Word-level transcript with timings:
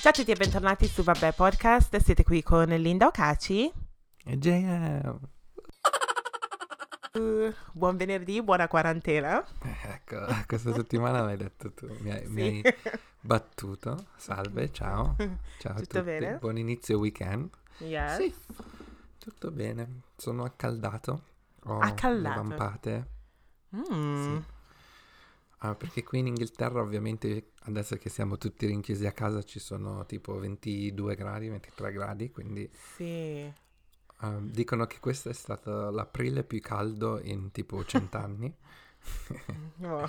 Ciao 0.00 0.10
a 0.10 0.12
tutti 0.12 0.30
e 0.30 0.34
bentornati 0.34 0.86
su 0.86 1.02
Vabbè 1.02 1.32
Podcast. 1.34 1.96
Siete 1.98 2.22
qui 2.24 2.42
con 2.42 2.68
Linda 2.68 3.06
Ocaci. 3.06 3.70
E 4.24 4.38
JM. 4.38 5.18
Uh, 7.12 7.52
buon 7.72 7.96
venerdì, 7.96 8.42
buona 8.42 8.66
quarantena. 8.68 9.44
Eh, 9.62 9.76
Ecco, 9.92 10.24
questa 10.46 10.72
settimana 10.72 11.22
l'hai 11.22 11.36
detto 11.36 11.72
tu, 11.72 11.86
mi 12.00 12.10
hai, 12.12 12.26
mi 12.28 12.42
hai 12.42 12.62
battuto. 13.20 14.06
Salve, 14.16 14.72
ciao. 14.72 15.16
Ciao 15.58 15.72
a 15.72 15.76
Tutto 15.80 15.98
tutti. 15.98 16.02
bene? 16.04 16.36
Buon 16.36 16.56
inizio 16.56 16.98
weekend. 16.98 17.50
Yes. 17.78 18.16
Sì, 18.16 18.34
tutto 19.18 19.50
bene. 19.50 20.00
Sono 20.16 20.44
accaldato. 20.44 21.22
Ho 21.64 21.78
Accaldato? 21.78 22.42
le 22.42 22.48
vampate. 22.48 23.06
Mm. 23.76 24.22
Sì. 24.22 24.44
Ah, 25.62 25.74
perché 25.74 26.02
qui 26.02 26.20
in 26.20 26.26
Inghilterra 26.28 26.80
ovviamente 26.80 27.52
adesso 27.64 27.96
che 27.96 28.08
siamo 28.08 28.38
tutti 28.38 28.64
rinchiusi 28.66 29.06
a 29.06 29.12
casa 29.12 29.42
ci 29.42 29.58
sono 29.58 30.06
tipo 30.06 30.38
22 30.38 31.14
gradi, 31.14 31.48
23 31.50 31.92
gradi, 31.92 32.30
quindi 32.30 32.68
Sì. 32.72 33.52
ehm, 34.22 34.50
dicono 34.50 34.86
che 34.86 34.98
questo 35.00 35.28
è 35.28 35.34
stato 35.34 35.90
l'aprile 35.90 36.44
più 36.44 36.60
caldo 36.60 37.20
in 37.22 37.50
tipo 37.52 37.84
100 37.84 38.16
anni, 38.16 38.54
Oh. 39.82 40.08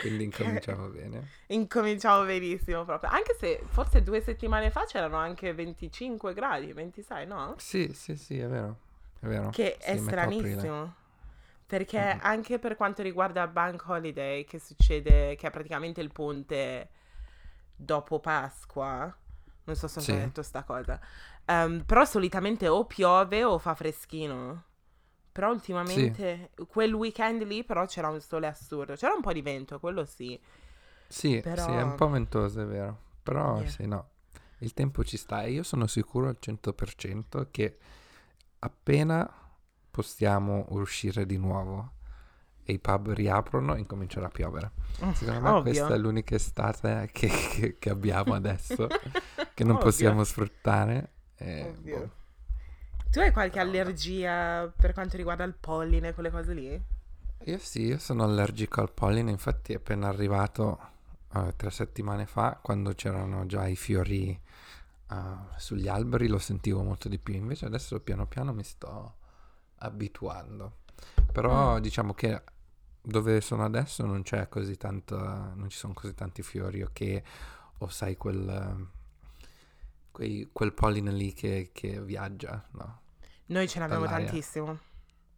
quindi 0.00 0.24
incominciamo 0.24 0.88
bene. 0.88 1.28
Incominciamo 1.48 2.24
benissimo 2.24 2.84
proprio. 2.84 3.10
Anche 3.10 3.36
se 3.38 3.60
forse 3.70 4.02
due 4.02 4.20
settimane 4.20 4.70
fa 4.70 4.84
c'erano 4.84 5.16
anche 5.16 5.52
25 5.54 6.34
gradi, 6.34 6.72
26, 6.72 7.26
no? 7.26 7.54
Sì, 7.58 7.90
sì, 7.94 8.16
sì, 8.16 8.38
è 8.38 8.46
vero, 8.48 8.78
è 9.20 9.26
vero. 9.26 9.50
Che 9.50 9.76
è 9.76 9.92
Sì, 9.96 9.98
aprile. 9.98 10.00
stranissimo. 10.00 10.94
Perché 11.66 11.98
Mhm. 11.98 12.18
anche 12.22 12.58
per 12.58 12.76
quanto 12.76 13.02
riguarda 13.02 13.46
Bank 13.46 13.84
Holiday, 13.88 14.44
che 14.44 14.58
succede, 14.58 15.34
che 15.36 15.46
è 15.46 15.50
praticamente 15.50 16.00
il 16.00 16.12
ponte 16.12 16.90
dopo 17.74 18.20
Pasqua, 18.20 19.14
non 19.64 19.76
so 19.76 19.88
se 19.88 20.00
ho 20.00 20.02
Sì. 20.02 20.12
detto 20.12 20.42
sta 20.42 20.62
cosa, 20.64 21.00
ehm, 21.46 21.84
però 21.84 22.04
solitamente 22.04 22.68
o 22.68 22.84
piove 22.86 23.44
o 23.44 23.58
fa 23.58 23.74
freschino. 23.74 24.64
Però 25.32 25.50
ultimamente, 25.50 26.50
quel 26.68 26.92
weekend 26.94 27.42
lì 27.42 27.64
però 27.64 27.86
c'era 27.86 28.08
un 28.08 28.20
sole 28.20 28.46
assurdo, 28.46 28.94
c'era 28.94 29.14
un 29.14 29.20
po' 29.22 29.32
di 29.32 29.42
vento, 29.42 29.80
quello 29.80 30.04
sì. 30.04 30.40
Sì, 31.08 31.40
Però- 31.40 31.64
sì, 31.64 31.72
è 31.72 31.82
un 31.82 31.94
po' 31.94 32.08
ventoso, 32.08 32.60
è 32.62 32.66
vero. 32.66 32.98
Però 33.22 33.60
Yeah. 33.60 33.70
sì, 33.70 33.86
no, 33.86 34.10
il 34.58 34.74
tempo 34.74 35.02
ci 35.04 35.16
sta 35.16 35.42
e 35.42 35.50
io 35.52 35.62
sono 35.62 35.86
sicuro 35.86 36.28
al 36.28 36.36
100% 36.38 37.48
che 37.50 37.78
appena 38.60 39.28
possiamo 39.94 40.66
uscire 40.70 41.24
di 41.24 41.36
nuovo 41.38 41.92
e 42.64 42.72
i 42.72 42.78
pub 42.80 43.10
riaprono, 43.12 43.76
incomincerà 43.76 44.26
a 44.26 44.30
piovere. 44.30 44.72
Secondo 45.12 45.40
me 45.40 45.48
Ovvio. 45.50 45.62
questa 45.62 45.94
è 45.94 45.98
l'unica 45.98 46.34
estate 46.34 47.08
che, 47.12 47.28
che- 47.28 47.76
che 47.78 47.90
abbiamo 47.90 48.34
adesso, 48.34 48.88
che 49.54 49.62
non 49.62 49.74
Ovvio. 49.76 49.84
possiamo 49.84 50.24
sfruttare. 50.24 51.10
e, 51.36 51.72
boh. 51.78 52.10
Tu 53.10 53.20
hai 53.20 53.30
qualche 53.30 53.60
allergia 53.60 54.66
per 54.76 54.92
quanto 54.92 55.16
riguarda 55.16 55.44
il 55.44 55.54
polline, 55.54 56.12
quelle 56.14 56.30
cose 56.30 56.52
lì? 56.54 56.82
Io 57.46 57.58
sì, 57.58 57.82
io 57.82 57.98
sono 57.98 58.24
allergico 58.24 58.80
al 58.80 58.90
polline, 58.90 59.30
infatti 59.30 59.72
è 59.72 59.76
appena 59.76 60.08
arrivato 60.08 60.80
eh, 61.34 61.52
tre 61.54 61.70
settimane 61.70 62.26
fa, 62.26 62.58
quando 62.60 62.92
c'erano 62.94 63.46
già 63.46 63.66
i 63.68 63.76
fiori 63.76 64.30
eh, 65.10 65.16
sugli 65.58 65.86
alberi, 65.86 66.26
lo 66.26 66.38
sentivo 66.38 66.82
molto 66.82 67.08
di 67.08 67.18
più, 67.18 67.34
invece 67.34 67.66
adesso 67.66 68.00
piano 68.00 68.26
piano 68.26 68.52
mi 68.52 68.64
sto 68.64 69.16
abituando. 69.78 70.78
Però 71.32 71.78
Mm. 71.78 71.80
diciamo 71.80 72.14
che 72.14 72.42
dove 73.00 73.40
sono 73.40 73.64
adesso 73.64 74.04
non 74.06 74.22
c'è 74.22 74.48
così 74.48 74.76
tanto, 74.76 75.16
non 75.18 75.66
ci 75.68 75.76
sono 75.78 75.92
così 75.92 76.14
tanti 76.14 76.42
fiori, 76.42 76.82
ok? 76.82 77.22
O 77.78 77.88
sai 77.88 78.16
quel, 78.16 78.88
quei- 80.10 80.48
quel 80.52 80.72
polline 80.72 81.12
lì 81.12 81.32
che, 81.32 81.70
che 81.72 82.00
viaggia, 82.00 82.62
no? 82.72 83.00
Noi 83.46 83.68
ce 83.68 83.78
n'abbiamo 83.78 84.04
Dall'aria. 84.04 84.26
tantissimo. 84.26 84.78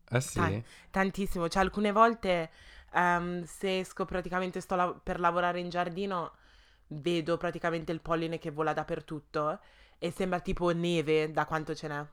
Eh 0.08 0.20
sì? 0.20 0.38
Dai. 0.38 0.64
Tantissimo, 0.91 1.48
cioè 1.48 1.62
alcune 1.62 1.92
volte 1.92 2.50
ehm, 2.92 3.44
se 3.44 3.80
esco 3.80 4.04
praticamente 4.04 4.60
sto 4.60 4.76
la- 4.76 4.92
per 4.94 5.19
lavorare 5.20 5.60
in 5.60 5.69
giardino 5.69 6.32
vedo 6.88 7.36
praticamente 7.36 7.91
il 7.92 8.00
polline 8.00 8.38
che 8.38 8.50
vola 8.50 8.72
dappertutto 8.72 9.58
e 9.98 10.10
sembra 10.12 10.41
tipo 10.41 10.70
neve 10.72 11.32
da 11.32 11.44
quanto 11.46 11.75
ce 11.75 11.88
n'è. 11.88 12.06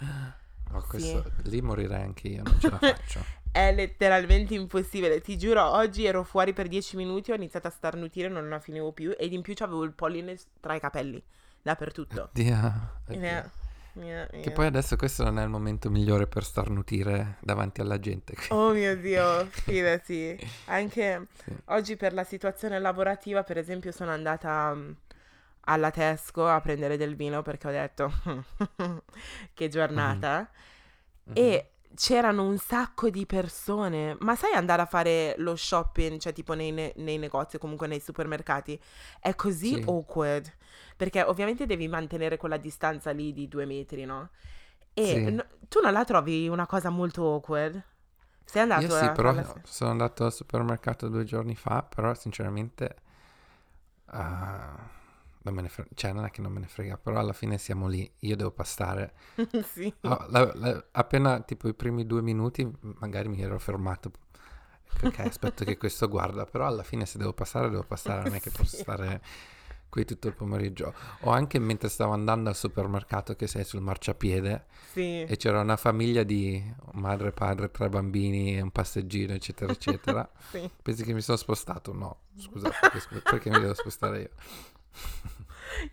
No, 0.70 0.80
Sì. 0.82 0.86
questo, 0.88 1.24
lì 1.44 1.60
morirei 1.62 2.02
anche 2.02 2.28
io, 2.28 2.42
non 2.44 2.58
ce 2.60 2.70
la 2.70 2.78
faccio. 2.78 3.24
È 3.50 3.72
letteralmente 3.72 4.54
impossibile, 4.54 5.20
ti 5.22 5.38
giuro, 5.38 5.64
oggi 5.70 6.04
ero 6.04 6.22
fuori 6.22 6.52
per 6.52 6.68
10 6.68 6.96
minuti, 6.96 7.32
ho 7.32 7.34
iniziato 7.34 7.66
a 7.66 7.70
starnutire, 7.70 8.28
non 8.28 8.48
la 8.48 8.60
finivo 8.60 8.92
più 8.92 9.14
ed 9.18 9.32
in 9.32 9.40
più 9.42 9.54
avevo 9.58 9.82
il 9.84 9.92
polline 9.92 10.36
tra 10.60 10.74
i 10.74 10.80
capelli, 10.80 11.20
dappertutto. 11.62 12.28
Dio, 12.32 12.54
oddio. 13.08 13.18
Yeah, 13.20 13.50
yeah, 13.94 14.26
Che 14.26 14.36
yeah. 14.36 14.52
poi 14.52 14.66
adesso 14.66 14.96
questo 14.96 15.24
non 15.24 15.38
è 15.38 15.42
il 15.42 15.48
momento 15.48 15.88
migliore 15.90 16.26
per 16.26 16.44
starnutire 16.44 17.36
davanti 17.40 17.80
alla 17.80 17.98
gente. 17.98 18.34
quindi- 18.34 18.54
Oh 18.54 18.72
mio 18.72 18.94
Dio, 19.00 19.46
fidati. 19.46 20.38
Anche 20.66 21.26
Sì. 21.42 21.52
oggi 21.66 21.96
per 21.96 22.12
la 22.12 22.24
situazione 22.24 22.78
lavorativa, 22.78 23.42
per 23.42 23.56
esempio, 23.56 23.90
sono 23.92 24.10
andata 24.12 24.76
alla 25.68 25.90
Tesco 25.90 26.46
a 26.48 26.60
prendere 26.60 26.96
del 26.96 27.14
vino 27.14 27.42
perché 27.42 27.68
ho 27.68 27.70
detto 27.70 28.12
che 29.54 29.68
giornata. 29.68 30.48
Mhm. 31.24 31.34
E 31.34 31.70
c'erano 31.94 32.44
un 32.44 32.58
sacco 32.58 33.10
di 33.10 33.26
persone. 33.26 34.16
Ma 34.20 34.34
sai 34.34 34.52
andare 34.54 34.82
a 34.82 34.86
fare 34.86 35.34
lo 35.38 35.56
shopping, 35.56 36.18
cioè 36.18 36.32
tipo 36.32 36.54
nei, 36.54 36.70
ne- 36.72 36.92
nei 36.96 37.18
negozi 37.18 37.56
o 37.56 37.58
comunque 37.58 37.86
nei 37.86 38.00
supermercati? 38.00 38.80
È 39.20 39.34
così 39.34 39.74
Sì. 39.74 39.82
awkward. 39.86 40.50
Perché 40.96 41.22
ovviamente 41.22 41.66
devi 41.66 41.86
mantenere 41.88 42.36
quella 42.38 42.56
distanza 42.56 43.10
lì 43.12 43.32
di 43.32 43.46
due 43.48 43.64
metri, 43.66 44.04
no? 44.04 44.30
E 44.94 45.04
Sì. 45.04 45.30
no- 45.30 45.46
tu 45.68 45.80
non 45.80 45.92
la 45.92 46.04
trovi 46.04 46.48
una 46.48 46.66
cosa 46.66 46.88
molto 46.90 47.24
awkward? 47.34 47.82
Sei 48.44 48.62
andato 48.62 48.86
Io 48.86 48.90
sì, 48.90 49.04
a 49.04 49.12
però 49.12 49.34
farla- 49.34 49.60
sono 49.64 49.90
andato 49.90 50.24
al 50.24 50.32
supermercato 50.32 51.08
due 51.08 51.24
giorni 51.24 51.54
fa, 51.54 51.82
però 51.82 52.14
sinceramente 52.14 52.96
ah, 54.06 54.76
non 55.48 55.56
me 55.56 55.62
ne 55.62 55.68
fre- 55.68 55.88
cioè 55.94 56.12
non 56.12 56.24
è 56.24 56.30
che 56.30 56.40
non 56.40 56.52
me 56.52 56.60
ne 56.60 56.66
frega, 56.66 56.96
però 56.96 57.18
alla 57.18 57.32
fine 57.32 57.58
siamo 57.58 57.86
lì, 57.88 58.10
io 58.20 58.36
devo 58.36 58.50
passare. 58.50 59.12
sì. 59.72 59.92
Oh, 60.02 60.26
la- 60.28 60.50
la- 60.54 60.84
appena 60.92 61.40
tipo 61.40 61.68
i 61.68 61.74
primi 61.74 62.06
due 62.06 62.22
minuti 62.22 62.70
magari 63.00 63.28
mi 63.28 63.40
ero 63.42 63.58
fermato. 63.58 64.10
Ok, 65.02 65.18
aspetto 65.20 65.64
che 65.64 65.76
questo 65.76 66.08
guarda, 66.08 66.44
però 66.46 66.66
alla 66.66 66.82
fine 66.82 67.04
se 67.06 67.18
devo 67.18 67.32
passare 67.32 67.68
devo 67.68 67.84
passare, 67.84 68.22
non 68.24 68.34
è 68.34 68.40
che 68.40 68.50
posso 68.56 68.76
stare 68.76 69.20
qui 69.90 70.04
tutto 70.04 70.28
il 70.28 70.34
pomeriggio. 70.34 70.92
O 71.20 71.30
anche 71.30 71.58
mentre 71.58 71.88
stavo 71.88 72.12
andando 72.12 72.48
al 72.48 72.56
supermercato 72.56 73.34
che 73.36 73.46
sei 73.46 73.64
sul 73.64 73.80
marciapiede 73.80 74.64
Sì. 74.92 75.22
e 75.22 75.36
c'era 75.36 75.60
una 75.60 75.76
famiglia 75.76 76.22
di 76.24 76.62
madre, 76.94 77.32
padre, 77.32 77.70
tre 77.70 77.88
bambini, 77.88 78.58
un 78.60 78.70
passeggino, 78.70 79.32
eccetera, 79.34 79.72
eccetera. 79.72 80.28
sì. 80.50 80.68
Pensi 80.82 81.04
che 81.04 81.12
mi 81.12 81.20
sono 81.20 81.36
spostato? 81.38 81.92
No, 81.92 82.20
scusate, 82.36 82.76
perché, 82.90 83.20
perché 83.20 83.50
mi 83.50 83.60
devo 83.60 83.74
spostare 83.74 84.20
io? 84.20 84.30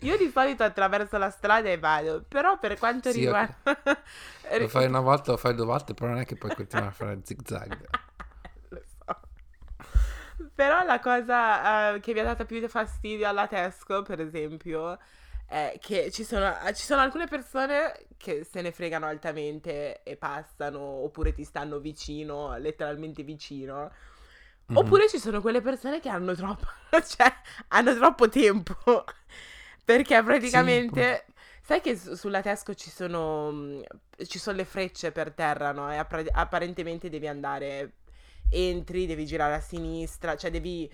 Io 0.00 0.16
di 0.16 0.30
solito 0.30 0.64
attraverso 0.64 1.18
la 1.18 1.30
strada 1.30 1.68
e 1.68 1.78
vado, 1.78 2.24
però 2.26 2.58
per 2.58 2.78
quanto 2.78 3.10
Sì, 3.10 3.20
riguarda... 3.20 3.56
Lo 4.58 4.68
fai 4.68 4.86
una 4.86 5.00
volta, 5.00 5.32
lo 5.32 5.36
fai 5.36 5.54
due 5.54 5.64
volte, 5.64 5.94
però 5.94 6.10
non 6.10 6.20
è 6.20 6.24
che 6.24 6.36
puoi 6.36 6.54
continuare 6.54 6.90
a 6.90 6.94
fare 6.94 7.20
zig 7.24 7.40
zag. 7.44 7.88
Lo 8.68 8.82
so. 8.84 10.48
Però 10.54 10.84
la 10.84 11.00
cosa 11.00 11.94
eh, 11.94 12.00
che 12.00 12.12
mi 12.12 12.20
ha 12.20 12.24
dato 12.24 12.44
più 12.46 12.66
fastidio 12.68 13.28
alla 13.28 13.46
Tesco, 13.46 14.02
per 14.02 14.20
esempio, 14.20 14.98
è 15.46 15.78
che 15.80 16.10
ci 16.10 16.24
sono, 16.24 16.52
ci 16.74 16.84
sono 16.84 17.00
alcune 17.00 17.26
persone 17.26 18.06
che 18.16 18.44
se 18.44 18.62
ne 18.62 18.72
fregano 18.72 19.06
altamente 19.06 20.02
e 20.02 20.16
passano, 20.16 20.80
oppure 20.80 21.32
ti 21.32 21.44
stanno 21.44 21.78
vicino, 21.78 22.56
letteralmente 22.58 23.22
vicino. 23.22 23.90
Mhm. 24.68 24.76
Oppure 24.78 25.08
ci 25.08 25.18
sono 25.18 25.40
quelle 25.40 25.60
persone 25.60 26.00
che 26.00 26.08
hanno 26.08 26.34
troppo, 26.34 26.66
cioè, 27.06 27.32
hanno 27.68 27.94
troppo 27.96 28.28
tempo. 28.28 28.76
Perché 29.84 30.22
praticamente, 30.22 31.26
sai 31.62 31.80
che 31.80 31.96
su- 31.96 32.14
sulla 32.14 32.42
Tesco 32.42 32.74
ci 32.74 32.90
sono, 32.90 33.50
mm, 33.52 33.82
ci 34.26 34.38
sono 34.38 34.56
le 34.56 34.64
frecce 34.64 35.12
per 35.12 35.32
terra, 35.32 35.72
no? 35.72 35.90
E 35.92 35.96
appra- 35.96 36.22
apparentemente 36.32 37.08
devi 37.08 37.28
andare, 37.28 37.92
entri, 38.50 39.06
devi 39.06 39.24
girare 39.26 39.54
a 39.54 39.60
sinistra, 39.60 40.36
cioè 40.36 40.50
devi 40.50 40.90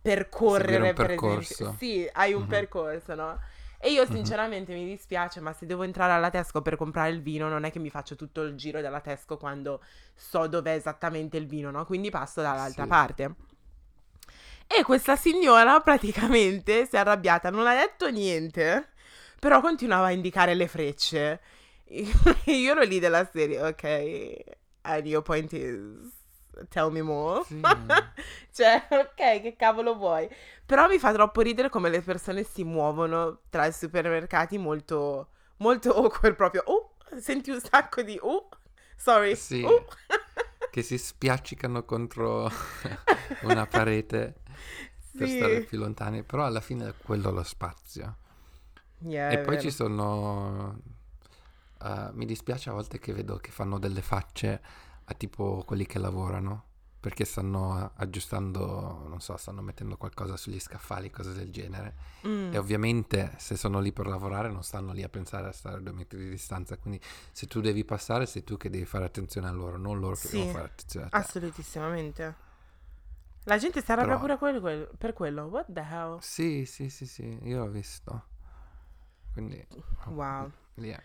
percorrere, 0.00 0.94
per 0.94 1.10
esempio. 1.10 1.56
Sì, 1.76 2.08
hai 2.12 2.32
un 2.32 2.46
Mhm. 2.46 2.46
percorso, 2.46 3.14
no? 3.14 3.40
E 3.86 3.92
io 3.92 4.02
Mhm. 4.02 4.10
sinceramente 4.10 4.74
mi 4.74 4.84
dispiace, 4.84 5.38
ma 5.38 5.52
se 5.52 5.64
devo 5.64 5.84
entrare 5.84 6.10
alla 6.10 6.28
Tesco 6.28 6.60
per 6.60 6.74
comprare 6.76 7.10
il 7.10 7.22
vino, 7.22 7.48
non 7.48 7.62
è 7.62 7.70
che 7.70 7.78
mi 7.78 7.88
faccio 7.88 8.16
tutto 8.16 8.42
il 8.42 8.56
giro 8.56 8.80
della 8.80 9.00
Tesco 9.00 9.36
quando 9.36 9.80
so 10.12 10.48
dov'è 10.48 10.72
esattamente 10.72 11.36
il 11.36 11.46
vino, 11.46 11.70
no? 11.70 11.84
Quindi 11.86 12.10
passo 12.10 12.42
dall'altra 12.42 12.82
Sì. 12.82 12.88
parte. 12.88 13.34
E 14.66 14.82
questa 14.82 15.14
signora 15.14 15.78
praticamente 15.80 16.84
si 16.86 16.96
è 16.96 16.98
arrabbiata, 16.98 17.50
non 17.50 17.68
ha 17.68 17.74
detto 17.74 18.10
niente, 18.10 18.88
però 19.38 19.60
continuava 19.60 20.06
a 20.06 20.10
indicare 20.10 20.54
le 20.54 20.66
frecce. 20.66 21.40
Io 21.86 22.72
ero 22.72 22.82
lì 22.82 22.98
della 22.98 23.24
serie, 23.24 23.62
ok, 23.62 24.36
and 24.82 25.06
your 25.06 25.22
point 25.22 25.52
is... 25.52 26.24
tell 26.68 26.90
me 26.90 27.02
more. 27.02 27.42
Sì. 27.44 27.60
cioè, 28.52 28.86
ok, 28.90 29.14
che 29.42 29.54
cavolo 29.56 29.94
vuoi? 29.96 30.28
Però 30.64 30.88
mi 30.88 30.98
fa 30.98 31.12
troppo 31.12 31.40
ridere 31.40 31.68
come 31.68 31.88
le 31.90 32.02
persone 32.02 32.42
si 32.44 32.64
muovono 32.64 33.40
tra 33.50 33.66
i 33.66 33.72
supermercati 33.72 34.58
molto, 34.58 35.28
molto 35.58 35.94
awkward 35.94 36.34
proprio. 36.36 36.62
Oh, 36.66 36.94
senti 37.18 37.50
un 37.50 37.60
sacco 37.60 38.02
di... 38.02 38.18
Oh, 38.20 38.48
sorry. 38.96 39.36
Sì. 39.36 39.62
Oh. 39.62 39.84
che 40.70 40.82
si 40.82 40.98
spiaccicano 40.98 41.84
contro 41.84 42.50
una 43.42 43.66
parete 43.66 44.34
per 45.16 45.28
Sì. 45.28 45.36
stare 45.36 45.60
più 45.62 45.78
lontani, 45.78 46.22
però 46.22 46.44
alla 46.44 46.60
fine 46.60 46.88
è 46.88 46.94
quello 47.02 47.30
lo 47.30 47.42
spazio. 47.42 48.16
Yeah, 48.98 49.30
e 49.30 49.38
poi 49.38 49.56
vero. 49.56 49.60
ci 49.62 49.70
sono... 49.70 50.78
eh, 51.82 52.10
mi 52.12 52.26
dispiace 52.26 52.70
a 52.70 52.72
volte 52.72 52.98
che 52.98 53.12
vedo 53.12 53.36
che 53.38 53.50
fanno 53.50 53.78
delle 53.78 54.02
facce 54.02 54.60
a 55.08 55.14
tipo 55.14 55.62
quelli 55.66 55.86
che 55.86 55.98
lavorano, 55.98 56.64
perché 57.00 57.24
stanno 57.24 57.92
aggiustando, 57.96 59.06
non 59.06 59.20
so, 59.20 59.36
stanno 59.36 59.62
mettendo 59.62 59.96
qualcosa 59.96 60.36
sugli 60.36 60.58
scaffali, 60.58 61.10
cose 61.10 61.32
del 61.32 61.50
genere. 61.52 61.94
Mm. 62.26 62.52
E 62.52 62.58
ovviamente 62.58 63.34
se 63.38 63.56
sono 63.56 63.78
lì 63.80 63.92
per 63.92 64.06
lavorare 64.08 64.50
non 64.50 64.64
stanno 64.64 64.92
lì 64.92 65.02
a 65.04 65.08
pensare 65.08 65.46
a 65.46 65.52
stare 65.52 65.76
a 65.76 65.80
due 65.80 65.92
metri 65.92 66.18
di 66.18 66.28
distanza, 66.30 66.76
quindi 66.76 67.00
se 67.30 67.46
tu 67.46 67.60
devi 67.60 67.84
passare 67.84 68.26
sei 68.26 68.42
tu 68.42 68.56
che 68.56 68.68
devi 68.70 68.84
fare 68.86 69.04
attenzione 69.04 69.46
a 69.46 69.52
loro, 69.52 69.76
non 69.76 70.00
loro 70.00 70.16
che 70.16 70.26
Sì. 70.26 70.36
devono 70.38 70.52
fare 70.52 70.64
attenzione 70.64 71.06
a 71.06 71.08
te. 71.10 71.16
Assolutissimamente. 71.16 72.34
La 73.44 73.58
gente 73.58 73.80
si 73.80 73.92
arrabbia 73.92 74.18
Però- 74.18 74.36
pure 74.38 74.58
quel- 74.58 74.90
per 74.98 75.12
quello. 75.12 75.44
What 75.44 75.66
the 75.72 75.80
hell? 75.88 76.18
Sì, 76.18 76.64
sì, 76.64 76.90
sì, 76.90 77.06
sì, 77.06 77.38
io 77.42 77.58
l'ho 77.58 77.70
visto. 77.70 78.24
Quindi 79.32 79.64
Wow. 80.06 80.50
lì 80.74 80.96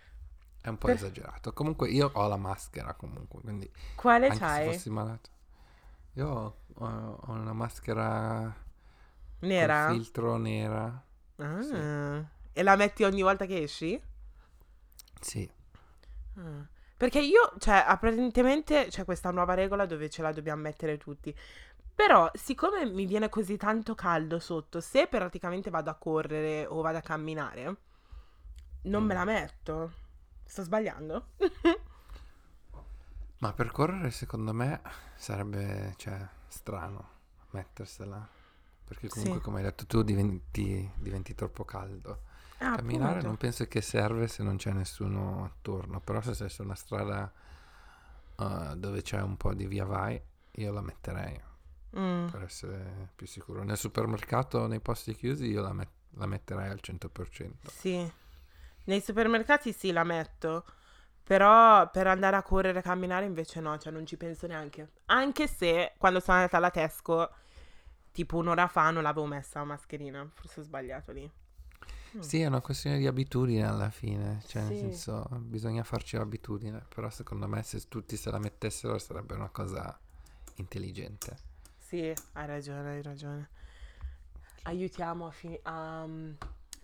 è, 0.62 0.68
un 0.70 0.78
po' 0.78 0.88
Per- 0.88 0.96
esagerato. 0.96 1.54
Comunque 1.54 1.90
io 1.90 2.10
ho 2.14 2.28
la 2.28 2.38
maschera 2.38 2.94
comunque, 2.94 3.42
quindi 3.42 3.70
Quale 3.96 4.28
anche 4.28 4.38
se 4.38 4.40
c'hai? 4.40 4.66
fossi 4.74 4.90
malato. 4.90 5.30
Io 6.14 6.28
ho, 6.28 6.56
ho 7.26 7.32
una 7.32 7.54
maschera 7.54 8.54
Nera? 9.40 9.90
filtro 9.92 10.38
nera. 10.38 11.04
Ah. 11.38 11.62
sì. 11.62 11.74
E 12.54 12.64
la 12.64 12.76
metti 12.76 13.04
ogni 13.04 13.22
volta 13.22 13.46
che 13.46 13.64
esci? 13.64 14.00
Sì. 15.20 15.50
Ah. 16.36 16.68
Perché 16.98 17.20
io, 17.20 17.54
cioè, 17.58 17.84
apparentemente 17.88 18.88
c'è 18.90 19.06
questa 19.06 19.32
nuova 19.32 19.54
regola 19.56 19.86
dove 19.86 20.10
ce 20.10 20.22
la 20.22 20.32
dobbiamo 20.32 20.62
mettere 20.62 20.98
tutti. 20.98 21.36
Però, 21.96 22.30
siccome 22.34 22.86
mi 22.86 23.06
viene 23.06 23.30
così 23.30 23.58
tanto 23.58 23.96
caldo 23.96 24.40
sotto, 24.40 24.80
se 24.82 25.08
praticamente 25.08 25.70
vado 25.70 25.90
a 25.90 25.96
correre 25.96 26.66
o 26.68 26.82
vado 26.82 26.98
a 26.98 27.02
camminare, 27.02 27.76
non 28.84 29.04
me 29.04 29.14
Mm. 29.14 29.18
la 29.18 29.24
metto. 29.26 29.92
Sto 30.52 30.64
sbagliando? 30.64 31.28
Ma 33.38 33.54
per 33.54 33.72
correre 33.72 34.12
secondo 34.12 34.52
me 34.54 34.82
sarebbe, 35.16 35.94
cioè, 35.96 36.28
strano 36.50 37.08
mettersela. 37.52 38.28
Perché 38.84 39.08
comunque, 39.08 39.38
Sì. 39.38 39.44
come 39.46 39.58
hai 39.60 39.64
detto 39.64 39.86
tu, 39.86 40.02
diventi, 40.04 40.92
diventi 40.98 41.34
troppo 41.36 41.64
caldo. 41.64 42.24
Ah, 42.58 42.76
Camminare 42.76 43.10
appunto. 43.12 43.28
non 43.28 43.38
penso 43.38 43.66
che 43.68 43.80
serve 43.80 44.28
se 44.28 44.44
non 44.44 44.58
c'è 44.58 44.74
nessuno 44.74 45.46
attorno, 45.46 46.02
però 46.02 46.20
se 46.22 46.34
sei 46.34 46.50
su 46.50 46.64
una 46.64 46.76
strada 46.76 47.32
eh, 48.36 48.74
dove 48.76 49.02
c'è 49.02 49.22
un 49.22 49.38
po' 49.38 49.54
di 49.54 49.68
via 49.68 49.86
vai, 49.86 50.22
io 50.52 50.72
la 50.74 50.82
metterei 50.82 51.42
Mm. 51.98 52.28
per 52.28 52.42
essere 52.44 53.10
più 53.16 53.26
sicuro. 53.26 53.64
Nel 53.64 53.78
supermercato, 53.78 54.68
nei 54.68 54.82
posti 54.82 55.16
chiusi, 55.16 55.46
io 55.48 55.62
la, 55.62 55.72
met- 55.74 55.90
la 56.16 56.26
metterei 56.26 56.70
al 56.70 56.80
100%. 56.82 57.70
Sì, 57.70 58.12
nei 58.86 59.02
supermercati 59.02 59.72
sì 59.74 59.92
la 59.92 60.04
metto, 60.04 60.66
però 61.24 61.90
per 61.90 62.08
andare 62.08 62.36
a 62.36 62.44
correre 62.44 62.80
e 62.80 62.82
camminare 62.82 63.26
invece 63.26 63.60
no, 63.60 63.78
cioè 63.78 63.92
non 63.92 64.06
ci 64.06 64.18
penso 64.18 64.48
neanche. 64.48 64.92
Anche 65.06 65.48
se 65.48 65.94
quando 65.98 66.20
sono 66.20 66.38
andata 66.38 66.58
alla 66.58 66.72
Tesco, 66.72 67.30
tipo 68.12 68.38
un'ora 68.38 68.68
fa, 68.68 68.90
non 68.92 69.04
l'avevo 69.04 69.26
messa 69.26 69.60
la 69.60 69.66
mascherina, 69.66 70.28
forse 70.34 70.60
ho 70.62 70.64
sbagliato 70.64 71.12
lì. 71.12 71.30
Mm. 72.18 72.20
Sì, 72.20 72.42
è 72.42 72.46
una 72.48 72.60
questione 72.62 72.98
di 72.98 73.08
abitudine 73.08 73.66
alla 73.66 73.90
fine, 73.90 74.42
cioè 74.48 74.64
nel 74.64 74.74
Sì. 74.74 74.80
senso 74.80 75.28
bisogna 75.40 75.84
farci 75.84 76.18
l'abitudine, 76.18 76.86
però 76.94 77.10
secondo 77.10 77.48
me 77.48 77.64
se 77.64 77.88
tutti 77.88 78.18
se 78.18 78.30
la 78.32 78.40
mettessero 78.40 78.98
sarebbe 78.98 79.34
una 79.34 79.50
cosa 79.50 79.98
intelligente. 80.56 81.50
Sì, 81.78 82.14
hai 82.34 82.46
ragione, 82.48 82.90
hai 82.92 83.02
ragione. 83.02 83.50
Aiutiamo 84.64 85.28
a, 85.28 85.32
fi- 85.32 85.60
a 85.64 86.06
mm, 86.06 86.32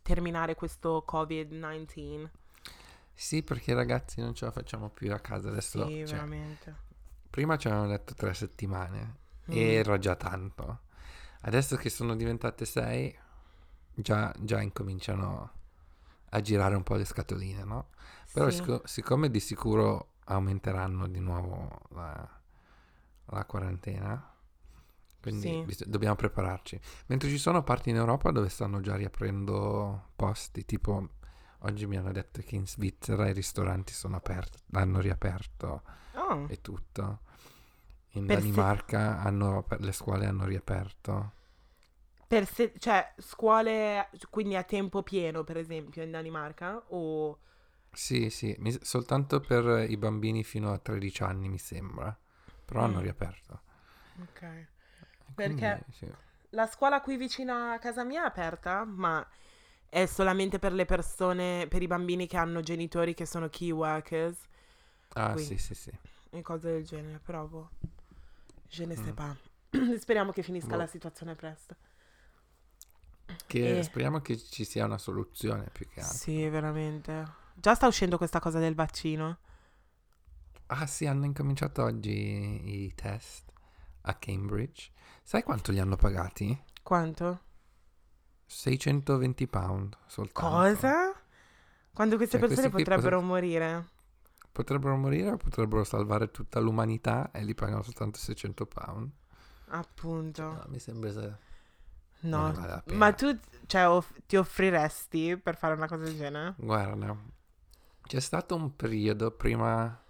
terminare 0.07 0.56
questo 0.56 1.04
Covid-19. 1.06 2.30
Sì, 3.13 3.44
perché 3.44 3.74
ragazzi 3.74 4.21
non 4.21 4.33
ce 4.33 4.45
la 4.45 4.51
facciamo 4.51 4.89
più 4.89 5.12
a 5.12 5.19
casa 5.19 5.50
adesso. 5.50 5.86
Sì, 5.86 5.98
cioè, 6.06 6.15
veramente. 6.15 6.75
prima 7.30 7.57
ci 7.57 7.68
avevano 7.68 7.89
detto 7.89 8.13
tre 8.13 8.33
settimane 8.33 9.25
Mm. 9.50 9.54
e 9.54 9.74
era 9.74 9.98
già 9.98 10.15
tanto. 10.15 10.80
Adesso 11.42 11.75
che 11.77 11.89
sono 11.89 12.15
diventate 12.15 12.65
sei, 12.65 13.13
già, 13.94 14.33
già 14.39 14.62
incominciano 14.62 15.51
a 16.30 16.42
girare 16.42 16.75
un 16.75 16.83
po' 16.83 16.95
le 16.95 17.06
scatoline, 17.06 17.63
no? 17.63 17.89
Però 18.33 18.50
Sì. 18.50 18.57
sic- 18.57 18.88
siccome 18.88 19.30
di 19.30 19.39
sicuro 19.39 20.13
aumenteranno 20.25 21.07
di 21.07 21.19
nuovo 21.19 21.81
la, 21.92 22.30
la 23.25 23.45
quarantena, 23.45 24.36
quindi 25.22 25.60
Sì. 25.60 25.68
dobbiamo 25.86 26.16
prepararci. 26.16 26.80
Mentre 27.08 27.30
ci 27.30 27.38
sono 27.38 27.64
parti 27.64 27.90
in 27.90 27.96
Europa 27.98 28.31
dove 28.31 28.50
stanno 28.50 28.81
già 28.81 28.96
riaprendo 28.96 30.10
posti, 30.16 30.66
tipo 30.66 31.10
oggi 31.62 31.86
mi 31.88 31.98
hanno 31.98 32.12
detto 32.12 32.42
che 32.42 32.56
in 32.56 32.68
Svizzera 32.68 33.28
i 33.28 33.34
ristoranti 33.34 33.94
sono 33.94 34.16
aperti, 34.18 34.60
hanno 34.74 35.00
riaperto 35.00 35.84
Oh, 36.16 36.50
e 36.50 36.62
tutto. 36.62 37.19
In 38.12 38.28
Per 38.28 38.42
se- 38.42 38.69
Danimarca 38.72 39.19
hanno, 39.19 39.60
aper- 39.60 39.81
le 39.81 39.92
scuole 39.94 40.25
hanno 40.25 40.46
riaperto. 40.46 41.34
per 42.28 42.46
se- 42.46 42.74
cioè, 42.78 43.14
scuole 43.18 44.10
quindi 44.30 44.56
a 44.56 44.64
tempo 44.64 45.02
pieno, 45.04 45.44
per 45.44 45.58
esempio, 45.58 46.04
in 46.04 46.12
Danimarca? 46.12 46.84
O... 46.90 47.40
Sì, 47.92 48.30
sì, 48.30 48.56
mi- 48.60 48.78
soltanto 48.81 49.42
per 49.42 49.90
i 49.90 49.98
bambini 49.98 50.46
fino 50.46 50.72
a 50.72 50.78
13 50.78 51.24
anni 51.24 51.50
mi 51.50 51.58
sembra, 51.58 52.18
però 52.64 52.84
hanno 52.84 53.00
Mm. 53.00 53.02
riaperto. 53.02 53.62
Ok. 54.22 54.44
E 55.39 55.48
Perché- 55.50 55.86
sì. 55.92 56.12
La 56.51 56.66
scuola 56.66 57.01
qui 57.01 57.16
vicino 57.18 57.54
a 57.72 57.78
casa 57.78 58.04
mia 58.04 58.24
è 58.24 58.25
aperta, 58.25 58.84
ma 58.86 59.25
è 59.89 60.06
solamente 60.06 60.57
per 60.60 60.74
le 60.74 60.86
persone, 60.86 61.68
per 61.69 61.81
i 61.81 61.88
bambini 61.88 62.25
che 62.25 62.38
hanno 62.38 62.62
genitori 62.62 63.13
che 63.13 63.25
sono 63.25 63.48
key 63.50 63.69
workers 63.72 64.38
Ah, 65.13 65.31
qui. 65.34 65.44
sì, 65.44 65.57
sì, 65.57 65.74
sì. 65.75 65.92
e 66.31 66.42
cose 66.42 66.72
del 66.72 66.84
genere, 66.86 67.19
però 67.19 67.45
boh. 67.45 67.69
Je 68.69 68.86
ne 68.86 68.95
sais 68.95 69.10
Mm. 69.12 69.13
pas. 69.13 69.36
Speriamo 70.00 70.31
che 70.31 70.42
finisca 70.42 70.69
Boh. 70.72 70.78
la 70.78 70.88
situazione 70.88 71.36
presto. 71.36 71.75
Che 73.45 73.80
Eh. 73.80 73.83
speriamo 73.83 74.19
che 74.21 74.38
ci 74.38 74.64
sia 74.66 74.85
una 74.85 74.97
soluzione 74.97 75.69
più 75.71 75.88
che 75.88 76.00
altro. 76.02 76.18
Sì, 76.18 76.47
veramente. 76.50 77.26
Già 77.54 77.76
sta 77.76 77.88
uscendo 77.88 78.18
questa 78.18 78.40
cosa 78.40 78.59
del 78.59 78.73
vaccino. 78.76 79.38
Ah, 80.68 80.85
sì, 80.88 81.06
hanno 81.06 81.26
incominciato 81.26 81.83
oggi 81.83 82.83
i 82.85 82.94
test 82.95 83.52
a 84.02 84.14
Cambridge. 84.16 84.92
Sai 85.30 85.44
quanto 85.44 85.74
li 85.74 85.80
hanno 85.80 85.98
pagati? 85.98 86.57
Quanto? 86.81 87.42
620 88.46 89.46
pound 89.48 89.98
soltanto. 90.06 90.50
Cosa? 90.56 91.14
Quando 91.92 92.16
queste 92.16 92.40
Cioè, 92.40 92.48
persone 92.48 92.69
potrebbero 92.69 93.18
potre- 93.19 93.26
morire. 93.26 93.88
Potrebbero 94.54 94.96
morire 94.96 95.31
o 95.31 95.36
potrebbero 95.36 95.84
salvare 95.84 96.31
tutta 96.31 96.62
l'umanità 96.62 97.31
e 97.31 97.44
li 97.44 97.54
pagano 97.54 97.81
soltanto 97.84 98.19
600 98.19 98.66
pound. 98.68 99.10
Appunto. 99.68 100.44
No, 100.44 100.64
mi 100.69 100.80
sembra 100.80 101.12
se- 101.12 101.38
No. 102.22 102.54
vale. 102.54 102.84
Ma 102.94 103.12
tu, 103.12 103.38
cioè, 103.66 103.86
off- 103.90 104.18
ti 104.26 104.38
offriresti 104.38 105.36
per 105.38 105.57
fare 105.57 105.74
una 105.74 105.90
cosa 105.90 106.04
del 106.06 106.16
genere? 106.16 106.54
Guarda, 106.57 107.14
c'è 108.04 108.22
stato 108.22 108.56
un 108.56 108.74
periodo 108.78 109.31
prima, 109.31 110.02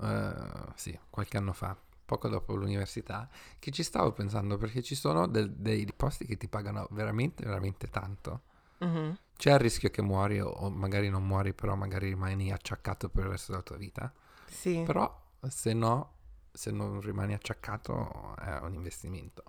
eh, 0.00 0.34
sì, 0.76 0.96
qualche 1.10 1.38
anno 1.38 1.52
fa, 1.52 1.76
poco 2.04 2.28
dopo 2.28 2.54
l'università, 2.54 3.28
che 3.58 3.70
ci 3.70 3.82
stavo 3.82 4.12
pensando 4.12 4.56
perché 4.56 4.82
ci 4.82 4.94
sono 4.94 5.26
del- 5.26 5.52
dei 5.52 5.86
posti 5.96 6.24
che 6.26 6.36
ti 6.36 6.48
pagano 6.48 6.86
veramente, 6.90 7.44
veramente 7.44 7.88
tanto. 7.88 8.42
Mhm. 8.78 9.18
C'è 9.36 9.52
il 9.52 9.58
rischio 9.58 9.90
che 9.90 10.02
muori 10.02 10.40
o, 10.40 10.70
magari 10.70 11.08
non 11.08 11.26
muori, 11.26 11.54
però 11.54 11.74
magari 11.74 12.08
rimani 12.08 12.52
acciaccato 12.52 13.08
per 13.08 13.24
il 13.24 13.30
resto 13.30 13.52
della 13.52 13.64
tua 13.64 13.76
vita. 13.76 14.12
Sì. 14.46 14.82
Però 14.84 15.22
se 15.48 15.72
no, 15.72 16.12
se 16.52 16.70
non 16.70 17.00
rimani 17.00 17.34
acciaccato 17.34 18.36
è 18.36 18.58
un 18.60 18.74
investimento. 18.74 19.42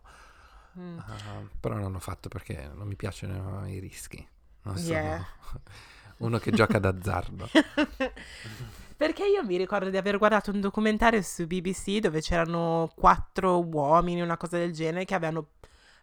Mm. 0.80 0.98
Ah, 1.00 1.42
però 1.60 1.76
non 1.76 1.92
l'ho 1.92 2.00
fatto 2.00 2.28
perché 2.30 2.70
non 2.74 2.88
mi 2.88 2.96
piacciono 2.96 3.66
i 3.68 3.80
rischi. 3.80 4.28
Non 4.64 4.78
sono 4.78 4.98
Yeah. 4.98 5.26
uno 6.18 6.38
che 6.38 6.52
gioca 6.52 6.80
d'azzardo. 6.80 7.50
Perché 8.98 9.26
io 9.26 9.44
mi 9.44 9.58
ricordo 9.58 9.90
di 9.90 9.98
aver 9.98 10.18
guardato 10.18 10.52
un 10.52 10.62
documentario 10.62 11.22
su 11.22 11.46
BBC 11.46 12.00
dove 12.00 12.22
c'erano 12.22 12.92
quattro 12.96 13.62
uomini, 13.62 14.22
una 14.22 14.38
cosa 14.38 14.58
del 14.58 14.72
genere, 14.72 15.06
che 15.06 15.16
avevano 15.16 15.48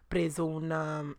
preso 0.07 0.45
un... 0.45 0.69
um, 0.69 1.15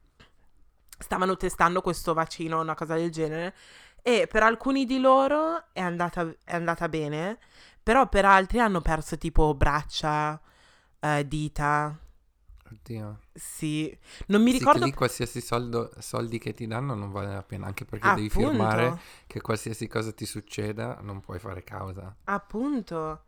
stavano 0.96 1.36
testando 1.36 1.80
questo 1.80 2.14
vaccino, 2.14 2.60
una 2.60 2.76
cosa 2.76 2.94
del 2.94 3.10
genere, 3.10 3.54
e 4.02 4.28
per 4.30 4.44
alcuni 4.44 4.84
di 4.84 5.00
loro 5.00 5.64
è 5.72 5.80
andata, 5.80 6.32
è 6.44 6.54
andata 6.54 6.88
bene, 6.88 7.38
però 7.82 8.08
per 8.08 8.24
altri 8.24 8.60
hanno 8.60 8.80
perso 8.80 9.18
tipo 9.18 9.54
braccia, 9.54 10.40
eh, 11.00 11.26
dita. 11.26 11.98
Oddio. 12.80 13.18
Sì, 13.32 13.96
non 14.26 14.42
mi 14.42 14.52
Sì, 14.52 14.58
ricordo... 14.58 14.84
lì 14.84 14.92
qualsiasi 14.92 15.40
soldo- 15.40 15.92
soldi 15.98 16.38
che 16.38 16.52
ti 16.54 16.66
danno 16.66 16.94
non 16.94 17.10
vale 17.10 17.32
la 17.32 17.42
pena, 17.42 17.66
anche 17.66 17.84
perché 17.84 18.12
devi 18.12 18.28
Appunto. 18.28 18.50
firmare 18.50 18.98
che 19.26 19.40
qualsiasi 19.40 19.86
cosa 19.86 20.12
ti 20.12 20.26
succeda 20.26 20.98
non 21.02 21.20
puoi 21.20 21.38
fare 21.38 21.62
causa. 21.64 22.14
Appunto. 22.24 23.24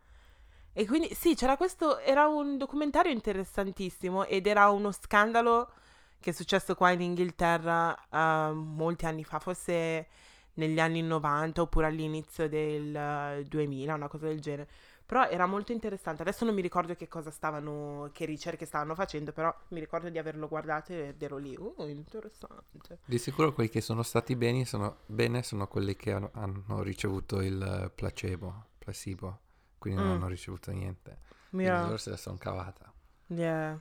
E 0.73 0.85
quindi 0.85 1.13
sì, 1.13 1.35
c'era 1.35 1.57
questo, 1.57 1.99
era 1.99 2.27
un 2.27 2.57
documentario 2.57 3.11
interessantissimo 3.11 4.25
ed 4.25 4.45
era 4.47 4.69
uno 4.69 4.91
scandalo 4.91 5.71
che 6.19 6.31
è 6.31 6.33
successo 6.33 6.75
qua 6.75 6.91
in 6.91 7.01
Inghilterra 7.01 7.95
eh, 8.09 8.51
molti 8.53 9.05
anni 9.05 9.23
fa, 9.23 9.39
forse 9.39 10.07
negli 10.55 10.79
anni 10.79 11.01
90 11.01 11.61
oppure 11.61 11.87
all'inizio 11.87 12.47
del 12.49 12.95
eh, 12.95 13.45
2000, 13.47 13.93
una 13.95 14.07
cosa 14.07 14.27
del 14.27 14.39
genere. 14.39 14.69
Però 15.07 15.25
era 15.29 15.45
molto 15.45 15.71
interessante. 15.71 16.21
Adesso 16.21 16.43
non 16.43 16.53
mi 16.53 16.61
ricordo 16.61 16.93
che 16.93 17.07
cosa 17.07 17.31
stavano, 17.31 18.09
che 18.11 18.25
ricerche 18.25 18.65
stavano 18.65 18.93
facendo, 18.93 19.31
però 19.31 19.55
mi 19.69 19.79
ricordo 19.79 20.09
di 20.09 20.17
averlo 20.17 20.49
guardato 20.49 20.91
ed 20.91 21.21
ero 21.23 21.37
lì. 21.37 21.55
Oh, 21.57 21.87
interessante. 21.87 22.99
Di 23.05 23.17
sicuro 23.17 23.53
quelli 23.53 23.69
che 23.69 23.79
sono 23.79 24.03
stati 24.03 24.35
bene 24.35 24.65
sono, 24.65 24.97
bene 25.05 25.43
sono 25.43 25.65
quelli 25.67 25.95
che 25.95 26.11
hanno, 26.11 26.29
hanno 26.33 26.81
ricevuto 26.83 27.39
il 27.41 27.89
placebo, 27.95 28.65
placebo, 28.77 29.39
quindi 29.77 30.01
non 30.01 30.09
Mm. 30.11 30.15
hanno 30.15 30.27
ricevuto 30.27 30.71
niente. 30.71 31.19
Yeah. 31.51 31.83
loro 31.85 31.97
se 31.97 32.09
la 32.09 32.17
sono 32.17 32.37
cavata. 32.37 32.91
Yeah. 33.27 33.79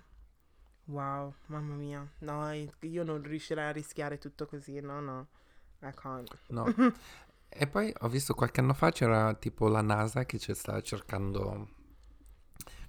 Wow, 0.85 1.35
mamma 1.47 1.75
mia. 1.75 2.09
No, 2.21 2.49
io 2.52 3.02
non 3.02 3.21
riuscirei 3.23 3.64
a 3.66 3.73
rischiare 3.73 4.18
tutto 4.18 4.47
così, 4.47 4.78
no, 4.80 5.00
no. 5.00 5.26
I 5.83 5.90
can't. 5.92 6.38
No. 6.50 6.64
e 7.58 7.66
poi 7.66 7.92
ho 8.00 8.08
visto 8.08 8.34
qualche 8.34 8.60
anno 8.60 8.75
fa 8.75 8.90
c'era 8.90 9.34
tipo 9.34 9.68
la 9.68 9.80
NASA 9.82 10.25
che 10.25 10.38
ci 10.38 10.54
stava 10.54 10.80
cercando 10.80 11.68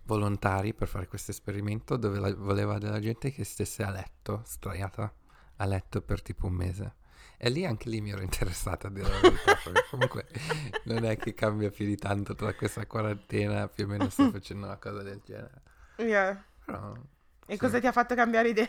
volontari 0.03 0.73
per 0.73 0.87
fare 0.87 1.07
questo 1.07 1.31
esperimento 1.31 1.97
dove 1.97 2.19
la- 2.19 2.33
voleva 2.35 2.77
della 2.77 2.99
gente 2.99 3.31
che 3.31 3.43
stesse 3.43 3.83
a 3.83 3.89
letto, 3.91 4.41
straiata 4.45 5.13
a 5.57 5.65
letto 5.65 6.01
per 6.01 6.21
tipo 6.21 6.47
un 6.47 6.53
mese. 6.53 6.95
E 7.39 7.49
lì 7.49 7.65
anche 7.65 7.89
lì 7.89 8.01
mi 8.01 8.11
ero 8.11 8.21
interessata 8.21 8.87
a 8.87 8.91
dire 8.91 9.09
la 9.09 9.19
verità, 9.19 9.55
perché 9.63 9.85
comunque 9.89 10.27
non 10.85 11.03
è 11.05 11.17
che 11.17 11.33
cambia 11.33 11.69
più 11.69 11.85
di 11.85 11.95
tanto 11.97 12.33
tra 12.35 12.53
questa 12.55 12.85
quarantena, 12.87 13.67
più 13.67 13.83
o 13.83 13.87
meno 13.87 14.09
sto 14.09 14.29
facendo 14.31 14.65
una 14.65 14.77
cosa 14.77 15.03
del 15.03 15.21
genere. 15.23 15.61
Yeah. 15.97 16.43
Però... 16.65 16.93
E 17.45 17.53
Sì. 17.53 17.57
cosa 17.59 17.79
ti 17.79 17.87
ha 17.87 17.91
fatto 17.91 18.15
cambiare 18.15 18.49
idea? 18.49 18.67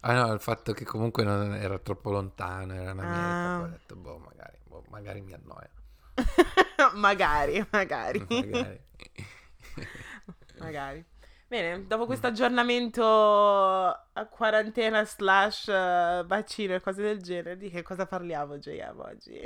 Ah 0.00 0.12
no, 0.14 0.32
il 0.32 0.40
fatto 0.40 0.72
che 0.72 0.84
comunque 0.84 1.22
non 1.24 1.54
era 1.54 1.78
troppo 1.78 2.10
lontano, 2.10 2.72
era 2.74 2.90
in 2.90 2.98
America, 2.98 3.54
Ah. 3.56 3.60
ho 3.62 3.66
detto, 3.66 3.96
boh, 3.96 4.18
magari, 4.18 4.58
boh, 4.64 4.84
magari 4.90 5.20
mi 5.20 5.32
annoia. 5.34 5.70
magari, 6.94 7.64
magari. 7.70 8.18
magari. 8.28 8.80
magari. 10.58 11.04
Bene, 11.46 11.86
dopo 11.86 12.04
questo 12.04 12.26
aggiornamento 12.26 13.02
a 13.06 14.26
quarantena 14.30 15.04
slash 15.04 15.68
eh, 15.68 16.22
vaccino 16.26 16.74
e 16.74 16.80
cose 16.80 17.00
del 17.02 17.22
genere, 17.22 17.56
di 17.56 17.70
che 17.70 17.82
cosa 17.82 18.04
parliamo, 18.04 18.58
JM, 18.58 18.98
oggi? 18.98 19.40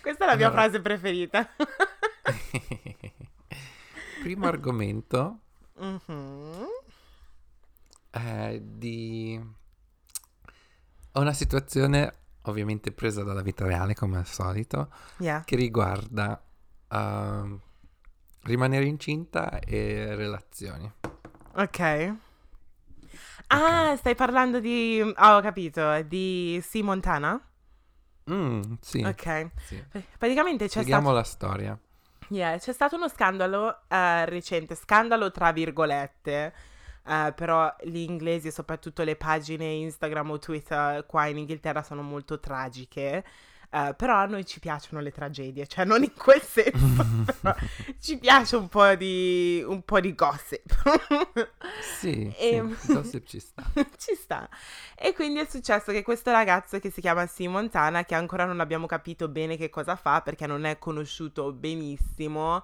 Questa 0.00 0.24
è 0.24 0.28
la 0.28 0.36
mia 0.36 0.46
Allora. 0.46 0.62
frase 0.62 0.80
preferita. 0.80 1.48
Primo 4.22 4.46
argomento 4.46 5.38
Mhm. 5.76 6.66
È 8.14 8.60
di 8.62 9.40
una 11.12 11.32
situazione 11.32 12.12
ovviamente 12.42 12.92
presa 12.92 13.22
dalla 13.22 13.42
vita 13.42 13.64
reale 13.66 13.94
come 13.94 14.18
al 14.18 14.26
solito 14.26 14.90
Yeah. 15.18 15.42
che 15.44 15.56
riguarda 15.56 16.42
ehm, 16.88 17.60
rimanere 18.42 18.84
incinta 18.84 19.58
e 19.60 20.14
relazioni. 20.14 20.90
Ok. 21.56 22.14
Ah, 23.48 23.94
stai 23.96 24.14
parlando 24.14 24.58
di... 24.60 25.00
Ah, 25.16 25.36
ho 25.36 25.40
capito, 25.40 26.02
di 26.02 26.60
Sea 26.62 26.82
Montana? 26.82 27.40
Mm, 28.30 28.62
sì, 28.80 29.02
Ok. 29.02 29.50
sì. 29.66 29.84
Praticamente 30.18 30.64
c'è 30.64 30.70
Spieghiamo 30.70 31.02
stato... 31.02 31.16
la 31.16 31.22
storia. 31.24 31.78
Yeah, 32.28 32.58
c'è 32.58 32.72
stato 32.72 32.96
uno 32.96 33.08
scandalo 33.08 33.86
eh, 33.86 34.24
recente, 34.24 34.74
scandalo 34.74 35.30
tra 35.30 35.52
virgolette, 35.52 36.54
eh, 37.06 37.32
però 37.34 37.74
gli 37.82 37.98
inglesi 37.98 38.48
e 38.48 38.50
soprattutto 38.50 39.02
le 39.02 39.16
pagine 39.16 39.66
Instagram 39.66 40.30
o 40.30 40.38
Twitter 40.38 41.04
qua 41.06 41.26
in 41.26 41.38
Inghilterra 41.38 41.82
sono 41.82 42.02
molto 42.02 42.40
tragiche, 42.40 43.24
eh, 43.70 43.94
però 43.96 44.16
a 44.16 44.26
noi 44.26 44.44
ci 44.46 44.60
piacciono 44.60 45.00
le 45.02 45.10
tragedie, 45.10 45.66
cioè 45.66 45.84
non 45.84 46.02
in 46.02 46.12
quel 46.14 46.40
senso, 46.44 46.94
però 47.40 47.54
ci 47.98 48.18
piace 48.18 48.56
un 48.56 48.68
po' 48.68 48.94
di, 48.94 49.62
un 49.66 49.82
po' 49.82 50.00
di 50.00 50.14
gossip. 50.14 50.72
Sì, 51.98 52.32
Ehm. 52.38 52.76
sì, 52.76 52.92
gossip 52.92 53.26
ci 53.26 53.38
sta. 53.40 53.62
Ci 53.96 54.14
sta. 54.14 54.48
E 54.96 55.12
quindi 55.14 55.40
è 55.40 55.46
successo 55.46 55.92
che 55.92 56.02
questo 56.02 56.30
ragazzo 56.30 56.78
che 56.78 56.90
si 56.90 57.00
chiama 57.00 57.26
Sea 57.26 57.48
Montana, 57.50 58.04
che 58.04 58.14
ancora 58.14 58.44
non 58.44 58.60
abbiamo 58.60 58.86
capito 58.86 59.28
bene 59.28 59.56
che 59.56 59.70
cosa 59.70 59.96
fa 59.96 60.20
perché 60.22 60.46
non 60.46 60.64
è 60.64 60.78
conosciuto 60.78 61.52
benissimo, 61.52 62.62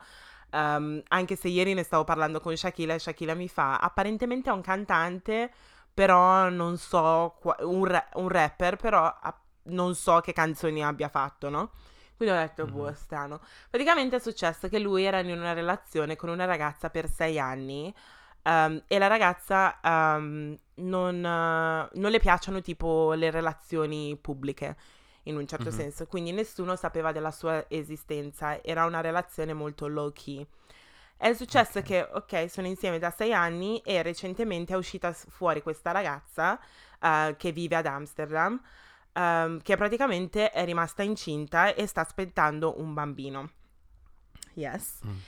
ehm, 0.51 1.03
anche 1.09 1.37
se 1.37 1.49
ieri 1.49 1.75
ne 1.75 1.83
stavo 1.83 2.05
parlando 2.05 2.41
con 2.41 2.57
Shakila 2.57 2.95
e 2.95 2.99
Shakila 2.99 3.35
mi 3.35 3.49
fa, 3.49 3.79
apparentemente 3.79 4.51
è 4.51 4.53
un 4.53 4.61
cantante, 4.63 5.51
però 5.93 6.49
non 6.49 6.77
so, 6.79 7.39
un, 7.61 7.85
ra- 7.85 8.09
un 8.15 8.29
rapper, 8.29 8.77
però 8.77 9.05
ah, 9.05 9.41
non 9.65 9.95
so 9.95 10.21
che 10.21 10.33
canzoni 10.33 10.85
abbia 10.85 11.09
fatto, 11.09 11.49
no? 11.49 11.71
Quindi 12.17 12.35
ho 12.37 12.39
detto, 12.39 12.67
boh, 12.67 12.93
strano. 12.95 13.41
Praticamente 13.71 14.17
è 14.17 14.19
successo 14.21 14.69
che 14.69 14.79
lui 14.79 15.05
era 15.05 15.21
in 15.21 15.31
una 15.31 15.55
relazione 15.55 16.17
con 16.17 16.29
una 16.29 16.45
ragazza 16.45 16.91
per 16.91 17.09
sei 17.09 17.39
anni 17.39 17.93
ehm, 18.43 18.85
e 18.87 18.99
la 18.99 19.07
ragazza 19.07 19.81
ehm, 19.81 20.59
non, 20.77 21.15
eh, 21.25 21.89
non 21.99 22.11
le 22.11 22.19
piacciono 22.19 22.61
tipo 22.61 23.13
le 23.15 23.31
relazioni 23.31 24.17
pubbliche 24.21 24.77
in 25.25 25.37
un 25.37 25.47
certo 25.47 25.71
Mhm. 25.71 25.77
senso, 25.77 26.07
quindi 26.07 26.33
nessuno 26.33 26.77
sapeva 26.77 27.13
della 27.13 27.31
sua 27.31 27.65
esistenza, 27.69 28.63
era 28.63 28.85
una 28.85 29.01
relazione 29.01 29.53
molto 29.53 29.87
low 29.87 30.13
key. 30.13 30.47
È 31.17 31.33
successo 31.35 31.81
Ok. 31.81 31.85
che, 31.85 32.09
ok, 32.11 32.51
sono 32.51 32.67
insieme 32.67 32.99
da 32.99 33.11
sei 33.11 33.33
anni 33.35 33.81
e 33.85 34.03
recentemente 34.03 34.73
è 34.73 34.77
uscita 34.77 35.13
fuori 35.13 35.63
questa 35.63 35.91
ragazza 35.93 36.59
eh, 37.01 37.35
che 37.39 37.53
vive 37.53 37.77
ad 37.77 37.87
Amsterdam, 37.87 38.61
ehm, 39.13 39.61
che 39.63 39.77
praticamente 39.77 40.51
è 40.51 40.65
rimasta 40.65 41.03
incinta 41.03 41.75
e 41.75 41.87
sta 41.87 42.01
aspettando 42.01 42.81
un 42.81 42.95
bambino. 42.95 43.51
Yes. 44.55 45.01
Mm. 45.05 45.21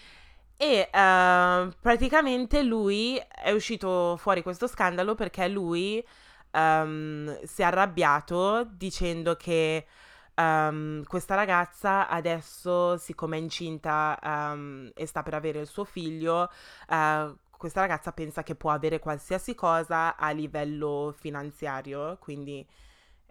E 0.56 0.88
eh, 0.92 1.68
praticamente 1.80 2.62
lui 2.62 3.20
è 3.28 3.50
uscito 3.50 4.16
fuori 4.16 4.42
questo 4.42 4.66
scandalo 4.68 5.14
perché 5.14 5.48
lui 5.48 6.04
ehm, 6.52 7.42
si 7.44 7.62
è 7.62 7.64
arrabbiato 7.64 8.64
dicendo 8.64 9.36
che 9.36 9.86
ehm, 10.34 11.04
questa 11.04 11.34
ragazza 11.34 12.08
adesso, 12.08 12.96
siccome 12.98 13.36
è 13.36 13.40
incinta 13.40 14.18
ehm, 14.22 14.92
e 14.94 15.06
sta 15.06 15.22
per 15.22 15.34
avere 15.34 15.60
il 15.60 15.66
suo 15.66 15.84
figlio, 15.84 16.50
eh, 16.88 17.34
questa 17.50 17.80
ragazza 17.80 18.12
pensa 18.12 18.42
che 18.42 18.54
può 18.56 18.70
avere 18.70 18.98
qualsiasi 18.98 19.54
cosa 19.54 20.16
a 20.16 20.30
livello 20.30 21.14
finanziario, 21.16 22.16
quindi 22.18 22.66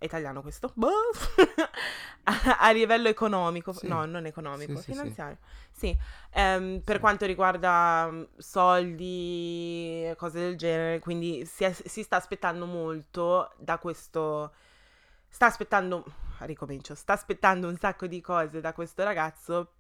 è 0.02 0.06
italiano 0.06 0.42
questo? 0.42 0.72
Boh. 0.74 0.90
a, 2.24 2.34
a 2.60 2.72
livello 2.72 3.08
economico, 3.08 3.72
Sì. 3.72 3.88
no, 3.88 4.06
non 4.06 4.26
economico, 4.26 4.78
Sì, 4.78 4.94
finanziario. 4.94 5.38
Sì, 5.72 5.96
ehm, 6.32 6.82
per 6.84 7.00
quanto 7.00 7.26
riguarda 7.28 8.08
mm, 8.10 8.24
soldi 8.38 10.12
cose 10.18 10.40
del 10.40 10.56
genere, 10.58 11.00
quindi 11.00 11.46
si, 11.46 11.64
è- 11.64 11.72
si 11.72 12.02
sta 12.04 12.16
aspettando 12.16 12.66
molto 12.66 13.54
da 13.58 13.78
questo... 13.78 14.54
Sta 15.30 15.46
aspettando, 15.46 16.04
ricomincio, 16.40 16.94
sta 16.96 17.14
aspettando 17.14 17.68
un 17.68 17.78
sacco 17.78 18.06
di 18.08 18.20
cose 18.22 18.60
da 18.60 18.74
questo 18.74 19.04
ragazzo 19.04 19.74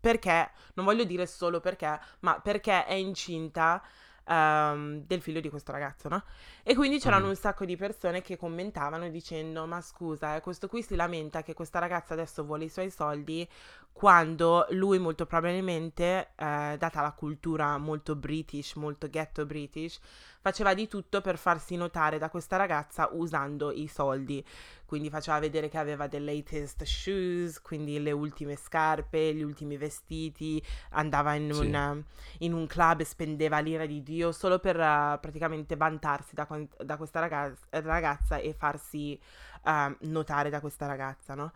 perché, 0.00 0.50
non 0.74 0.84
voglio 0.84 1.04
dire 1.04 1.26
solo 1.26 1.60
perché, 1.60 1.98
ma 2.20 2.40
perché 2.40 2.84
è 2.86 2.94
incinta 2.94 3.82
ehm, 4.24 5.02
del 5.04 5.20
figlio 5.20 5.40
di 5.40 5.48
questo 5.50 5.72
ragazzo, 5.72 6.08
no? 6.08 6.22
E 6.70 6.74
quindi 6.74 6.98
c'erano 6.98 7.24
Mm. 7.26 7.30
un 7.30 7.34
sacco 7.36 7.64
di 7.64 7.76
persone 7.76 8.20
che 8.20 8.36
commentavano 8.36 9.08
dicendo: 9.08 9.64
Ma 9.66 9.80
scusa, 9.80 10.36
eh, 10.36 10.40
questo 10.42 10.68
qui 10.68 10.82
si 10.82 10.96
lamenta 10.96 11.42
che 11.42 11.54
questa 11.54 11.78
ragazza 11.78 12.12
adesso 12.12 12.44
vuole 12.44 12.64
i 12.64 12.68
suoi 12.68 12.90
soldi 12.90 13.48
quando 13.90 14.64
lui 14.70 14.98
molto 15.00 15.26
probabilmente, 15.26 16.28
eh, 16.36 16.76
data 16.78 17.00
la 17.00 17.12
cultura 17.12 17.78
molto 17.78 18.14
british, 18.14 18.74
molto 18.74 19.08
ghetto 19.08 19.44
british, 19.44 19.98
faceva 20.40 20.72
di 20.72 20.86
tutto 20.86 21.20
per 21.20 21.36
farsi 21.36 21.74
notare 21.74 22.18
da 22.18 22.28
questa 22.30 22.56
ragazza 22.56 23.08
usando 23.12 23.72
i 23.72 23.88
soldi. 23.88 24.44
Quindi 24.86 25.10
faceva 25.10 25.38
vedere 25.38 25.68
che 25.68 25.76
aveva 25.78 26.08
the 26.08 26.18
latest 26.20 26.82
shoes, 26.84 27.60
quindi 27.60 28.00
le 28.00 28.12
ultime 28.12 28.56
scarpe, 28.56 29.34
gli 29.34 29.42
ultimi 29.42 29.76
vestiti, 29.76 30.62
andava 30.90 31.34
in, 31.34 31.52
Sì. 31.52 31.66
un, 31.66 32.02
in 32.38 32.52
un 32.54 32.66
club 32.66 33.00
e 33.00 33.04
spendeva 33.04 33.58
l'ira 33.58 33.84
di 33.84 34.02
Dio 34.02 34.32
solo 34.32 34.58
per 34.60 34.78
eh, 34.80 35.18
praticamente 35.20 35.76
vantarsi 35.76 36.34
da, 36.34 36.46
quan- 36.46 36.57
da 36.82 36.96
questa 36.96 37.20
ragazza, 37.20 37.66
ragazza 37.70 38.36
e 38.38 38.52
farsi 38.52 39.18
eh, 39.64 39.96
notare 40.00 40.50
da 40.50 40.60
questa 40.60 40.86
ragazza, 40.86 41.34
no? 41.34 41.52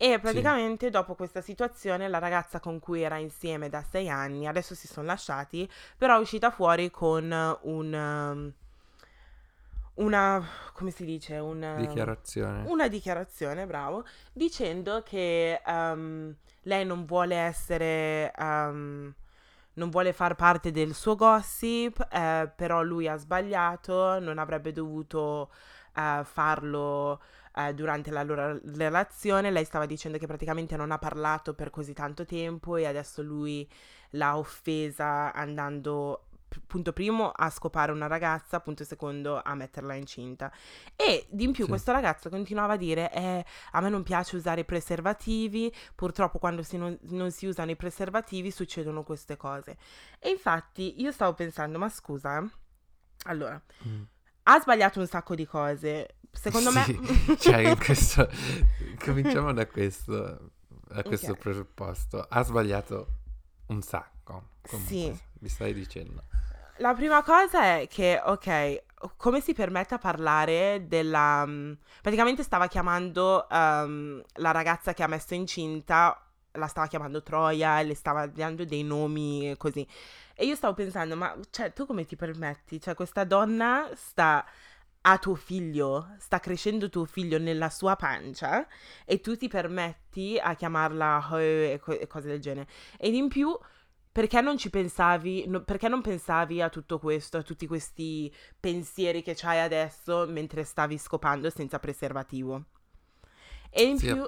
E 0.00 0.20
praticamente 0.20 0.90
dopo 0.90 1.14
questa 1.16 1.40
situazione 1.40 2.06
la 2.08 2.18
ragazza 2.18 2.60
con 2.60 2.78
cui 2.78 3.02
era 3.02 3.16
insieme 3.16 3.68
da 3.68 3.82
sei 3.82 4.08
anni, 4.08 4.46
adesso 4.46 4.76
si 4.76 4.86
sono 4.86 5.06
lasciati, 5.08 5.68
però 5.96 6.16
è 6.16 6.20
uscita 6.20 6.50
fuori 6.50 6.90
con 6.90 7.24
un... 7.62 7.92
um, 7.92 8.52
una, 9.94 10.40
come 10.72 10.92
si 10.92 11.04
dice? 11.04 11.38
Una, 11.38 11.74
Dichiarazione. 11.74 12.62
una 12.68 12.86
dichiarazione, 12.86 13.66
bravo, 13.66 14.04
dicendo 14.32 15.02
che 15.02 15.60
um, 15.66 16.32
lei 16.62 16.86
non 16.86 17.04
vuole 17.04 17.34
essere, 17.34 18.32
um, 18.38 19.12
non 19.78 19.90
vuole 19.90 20.12
far 20.12 20.34
parte 20.34 20.70
del 20.70 20.92
suo 20.92 21.14
gossip, 21.14 22.06
eh, 22.10 22.50
però 22.54 22.82
lui 22.82 23.08
ha 23.08 23.16
sbagliato, 23.16 24.18
non 24.18 24.38
avrebbe 24.38 24.72
dovuto 24.72 25.50
eh, 25.94 26.20
farlo 26.24 27.20
eh, 27.54 27.72
durante 27.74 28.10
la 28.10 28.24
loro 28.24 28.60
relazione. 28.64 29.50
Lei 29.50 29.64
stava 29.64 29.86
dicendo 29.86 30.18
che 30.18 30.26
praticamente 30.26 30.76
non 30.76 30.90
ha 30.90 30.98
parlato 30.98 31.54
per 31.54 31.70
così 31.70 31.94
tanto 31.94 32.24
tempo 32.26 32.76
e 32.76 32.86
adesso 32.86 33.22
lui 33.22 33.66
l'ha 34.10 34.36
offesa 34.36 35.32
andando 35.32 36.24
punto 36.66 36.92
primo 36.92 37.30
a 37.30 37.50
scopare 37.50 37.92
una 37.92 38.06
ragazza, 38.06 38.60
punto 38.60 38.84
secondo 38.84 39.40
a 39.42 39.54
metterla 39.54 39.94
incinta. 39.94 40.50
E 40.96 41.26
di 41.30 41.44
in 41.44 41.52
più 41.52 41.64
Sì. 41.64 41.70
questo 41.70 41.92
ragazzo 41.92 42.28
continuava 42.30 42.74
a 42.74 42.76
dire 42.76 43.12
eh, 43.12 43.44
a 43.72 43.80
me 43.80 43.88
non 43.88 44.02
piace 44.02 44.36
usare 44.36 44.60
i 44.62 44.64
preservativi, 44.64 45.72
purtroppo 45.94 46.38
quando 46.38 46.62
si 46.62 46.76
non, 46.76 46.96
non 47.02 47.30
si 47.30 47.46
usano 47.46 47.70
i 47.70 47.76
preservativi 47.76 48.50
succedono 48.50 49.02
queste 49.04 49.36
cose. 49.36 49.76
E 50.18 50.30
infatti 50.30 51.00
io 51.00 51.12
stavo 51.12 51.34
pensando, 51.34 51.78
ma 51.78 51.88
scusa, 51.88 52.42
allora, 53.24 53.60
Mm. 53.86 54.02
ha 54.44 54.60
sbagliato 54.60 55.00
un 55.00 55.06
sacco 55.06 55.34
di 55.34 55.46
cose. 55.46 56.16
Secondo 56.30 56.70
Sì, 56.70 56.98
me... 57.00 57.36
cioè, 57.38 57.76
questo... 57.76 58.28
cominciamo 59.04 59.52
da 59.52 59.66
questo, 59.66 60.52
da 60.68 61.02
questo 61.02 61.32
Ok. 61.32 61.38
presupposto. 61.38 62.20
Ha 62.20 62.42
sbagliato 62.44 63.06
un 63.66 63.82
sacco. 63.82 64.50
Comunque, 64.62 64.94
Sì. 64.94 65.18
Mi 65.40 65.48
stai 65.48 65.72
dicendo. 65.72 66.24
La 66.78 66.94
prima 66.94 67.22
cosa 67.24 67.62
è 67.78 67.88
che, 67.88 68.20
ok, 68.24 68.84
come 69.16 69.40
si 69.40 69.52
permette 69.52 69.94
a 69.94 69.98
parlare 69.98 70.84
della... 70.86 71.44
mm, 71.46 71.72
Praticamente 72.02 72.42
stava 72.44 72.68
chiamando 72.68 73.48
ehm, 73.48 74.22
la 74.34 74.50
ragazza 74.52 74.94
che 74.94 75.02
ha 75.02 75.08
messo 75.08 75.34
incinta, 75.34 76.20
la 76.52 76.66
stava 76.68 76.86
chiamando 76.86 77.22
Troia, 77.22 77.82
le 77.82 77.94
stava 77.94 78.26
dando 78.26 78.64
dei 78.64 78.84
nomi 78.84 79.54
così. 79.58 79.86
E 80.34 80.44
io 80.46 80.54
stavo 80.54 80.74
pensando, 80.74 81.16
ma 81.16 81.36
cioè, 81.50 81.72
tu 81.72 81.84
come 81.86 82.04
ti 82.04 82.14
permetti? 82.16 82.80
Cioè, 82.80 82.94
questa 82.94 83.24
donna 83.24 83.88
sta 83.94 84.44
a 85.02 85.18
tuo 85.18 85.34
figlio, 85.34 86.14
sta 86.18 86.38
crescendo 86.38 86.88
tuo 86.90 87.04
figlio 87.04 87.38
nella 87.38 87.70
sua 87.70 87.96
pancia 87.96 88.66
e 89.04 89.20
tu 89.20 89.36
ti 89.36 89.48
permetti 89.48 90.38
a 90.40 90.54
chiamarla 90.54 91.28
e 91.38 91.80
cose 92.08 92.28
del 92.28 92.40
genere. 92.40 92.68
Ed 92.98 93.14
in 93.14 93.28
più, 93.28 93.56
perché 94.10 94.40
non 94.40 94.56
ci 94.58 94.70
pensavi, 94.70 95.46
no- 95.46 95.62
perché 95.62 95.88
non 95.88 96.00
pensavi 96.02 96.60
a 96.62 96.68
tutto 96.68 96.98
questo, 96.98 97.38
a 97.38 97.42
tutti 97.42 97.66
questi 97.66 98.32
pensieri 98.58 99.22
che 99.22 99.34
c'hai 99.34 99.60
adesso 99.60 100.26
mentre 100.28 100.64
stavi 100.64 100.98
scopando 100.98 101.50
senza 101.50 101.78
preservativo? 101.78 102.64
E 103.70 103.82
in 103.84 103.98
Sì, 103.98 104.06
più... 104.06 104.26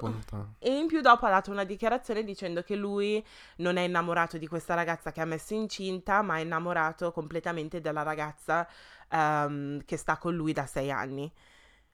E 0.59 0.77
in 0.77 0.85
più 0.87 1.01
dopo 1.01 1.25
ha 1.25 1.29
dato 1.31 1.49
una 1.51 1.63
dichiarazione 1.63 2.23
dicendo 2.23 2.61
che 2.61 2.75
lui 2.75 3.23
non 3.57 3.77
è 3.77 3.81
innamorato 3.81 4.37
di 4.37 4.47
questa 4.47 4.75
ragazza 4.75 5.11
che 5.11 5.21
ha 5.21 5.25
messo 5.25 5.55
incinta, 5.55 6.21
ma 6.21 6.37
è 6.37 6.41
innamorato 6.41 7.11
completamente 7.11 7.81
della 7.81 8.03
ragazza 8.03 8.67
ehm, 9.09 9.83
che 9.85 9.97
sta 9.97 10.17
con 10.17 10.35
lui 10.35 10.53
da 10.53 10.67
sei 10.67 10.91
anni. 10.91 11.31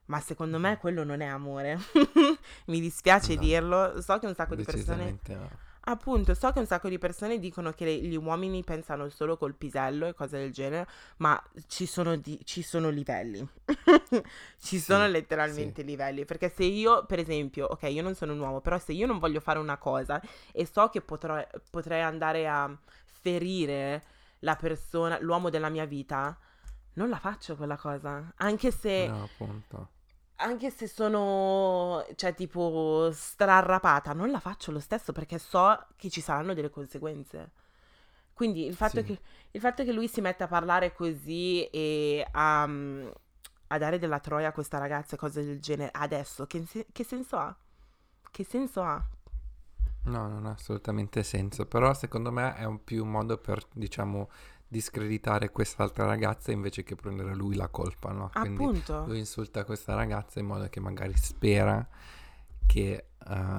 Ma 0.06 0.20
secondo 0.20 0.60
me 0.60 0.78
quello 0.78 1.04
non 1.04 1.22
è 1.22 1.26
amore. 1.26 1.80
Mi 2.68 2.80
dispiace 2.82 3.36
No. 3.36 3.42
dirlo. 3.42 4.02
So 4.02 4.20
che 4.20 4.26
un 4.28 4.36
sacco 4.36 4.56
di 4.56 4.64
persone... 4.64 5.20
No. 5.28 5.50
Appunto, 5.90 6.34
so 6.34 6.52
che 6.52 6.60
un 6.60 6.66
sacco 6.66 6.90
di 6.90 6.98
persone 6.98 7.40
dicono 7.40 7.72
che 7.72 7.86
le- 7.86 7.98
gli 8.02 8.16
uomini 8.18 8.62
pensano 8.62 9.08
solo 9.08 9.38
col 9.38 9.56
pisello 9.56 10.06
e 10.08 10.14
cose 10.14 10.38
del 10.38 10.52
genere, 10.52 10.86
ma 11.18 11.42
ci 11.68 11.86
sono, 11.86 12.18
di- 12.18 12.42
ci 12.44 12.62
sono 12.62 12.90
livelli. 12.90 13.40
ci 14.60 14.80
Sì, 14.80 14.80
sono 14.80 15.08
letteralmente 15.08 15.84
livelli. 15.84 16.26
Perché 16.26 16.50
se 16.50 16.66
io, 16.66 17.06
per 17.06 17.20
esempio, 17.20 17.68
ok, 17.68 17.84
io 17.84 18.02
non 18.02 18.16
sono 18.16 18.34
un 18.34 18.40
uomo, 18.40 18.60
però 18.60 18.78
se 18.78 18.92
io 18.92 19.08
non 19.08 19.18
voglio 19.18 19.40
fare 19.40 19.60
una 19.60 19.78
cosa 19.78 20.22
e 20.52 20.66
so 20.66 20.90
che 20.90 21.00
potrò- 21.00 21.46
potrei 21.70 22.02
andare 22.02 22.50
a 22.50 22.70
ferire 23.22 24.04
la 24.40 24.58
persona, 24.58 25.18
l'uomo 25.22 25.50
della 25.50 25.70
mia 25.70 25.86
vita, 25.86 26.38
non 26.96 27.08
la 27.10 27.18
faccio 27.18 27.56
quella 27.56 27.78
cosa. 27.78 28.34
Anche 28.38 28.72
se 28.72 29.08
No, 29.08 29.24
appunto. 29.24 29.90
Anche 30.38 30.70
se 30.72 30.88
sono, 30.88 32.06
cioè, 32.16 32.34
tipo, 32.36 33.10
strarrapata, 33.12 34.14
non 34.14 34.32
la 34.32 34.40
faccio 34.40 34.72
lo 34.72 34.80
stesso 34.80 35.12
perché 35.14 35.40
so 35.40 35.88
che 35.96 36.10
ci 36.10 36.22
saranno 36.22 36.54
delle 36.54 36.70
conseguenze. 36.70 37.52
Quindi 38.34 38.66
il 38.66 38.76
fatto, 38.76 39.02
Sì. 39.02 39.04
che, 39.04 39.20
il 39.52 39.62
fatto 39.62 39.84
che 39.84 39.92
lui 39.94 40.08
si 40.08 40.22
metta 40.22 40.46
a 40.46 40.48
parlare 40.48 40.94
così 40.94 41.66
e 41.68 42.26
a, 42.32 42.64
a 42.64 43.78
dare 43.78 44.00
della 44.00 44.20
troia 44.20 44.50
a 44.50 44.52
questa 44.54 44.78
ragazza 44.78 45.16
e 45.16 45.20
cose 45.20 45.44
del 45.44 45.60
genere 45.60 45.92
adesso, 45.94 46.46
che, 46.48 46.64
che 46.92 47.04
senso 47.04 47.38
ha? 47.38 47.56
Che 48.32 48.44
senso 48.44 48.82
ha? 48.84 49.04
No, 50.06 50.28
non 50.30 50.46
ha 50.46 50.52
assolutamente 50.52 51.22
senso, 51.24 51.66
però 51.66 51.94
secondo 51.94 52.32
me 52.32 52.56
è 52.56 52.64
un 52.64 52.84
più 52.84 53.04
un 53.04 53.12
modo 53.12 53.38
per, 53.38 53.62
diciamo, 53.74 54.30
discreditare 54.68 55.50
quest'altra 55.52 56.06
ragazza 56.06 56.52
invece 56.52 56.84
che 56.84 56.96
prendere 56.96 57.34
lui 57.36 57.56
la 57.56 57.70
colpa, 57.70 58.12
no? 58.12 58.30
Quindi 58.34 58.64
Appunto. 58.64 59.06
lui 59.06 59.20
insulta 59.20 59.64
questa 59.64 59.94
ragazza 59.96 60.40
in 60.40 60.46
modo 60.46 60.68
che 60.70 60.80
magari 60.80 61.16
spera 61.16 61.88
che 62.66 62.92
eh, 62.94 63.04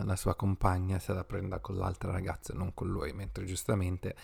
la 0.04 0.16
sua 0.16 0.34
compagna 0.34 0.98
se 0.98 1.12
la 1.14 1.24
prenda 1.24 1.60
con 1.60 1.76
l'altra 1.76 2.10
ragazza 2.12 2.52
e 2.52 2.56
non 2.56 2.74
con 2.74 2.88
lui, 2.90 3.12
mentre 3.12 3.44
giustamente 3.46 4.14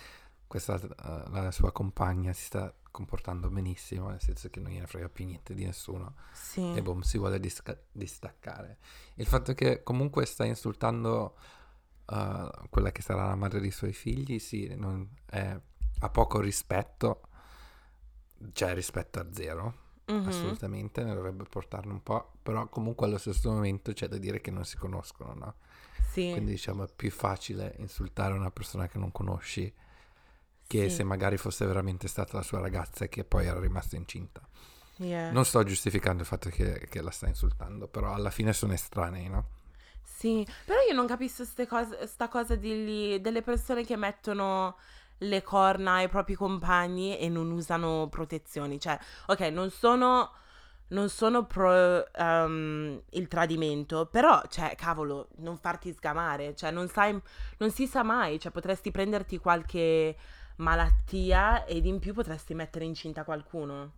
questa, 0.47 0.75
eh, 0.79 1.31
la 1.31 1.51
sua 1.51 1.73
compagna 1.73 2.33
si 2.33 2.44
sta 2.44 2.73
comportando 2.90 3.49
benissimo, 3.49 4.09
nel 4.11 4.20
senso 4.20 4.51
che 4.51 4.61
non 4.61 4.70
gliene 4.70 4.87
frega 4.87 5.09
più 5.09 5.25
niente 5.25 5.53
di 5.55 5.64
nessuno 5.64 6.14
Sì. 6.33 6.75
e 6.75 6.83
boom, 6.83 7.01
si 7.01 7.18
vuole 7.18 7.40
disca- 7.40 7.77
distaccare. 7.90 8.79
Il 9.14 9.27
fatto 9.27 9.53
che 9.55 9.83
comunque 9.83 10.27
sta 10.27 10.44
insultando 10.44 11.35
uh, 12.07 12.68
quella 12.70 12.92
che 12.92 13.03
sarà 13.03 13.27
la 13.27 13.35
madre 13.35 13.59
dei 13.61 13.73
suoi 13.73 13.92
figli, 13.92 14.38
sì, 14.38 14.73
non- 14.77 15.09
è- 15.27 15.59
ha 16.01 16.09
poco 16.11 16.41
rispetto, 16.41 17.21
cioè 18.53 18.75
rispetto 18.75 19.19
a 19.21 19.27
zero, 19.33 19.83
Mhm. 20.07 20.29
assolutamente, 20.29 21.03
ne 21.03 21.15
dovrebbe 21.15 21.45
portarne 21.45 21.93
un 21.93 22.03
po', 22.03 22.33
però 22.43 22.69
comunque 22.69 23.07
allo 23.07 23.19
stesso 23.19 23.51
momento 23.51 23.93
c'è 23.93 24.07
da 24.07 24.19
dire 24.19 24.41
che 24.41 24.51
non 24.51 24.65
si 24.65 24.77
conoscono, 24.77 25.33
no? 25.35 25.55
Sì. 26.11 26.31
Quindi 26.33 26.53
diciamo 26.53 26.85
è 26.85 26.89
più 26.95 27.11
facile 27.11 27.75
insultare 27.79 28.35
una 28.35 28.51
persona 28.51 28.87
che 28.87 28.99
non 28.99 29.11
conosci 29.13 29.73
che 30.67 30.89
Sì. 30.89 30.97
se 30.97 31.05
magari 31.05 31.37
fosse 31.37 31.67
veramente 31.67 32.07
stata 32.09 32.37
la 32.37 32.43
sua 32.43 32.61
ragazza 32.61 33.05
e 33.05 33.09
che 33.09 33.25
poi 33.25 33.47
era 33.47 33.61
rimasta 33.61 33.97
incinta. 33.97 34.47
Yeah. 34.97 35.31
Non 35.33 35.45
sto 35.45 35.63
giustificando 35.65 36.23
il 36.23 36.29
fatto 36.29 36.51
che, 36.51 36.87
che 36.89 37.01
la 37.03 37.11
sta 37.11 37.27
insultando, 37.27 37.89
però 37.89 38.13
alla 38.15 38.31
fine 38.31 38.53
sono 38.53 38.73
estranei, 38.75 39.29
no? 39.29 39.49
Sì, 40.03 40.47
però 40.65 40.79
io 40.89 40.95
non 40.95 41.07
capisco 41.07 41.45
ste 41.45 41.67
cose, 41.67 42.07
sta 42.07 42.29
cosa 42.29 42.55
di, 42.55 43.21
delle 43.21 43.43
persone 43.43 43.85
che 43.85 43.97
mettono 43.97 44.77
le 45.29 45.43
corna 45.43 45.95
ai 45.95 46.09
propri 46.09 46.35
compagni 46.35 47.19
e 47.19 47.29
non 47.29 47.51
usano 47.51 48.09
protezioni. 48.09 48.79
Cioè, 48.81 48.99
ok, 49.27 49.41
non 49.51 49.71
sono, 49.71 50.31
non 50.89 51.09
sono 51.09 51.45
pro 51.47 52.07
ehm, 52.13 53.03
il 53.11 53.29
tradimento, 53.29 54.07
però, 54.07 54.41
cioè, 54.49 54.75
cavolo, 54.77 55.29
non 55.37 55.57
farti 55.59 55.93
sgamare. 55.93 56.55
Cioè, 56.55 56.71
non 56.71 56.89
sai, 56.89 57.21
non 57.59 57.71
si 57.71 57.87
sa 57.87 58.03
mai. 58.03 58.39
Cioè, 58.39 58.53
potresti 58.53 58.91
prenderti 58.91 59.39
qualche 59.39 60.17
malattia 60.57 61.65
ed 61.65 61.85
in 61.87 61.99
più 61.99 62.15
potresti 62.15 62.55
mettere 62.55 62.85
incinta 62.85 63.25
qualcuno. 63.25 63.93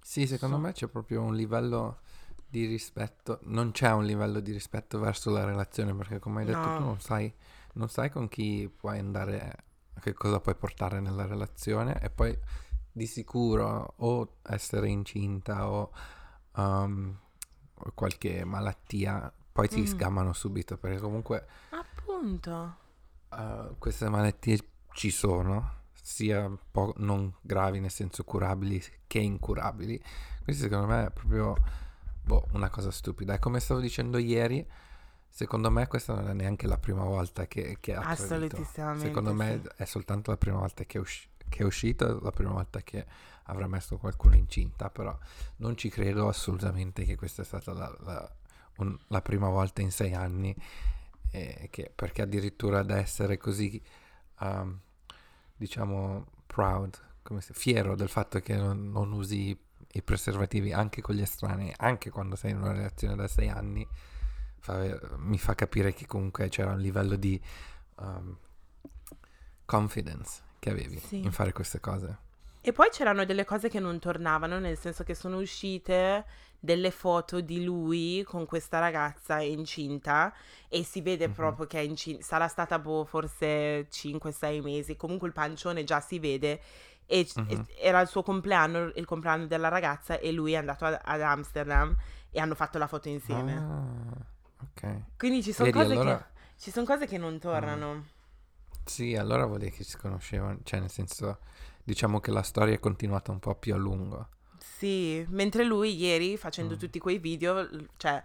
Sì, 0.00 0.26
secondo 0.26 0.56
So- 0.56 0.62
me 0.62 0.72
c'è 0.72 0.86
proprio 0.88 1.22
un 1.22 1.34
livello 1.34 2.00
di 2.46 2.66
rispetto, 2.66 3.38
non 3.44 3.70
c'è 3.70 3.90
un 3.92 4.04
livello 4.04 4.40
di 4.40 4.52
rispetto 4.52 4.98
verso 4.98 5.30
la 5.30 5.44
relazione, 5.44 5.94
perché 5.94 6.18
come 6.18 6.40
hai 6.40 6.46
detto 6.46 6.68
No. 6.68 6.76
tu 6.76 6.82
non 6.82 7.00
sai, 7.00 7.32
non 7.74 7.88
sai 7.88 8.10
con 8.10 8.28
chi 8.28 8.70
puoi 8.74 8.98
andare, 8.98 9.64
che 10.00 10.12
cosa 10.14 10.40
puoi 10.40 10.54
portare 10.54 11.00
nella 11.00 11.26
relazione 11.26 12.00
e 12.00 12.10
poi 12.10 12.36
di 12.90 13.06
sicuro 13.06 13.94
o 13.96 14.36
essere 14.42 14.88
incinta 14.88 15.68
o 15.70 15.90
um, 16.56 17.16
qualche 17.94 18.44
malattia, 18.44 19.32
poi 19.52 19.68
ti 19.68 19.80
Mm. 19.80 19.84
sgamano 19.84 20.32
subito, 20.32 20.76
perché 20.76 20.98
comunque 21.00 21.46
Appunto. 21.70 22.76
Uh, 23.30 23.76
queste 23.78 24.08
malattie 24.10 24.58
ci 24.92 25.10
sono, 25.10 25.80
sia 25.92 26.50
po- 26.70 26.92
non 26.98 27.32
gravi 27.40 27.80
nel 27.80 27.90
senso 27.90 28.24
curabili 28.24 28.82
che 29.06 29.18
incurabili. 29.20 30.02
Questo 30.44 30.64
secondo 30.64 30.86
me 30.86 31.06
è 31.06 31.10
proprio 31.10 31.54
boh, 32.22 32.46
una 32.52 32.68
cosa 32.68 32.90
stupida. 32.90 33.34
E 33.34 33.38
come 33.38 33.58
stavo 33.60 33.80
dicendo 33.80 34.18
ieri, 34.18 34.66
secondo 35.32 35.70
me 35.70 35.86
questa 35.86 36.14
non 36.14 36.28
è 36.28 36.34
neanche 36.34 36.66
la 36.66 36.76
prima 36.76 37.04
volta 37.04 37.46
che, 37.46 37.78
che 37.80 37.94
ha. 37.94 38.02
Assolutissimamente. 38.02 39.06
Secondo 39.06 39.32
me 39.32 39.60
sì. 39.62 39.68
è 39.76 39.84
soltanto 39.86 40.30
la 40.30 40.36
prima 40.36 40.58
volta 40.58 40.84
che 40.84 40.98
è, 40.98 41.00
usci- 41.00 41.28
che 41.48 41.62
è 41.62 41.64
uscito, 41.64 42.20
la 42.20 42.30
prima 42.30 42.52
volta 42.52 42.82
che 42.82 43.06
avrà 43.44 43.66
messo 43.66 43.96
qualcuno 43.96 44.36
incinta, 44.36 44.90
però 44.90 45.18
non 45.56 45.76
ci 45.76 45.88
credo 45.88 46.28
assolutamente 46.28 47.04
che 47.04 47.16
questa 47.16 47.42
è 47.42 47.44
stata 47.46 47.72
la, 47.72 47.96
la- 48.00 48.34
un- 48.76 48.98
la 49.08 49.22
prima 49.22 49.48
volta 49.48 49.80
in 49.80 49.90
sei 49.90 50.12
anni 50.12 50.54
e 51.30 51.68
che, 51.70 51.90
perché 51.94 52.20
addirittura 52.20 52.82
da 52.82 52.98
essere 52.98 53.38
così, 53.38 53.82
um, 54.40 54.78
diciamo, 55.56 56.26
proud, 56.44 57.00
si, 57.38 57.54
fiero 57.54 57.94
del 57.96 58.10
fatto 58.10 58.38
che 58.40 58.54
non, 58.54 58.90
non, 58.90 59.12
usi 59.12 59.58
i 59.94 60.02
preservativi 60.02 60.74
anche 60.74 61.00
con 61.00 61.14
gli 61.14 61.22
estranei, 61.22 61.72
anche 61.78 62.10
quando 62.10 62.36
sei 62.36 62.50
in 62.50 62.58
una 62.58 62.72
relazione 62.72 63.16
da 63.16 63.28
sei 63.28 63.48
anni, 63.48 63.86
fa, 64.62 64.98
mi 65.16 65.38
fa 65.38 65.54
capire 65.54 65.92
che 65.92 66.06
comunque 66.06 66.48
c'era 66.48 66.72
un 66.72 66.80
livello 66.80 67.16
di 67.16 67.40
um, 67.96 68.36
confidence 69.64 70.42
che 70.58 70.70
avevi 70.70 70.98
sì. 70.98 71.18
in 71.18 71.32
fare 71.32 71.52
queste 71.52 71.80
cose. 71.80 72.18
E 72.60 72.72
poi 72.72 72.88
c'erano 72.90 73.24
delle 73.24 73.44
cose 73.44 73.68
che 73.68 73.80
non 73.80 73.98
tornavano, 73.98 74.60
nel 74.60 74.78
senso 74.78 75.02
che 75.02 75.16
sono 75.16 75.38
uscite 75.38 76.24
delle 76.60 76.92
foto 76.92 77.40
di 77.40 77.64
lui 77.64 78.22
con 78.24 78.46
questa 78.46 78.78
ragazza 78.78 79.40
incinta 79.40 80.32
e 80.68 80.84
si 80.84 81.00
vede 81.00 81.26
mm-hmm. 81.26 81.34
proprio 81.34 81.66
che 81.66 81.80
è 81.80 81.82
incinta, 81.82 82.22
sarà 82.22 82.46
stata 82.46 82.78
boh, 82.78 83.04
forse 83.04 83.88
5-6 83.90 84.62
mesi, 84.62 84.94
comunque 84.94 85.26
il 85.26 85.34
pancione 85.34 85.82
già 85.82 85.98
si 85.98 86.20
vede 86.20 86.60
e, 87.04 87.28
mm-hmm. 87.40 87.62
era 87.80 88.00
il 88.00 88.06
suo 88.06 88.22
compleanno, 88.22 88.92
il 88.94 89.06
compleanno 89.06 89.46
della 89.46 89.68
ragazza 89.68 90.20
e 90.20 90.30
lui 90.30 90.52
è 90.52 90.56
andato 90.56 90.84
ad, 90.84 91.00
ad 91.02 91.20
Amsterdam 91.20 91.96
e 92.30 92.38
hanno 92.38 92.54
fatto 92.54 92.78
la 92.78 92.86
foto 92.86 93.08
insieme. 93.08 93.56
Ah, 93.56 94.31
ok. 94.70 95.02
Quindi 95.16 95.42
ci 95.42 95.52
sono 95.52 95.70
cose 95.70 95.92
allora... 95.92 96.30
sono 96.56 96.86
cose 96.86 97.06
che 97.06 97.18
non 97.18 97.38
tornano. 97.38 97.94
Mm. 97.94 98.00
Sì, 98.84 99.14
allora 99.14 99.46
vuol 99.46 99.58
dire 99.58 99.70
che 99.70 99.84
si 99.84 99.96
conoscevano, 99.96 100.58
cioè 100.64 100.80
nel 100.80 100.90
senso 100.90 101.38
diciamo 101.84 102.20
che 102.20 102.30
la 102.30 102.42
storia 102.42 102.74
è 102.74 102.78
continuata 102.78 103.30
un 103.30 103.38
po' 103.38 103.54
più 103.54 103.74
a 103.74 103.76
lungo. 103.76 104.28
Sì, 104.58 105.24
mentre 105.28 105.64
lui 105.64 105.96
ieri 105.96 106.36
facendo 106.36 106.74
mm. 106.74 106.78
tutti 106.78 106.98
quei 106.98 107.18
video, 107.18 107.68
cioè 107.96 108.22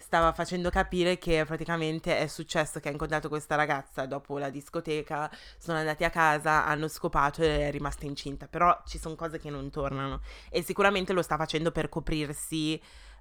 stava 0.00 0.32
facendo 0.32 0.70
capire 0.70 1.18
che 1.18 1.44
praticamente 1.46 2.18
è 2.18 2.26
successo 2.26 2.80
che 2.80 2.88
ha 2.88 2.92
incontrato 2.92 3.28
questa 3.28 3.54
ragazza 3.54 4.06
dopo 4.06 4.38
la 4.38 4.50
discoteca, 4.50 5.30
sono 5.58 5.78
andati 5.78 6.04
a 6.04 6.10
casa, 6.10 6.64
hanno 6.64 6.88
scopato 6.88 7.42
e 7.42 7.68
è 7.68 7.70
rimasta 7.70 8.06
incinta, 8.06 8.48
però 8.48 8.82
ci 8.86 8.98
sono 8.98 9.14
cose 9.14 9.38
che 9.38 9.50
non 9.50 9.70
tornano 9.70 10.22
e 10.48 10.62
sicuramente 10.62 11.12
lo 11.12 11.22
sta 11.22 11.36
facendo 11.36 11.70
per 11.70 11.88
coprirsi 11.88 12.80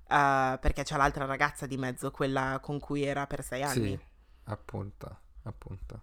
uh, 0.10 0.60
perché 0.60 0.84
c'è 0.84 0.98
l'altra 0.98 1.26
ragazza 1.26 1.66
di 1.66 1.78
mezzo, 1.78 2.12
quella 2.12 2.60
con 2.62 2.80
cui 2.80 3.04
era 3.04 3.28
per 3.28 3.44
sei 3.44 3.64
anni. 3.64 3.90
Sì, 3.90 4.00
appunto, 4.46 5.18
appunto. 5.44 6.02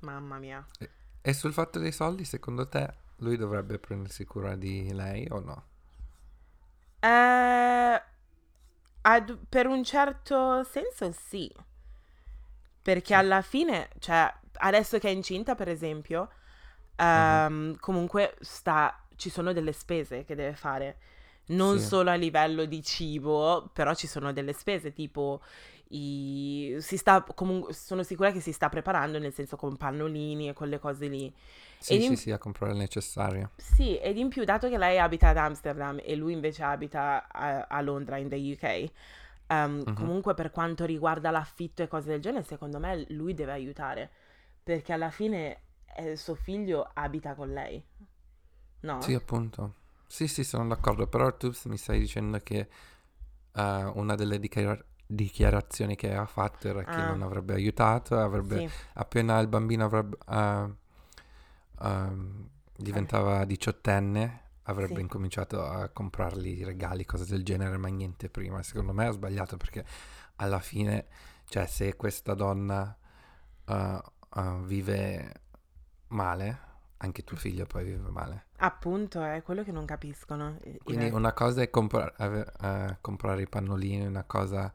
Mamma 0.00 0.38
mia. 0.38 0.64
E, 0.78 0.90
e 1.20 1.32
sul 1.32 1.52
fatto 1.52 1.78
dei 1.78 1.92
soldi, 1.92 2.24
secondo 2.24 2.68
te 2.68 3.04
lui 3.16 3.36
dovrebbe 3.36 3.78
prendersi 3.78 4.24
cura 4.24 4.54
di 4.56 4.92
lei 4.92 5.26
o 5.30 5.40
no? 5.40 5.64
Eh, 7.00 8.02
ad, 9.02 9.38
per 9.48 9.66
un 9.66 9.82
certo 9.84 10.62
senso 10.64 11.12
sì. 11.12 11.52
Perché 12.82 13.06
sì. 13.06 13.14
alla 13.14 13.42
fine, 13.42 13.88
cioè, 13.98 14.32
adesso 14.58 14.98
che 14.98 15.08
è 15.08 15.12
incinta, 15.12 15.54
per 15.54 15.68
esempio, 15.68 16.30
um, 16.98 17.70
uh-huh. 17.72 17.80
comunque 17.80 18.36
sta, 18.40 19.02
ci 19.16 19.30
sono 19.30 19.52
delle 19.52 19.72
spese 19.72 20.24
che 20.24 20.34
deve 20.34 20.54
fare. 20.54 20.98
Non 21.48 21.78
sì. 21.78 21.86
solo 21.86 22.10
a 22.10 22.14
livello 22.14 22.64
di 22.64 22.82
cibo, 22.82 23.70
però 23.72 23.94
ci 23.94 24.06
sono 24.06 24.32
delle 24.32 24.52
spese 24.52 24.92
tipo 24.92 25.40
i, 25.88 26.76
si 26.80 26.96
sta 26.96 27.22
comunque 27.22 27.72
sono 27.72 28.02
sicura 28.02 28.32
che 28.32 28.40
si 28.40 28.50
sta 28.50 28.68
preparando 28.68 29.20
nel 29.20 29.32
senso 29.32 29.54
con 29.54 29.76
pannolini 29.76 30.48
e 30.48 30.52
quelle 30.52 30.80
cose 30.80 31.06
lì 31.06 31.32
sì, 31.78 32.00
sì, 32.00 32.06
in... 32.06 32.16
sì, 32.16 32.30
a 32.30 32.38
comprare 32.38 32.72
il 32.72 32.78
necessario. 32.78 33.50
Sì, 33.56 33.98
ed 33.98 34.16
in 34.16 34.28
più, 34.28 34.44
dato 34.44 34.68
che 34.68 34.78
lei 34.78 34.98
abita 34.98 35.28
ad 35.28 35.36
Amsterdam 35.36 36.00
e 36.02 36.16
lui 36.16 36.32
invece 36.32 36.62
abita 36.62 37.28
a, 37.28 37.66
a 37.68 37.80
Londra, 37.80 38.16
in 38.16 38.28
the 38.28 38.56
UK, 38.58 38.90
um, 39.48 39.82
uh-huh. 39.84 39.94
comunque 39.94 40.34
per 40.34 40.50
quanto 40.50 40.84
riguarda 40.84 41.30
l'affitto 41.30 41.82
e 41.82 41.88
cose 41.88 42.08
del 42.08 42.20
genere, 42.20 42.44
secondo 42.44 42.78
me 42.78 43.04
lui 43.10 43.34
deve 43.34 43.52
aiutare, 43.52 44.10
perché 44.62 44.92
alla 44.92 45.10
fine 45.10 45.60
eh, 45.96 46.16
suo 46.16 46.34
figlio 46.34 46.90
abita 46.94 47.34
con 47.34 47.52
lei, 47.52 47.82
no? 48.80 49.00
Sì, 49.00 49.14
appunto. 49.14 49.74
Sì, 50.06 50.28
sì, 50.28 50.44
sono 50.44 50.66
d'accordo, 50.68 51.06
però 51.06 51.36
tu 51.36 51.52
mi 51.64 51.76
stai 51.76 51.98
dicendo 51.98 52.38
che 52.38 52.68
uh, 53.52 53.60
una 53.94 54.14
delle 54.14 54.38
dichiar- 54.38 54.84
dichiarazioni 55.06 55.96
che 55.96 56.14
ha 56.14 56.26
fatto 56.26 56.68
era 56.68 56.80
ah. 56.80 56.84
che 56.84 56.96
non 56.96 57.22
avrebbe 57.22 57.54
aiutato, 57.54 58.18
avrebbe, 58.18 58.68
sì. 58.68 58.70
appena 58.94 59.38
il 59.38 59.48
bambino 59.48 59.84
avrebbe... 59.84 60.16
Uh, 60.26 60.76
um, 61.84 62.48
diventava 62.78 63.44
diciottenne, 63.44 64.42
avrebbe 64.64 64.96
sì. 64.96 65.00
incominciato 65.00 65.64
a 65.64 65.88
comprargli 65.88 66.62
regali, 66.64 67.04
cose 67.04 67.24
del 67.24 67.42
genere, 67.42 67.76
ma 67.76 67.88
niente 67.88 68.28
prima. 68.28 68.62
Secondo 68.62 68.92
me 68.92 69.06
ha 69.06 69.12
sbagliato 69.12 69.56
perché 69.56 69.84
alla 70.36 70.60
fine, 70.60 71.06
cioè, 71.48 71.66
se 71.66 71.96
questa 71.96 72.34
donna 72.34 72.96
uh, 73.64 73.74
uh, 73.74 74.62
vive 74.64 75.32
male, 76.08 76.58
anche 76.98 77.24
tuo 77.24 77.36
figlio 77.36 77.66
poi 77.66 77.84
vive 77.84 78.08
male. 78.10 78.46
Appunto, 78.58 79.22
è 79.22 79.42
quello 79.42 79.62
che 79.62 79.72
non 79.72 79.84
capiscono. 79.84 80.58
Quindi 80.82 81.08
una 81.10 81.32
cosa 81.32 81.62
è 81.62 81.70
compra- 81.70 82.12
uh, 82.16 82.96
comprare 83.00 83.42
i 83.42 83.48
pannolini, 83.48 84.06
una 84.06 84.24
cosa 84.24 84.72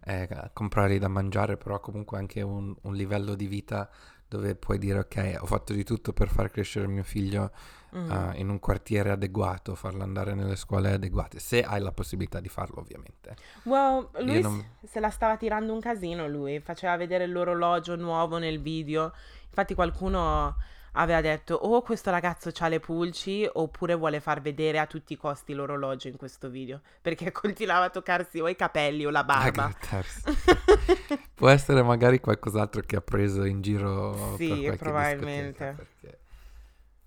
è 0.00 0.50
comprarli 0.52 0.98
da 0.98 1.08
mangiare, 1.08 1.56
però 1.56 1.78
comunque 1.78 2.18
anche 2.18 2.40
un, 2.42 2.74
un 2.80 2.94
livello 2.94 3.34
di 3.34 3.46
vita 3.46 3.88
dove 4.26 4.54
puoi 4.54 4.78
dire 4.78 5.00
ok, 5.00 5.38
ho 5.40 5.46
fatto 5.46 5.72
di 5.72 5.82
tutto 5.82 6.12
per 6.12 6.28
far 6.28 6.52
crescere 6.52 6.86
mio 6.86 7.02
figlio 7.02 7.50
mm. 7.96 8.10
uh, 8.10 8.32
in 8.36 8.48
un 8.48 8.60
quartiere 8.60 9.10
adeguato, 9.10 9.74
farlo 9.74 10.04
andare 10.04 10.34
nelle 10.34 10.54
scuole 10.54 10.92
adeguate, 10.92 11.40
se 11.40 11.62
hai 11.62 11.80
la 11.80 11.90
possibilità 11.90 12.38
di 12.38 12.48
farlo 12.48 12.78
ovviamente. 12.78 13.34
Well, 13.64 14.08
lui 14.20 14.40
non... 14.40 14.64
se 14.84 15.00
la 15.00 15.10
stava 15.10 15.36
tirando 15.36 15.72
un 15.72 15.80
casino 15.80 16.28
lui, 16.28 16.60
faceva 16.60 16.96
vedere 16.96 17.26
l'orologio 17.26 17.96
nuovo 17.96 18.38
nel 18.38 18.60
video, 18.62 19.12
infatti 19.46 19.74
qualcuno 19.74 20.54
aveva 20.92 21.20
detto 21.20 21.54
o 21.54 21.76
oh, 21.76 21.82
questo 21.82 22.10
ragazzo 22.10 22.50
ha 22.58 22.68
le 22.68 22.80
pulci 22.80 23.48
oppure 23.50 23.94
vuole 23.94 24.20
far 24.20 24.40
vedere 24.40 24.78
a 24.78 24.86
tutti 24.86 25.12
i 25.12 25.16
costi 25.16 25.52
l'orologio 25.52 26.08
in 26.08 26.16
questo 26.16 26.48
video 26.48 26.80
perché 27.00 27.30
continuava 27.32 27.86
a 27.86 27.90
toccarsi 27.90 28.40
o 28.40 28.48
i 28.48 28.56
capelli 28.56 29.04
o 29.06 29.10
la 29.10 29.24
barba 29.24 29.72
può 31.34 31.48
essere 31.48 31.82
magari 31.82 32.20
qualcos'altro 32.20 32.82
che 32.82 32.96
ha 32.96 33.00
preso 33.00 33.44
in 33.44 33.60
giro 33.60 34.36
sì 34.36 34.72
probabilmente 34.76 35.74
perché, 35.76 36.18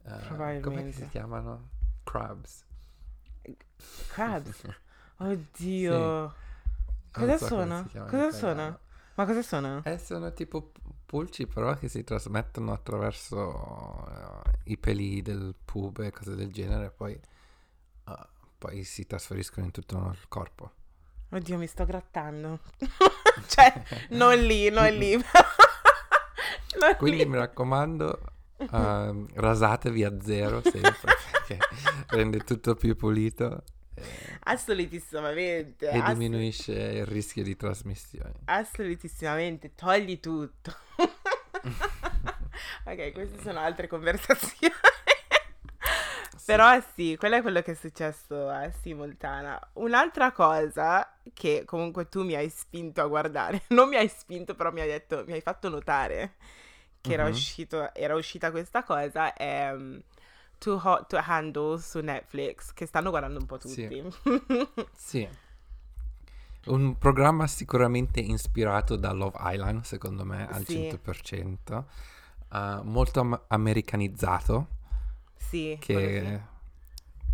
uh, 0.04 0.28
probabilmente 0.28 0.62
come 0.62 0.91
si 0.91 1.08
chiamano? 1.10 1.69
crabs 2.04 2.63
crabs 4.08 4.62
oddio 5.17 6.30
sì. 6.30 7.12
cosa 7.12 7.38
so 7.38 7.46
sono? 7.48 7.89
cosa 8.08 8.32
sono? 8.32 8.80
ma 9.15 9.26
cosa 9.26 9.43
sono? 9.43 9.82
Eh, 9.84 9.98
sono 10.00 10.34
tipo 10.34 10.72
pulci 11.13 11.45
però 11.45 11.76
che 11.76 11.89
si 11.89 12.04
trasmettono 12.04 12.73
attraverso 12.73 13.38
uh, 13.38 14.49
i 14.63 14.80
peli 14.80 15.21
del 15.21 15.54
pube 15.63 16.08
e 16.08 16.12
cose 16.12 16.34
del 16.34 16.52
genere, 16.52 16.89
poi, 16.89 17.15
uh, 18.06 18.13
poi 18.58 18.84
si 18.84 19.06
trasferiscono 19.06 19.67
in 19.67 19.71
tutto 19.71 20.10
il 20.12 20.28
corpo. 20.28 20.71
Oddio, 21.30 21.60
mi 21.60 21.67
sto 21.67 21.86
grattando. 21.86 22.62
cioè, 23.45 23.84
non 24.10 24.39
lì, 24.39 24.71
non 24.71 24.91
lì. 24.91 25.13
non 26.82 26.95
Quindi 26.97 27.23
lì. 27.23 27.30
mi 27.30 27.38
raccomando, 27.38 28.19
uh, 28.58 29.28
rasatevi 29.36 30.04
a 30.04 30.19
zero 30.19 30.63
sempre 30.63 30.95
perché 31.45 31.60
rende 32.08 32.39
tutto 32.39 32.73
più 32.73 32.95
pulito. 32.95 33.62
Assolutissimamente. 34.46 35.90
E 35.90 35.98
ass- 35.98 36.14
diminuisce 36.14 36.74
il 36.74 37.06
rischio 37.06 37.44
di 37.44 37.56
trasmissione. 37.56 38.34
Assolutissimamente, 38.46 39.74
togli 39.76 40.20
tutto. 40.20 40.76
ok, 42.86 43.12
queste 43.12 43.42
sono 43.42 43.60
altre 43.60 43.88
conversazioni. 43.88 44.74
Sì. 46.44 46.52
Però 46.52 46.78
sì, 46.94 47.16
quello 47.18 47.38
è 47.38 47.42
quello 47.42 47.62
che 47.62 47.72
è 47.72 47.76
successo 47.76 48.50
a 48.50 48.70
Simultana. 48.82 49.58
Un'altra 49.76 50.34
cosa 50.34 51.16
che 51.34 51.64
comunque 51.66 52.10
tu 52.10 52.24
mi 52.24 52.36
hai 52.36 52.50
spinto 52.50 53.02
a 53.02 53.08
guardare, 53.08 53.62
non 53.70 53.88
mi 53.88 53.96
hai 53.96 54.10
spinto, 54.10 54.54
però 54.54 54.70
mi 54.74 54.82
hai 54.82 54.90
detto, 54.90 55.24
mi 55.26 55.32
hai 55.32 55.40
fatto 55.40 55.70
notare 55.70 56.34
che 57.00 57.10
uh-huh. 57.10 57.14
era, 57.14 57.24
mhm. 57.24 57.32
uscito, 57.32 57.94
era 57.94 58.16
uscita 58.16 58.52
questa 58.52 58.84
cosa, 58.84 59.34
è 59.34 59.72
um, 59.72 60.02
Too 60.63 60.80
Hot 60.82 61.08
to 61.08 61.17
Handle 61.17 61.78
su 61.78 61.99
Netflix, 61.99 62.71
che 62.71 62.86
stanno 62.86 63.10
guardando 63.10 63.38
un 63.38 63.45
po' 63.45 63.58
tutti. 63.58 63.73
Sì. 63.76 64.13
sì. 64.95 65.30
Un 66.67 66.97
programma 66.97 67.47
sicuramente 67.47 68.21
ispirato 68.21 68.95
da 68.95 69.12
Love 69.12 69.38
Island, 69.41 69.84
secondo 69.84 70.23
me, 70.23 70.47
al 70.47 70.65
sì. 70.65 70.88
100%. 71.04 71.84
Uh, 72.49 72.82
molto 72.84 73.19
am- 73.19 73.41
americanizzato. 73.47 74.67
Sì. 75.36 75.76
Che 75.82 76.41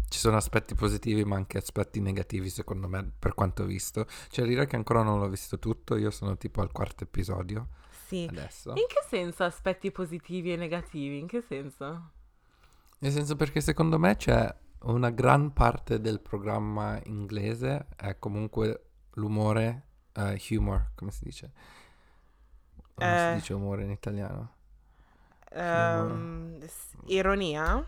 ci 0.08 0.18
sono 0.18 0.38
aspetti 0.38 0.74
positivi 0.74 1.24
ma 1.24 1.36
anche 1.36 1.60
aspetti 1.60 2.02
negativi, 2.02 2.50
secondo 2.50 2.88
me, 2.88 3.12
per 3.20 3.36
quanto 3.36 3.62
ho 3.62 3.66
visto. 3.68 4.08
Cioè, 4.30 4.48
dire 4.48 4.66
che 4.66 4.76
ancora 4.76 5.04
non 5.04 5.20
l'ho 5.20 5.30
visto 5.30 5.60
tutto, 5.60 5.98
io 5.98 6.10
sono 6.10 6.36
tipo 6.36 6.62
al 6.62 6.72
quarto 6.72 7.04
episodio. 7.04 7.68
Sì. 8.08 8.26
Adesso. 8.28 8.70
In 8.72 8.88
che 8.88 9.06
senso 9.08 9.44
aspetti 9.44 9.92
positivi 9.92 10.52
e 10.52 10.56
negativi? 10.56 11.20
In 11.20 11.28
che 11.28 11.42
senso? 11.42 12.18
Nel 13.00 13.12
senso 13.12 13.36
perché 13.36 13.62
secondo 13.62 13.98
me 13.98 14.16
c'è 14.16 14.54
una 14.82 15.10
gran 15.10 15.54
parte 15.54 16.00
del 16.02 16.20
programma 16.20 17.00
inglese 17.06 17.88
è 17.96 18.18
comunque 18.20 18.86
l'umore, 19.14 19.84
uh, 20.16 20.36
humor, 20.52 20.92
come 20.96 21.12
si 21.12 21.24
dice? 21.24 21.52
si 22.96 23.04
Eh. 23.06 23.32
dice 23.32 23.54
umore 23.54 23.84
in 23.84 23.92
italiano? 23.92 24.54
S- 26.66 26.96
ironia? 27.08 27.84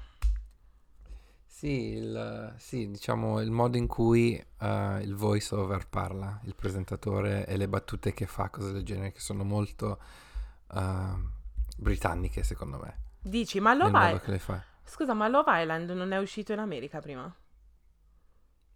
Sì, 1.45 1.93
il, 1.93 2.54
sì, 2.58 2.89
diciamo 2.89 3.39
il 3.41 3.52
modo 3.52 3.78
in 3.78 3.86
cui 3.88 4.36
eh, 4.36 5.00
il 5.04 5.13
voice 5.15 5.54
over 5.54 5.88
parla, 5.88 6.39
il 6.45 6.56
presentatore 6.56 7.45
e 7.45 7.56
le 7.58 7.67
battute 7.67 8.13
che 8.13 8.26
fa, 8.26 8.50
cose 8.50 8.71
del 8.71 8.84
genere, 8.84 9.12
che 9.12 9.19
sono 9.19 9.43
molto 9.43 10.00
eh, 10.74 11.15
britanniche 11.78 12.41
secondo 12.43 12.80
me, 12.80 12.97
Dici, 13.24 13.60
ma 13.60 13.74
nel 13.74 13.91
Love 13.91 14.19
Scusa, 14.91 15.13
ma 15.15 15.27
Love 15.27 15.60
Island 15.62 15.89
non 15.89 16.12
è 16.12 16.19
uscito 16.19 16.51
in 16.54 16.60
America 16.60 16.99
prima? 16.99 17.34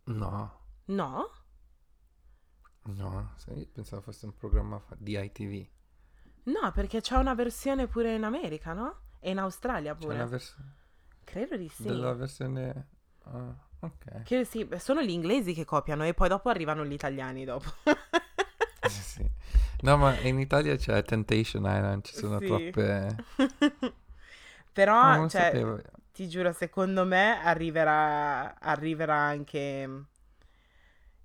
No, 0.08 0.52
No? 0.88 1.30
no, 2.88 3.34
sì, 3.38 3.68
pensavo 3.72 4.02
fosse 4.02 4.26
un 4.26 4.36
programma 4.36 4.82
di 4.98 5.18
ITV. 5.18 5.68
No, 6.44 6.72
perché 6.72 7.02
c'è 7.02 7.16
una 7.18 7.34
versione 7.34 7.88
pure 7.88 8.14
in 8.16 8.24
America, 8.24 8.74
no? 8.74 9.00
E 9.20 9.32
in 9.32 9.40
Australia 9.40 9.96
C'è 9.98 10.06
pure. 10.06 10.16
una 10.16 10.26
versione 10.26 10.74
Credo 11.26 11.58
di 11.58 11.68
sì. 11.70 11.84
della 11.84 12.14
versione... 12.14 12.88
ah, 13.24 13.56
ok. 13.80 14.24
Che 14.24 14.44
sì, 14.44 14.68
sono 14.78 15.02
gli 15.04 15.12
inglesi 15.12 15.54
che 15.54 15.64
copiano 15.64 16.04
e 16.04 16.14
poi 16.14 16.28
dopo 16.28 16.50
arrivano 16.50 16.84
gli 16.86 16.92
italiani 16.94 17.46
dopo. 17.46 17.72
Sì, 18.82 19.02
sì. 19.02 19.32
No, 19.82 19.98
ma 19.98 20.20
in 20.22 20.40
Italia 20.40 20.76
c'è 20.76 21.04
Temptation 21.04 21.64
Island, 21.64 22.04
ci 22.04 22.16
sono 22.16 22.38
Sì. 22.38 22.46
troppe... 22.46 23.16
Però, 24.74 24.94
non 25.14 25.30
cioè. 25.30 25.52
Ti 26.16 26.30
giuro, 26.30 26.54
secondo 26.54 27.04
me 27.06 27.44
arriverà, 27.44 28.58
arriverà 28.58 29.16
anche 29.16 30.06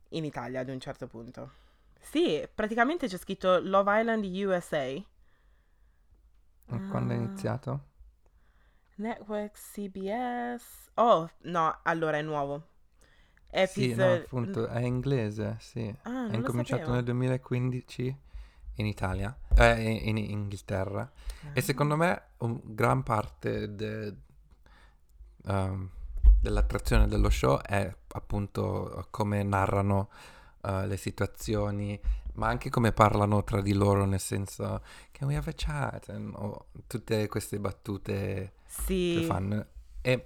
in 0.09 0.25
Italia 0.25 0.59
ad 0.61 0.69
un 0.69 0.81
certo 0.81 1.07
punto. 1.07 1.53
Sì, 2.01 2.45
praticamente 2.53 3.07
c'è 3.07 3.17
scritto 3.17 3.61
Love 3.61 4.01
Island 4.01 4.25
USA. 4.25 5.01
Ma 6.67 6.89
Quando 6.89 7.13
è 7.13 7.17
Ah. 7.17 7.21
iniziato? 7.21 7.85
Network 8.97 9.53
CBS. 9.53 10.91
Oh, 10.95 11.31
no, 11.43 11.79
allora 11.85 12.19
è 12.19 12.23
nuovo. 12.23 12.67
Sì, 13.47 13.51
no, 13.51 13.61
Episode... 13.63 14.23
appunto, 14.25 14.67
è 14.67 14.81
inglese, 14.81 15.57
sì. 15.61 15.95
Ah, 16.03 16.29
È 16.29 16.35
incominciato 16.35 16.91
nel 16.93 17.05
2015 17.05 18.17
in 18.75 18.87
Italia, 18.87 19.37
eh, 19.57 19.81
in, 19.83 20.17
in 20.17 20.31
Inghilterra. 20.31 21.03
Ah. 21.03 21.51
E 21.53 21.61
secondo 21.61 21.97
me 21.97 22.31
gran 22.39 23.03
parte 23.03 23.75
de- 23.75 24.17
ehm, 25.47 25.89
dell'attrazione 26.41 27.07
dello 27.09 27.31
show 27.31 27.59
è 27.61 27.93
appunto 28.13 29.07
come 29.11 29.43
narrano 29.43 30.09
eh, 30.63 30.87
le 30.87 30.97
situazioni, 30.97 31.99
ma 32.35 32.49
anche 32.49 32.71
come 32.71 32.93
parlano 32.93 33.43
tra 33.45 33.61
di 33.61 33.73
loro, 33.73 34.05
nel 34.05 34.21
senso 34.21 34.83
che 35.13 35.25
we 35.25 35.37
have 35.37 35.51
a 35.51 35.55
chat, 35.57 36.09
and- 36.11 36.33
o 36.35 36.67
tutte 36.87 37.27
queste 37.29 37.59
battute 37.59 38.13
che 38.15 38.53
Sì, 38.67 39.23
fanno. 39.25 39.67
E 40.01 40.25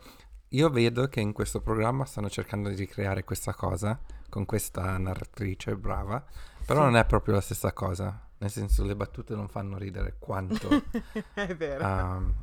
io 0.51 0.71
vedo 0.71 1.09
che 1.09 1.21
in 1.21 1.33
questo 1.33 1.61
programma 1.61 2.05
stanno 2.05 2.29
cercando 2.31 2.69
di 2.69 2.77
ricreare 2.77 3.25
questa 3.25 3.55
cosa 3.55 3.99
con 4.29 4.45
questa 4.47 4.97
narratrice 4.99 5.77
brava, 5.77 6.25
però 6.65 6.81
Sì. 6.81 6.85
non 6.87 6.97
è 6.97 7.05
proprio 7.07 7.35
la 7.35 7.41
stessa 7.41 7.73
cosa. 7.73 8.21
Nel 8.39 8.51
senso, 8.51 8.85
le 8.85 8.95
battute 8.97 9.35
non 9.35 9.49
fanno 9.49 9.79
ridere 9.79 10.17
quanto 10.19 10.69
è 11.35 11.55
vero. 11.57 11.85
um, 11.87 12.35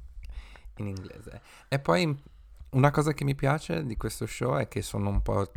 in 0.77 0.88
inglese. 0.88 1.41
E 1.67 1.79
poi 1.79 2.17
una 2.71 2.91
cosa 2.91 3.13
che 3.13 3.23
mi 3.23 3.36
piace 3.36 3.86
di 3.86 3.97
questo 3.97 4.25
show 4.25 4.55
è 4.57 4.67
che 4.67 4.81
sono 4.81 5.10
un 5.10 5.21
po' 5.21 5.51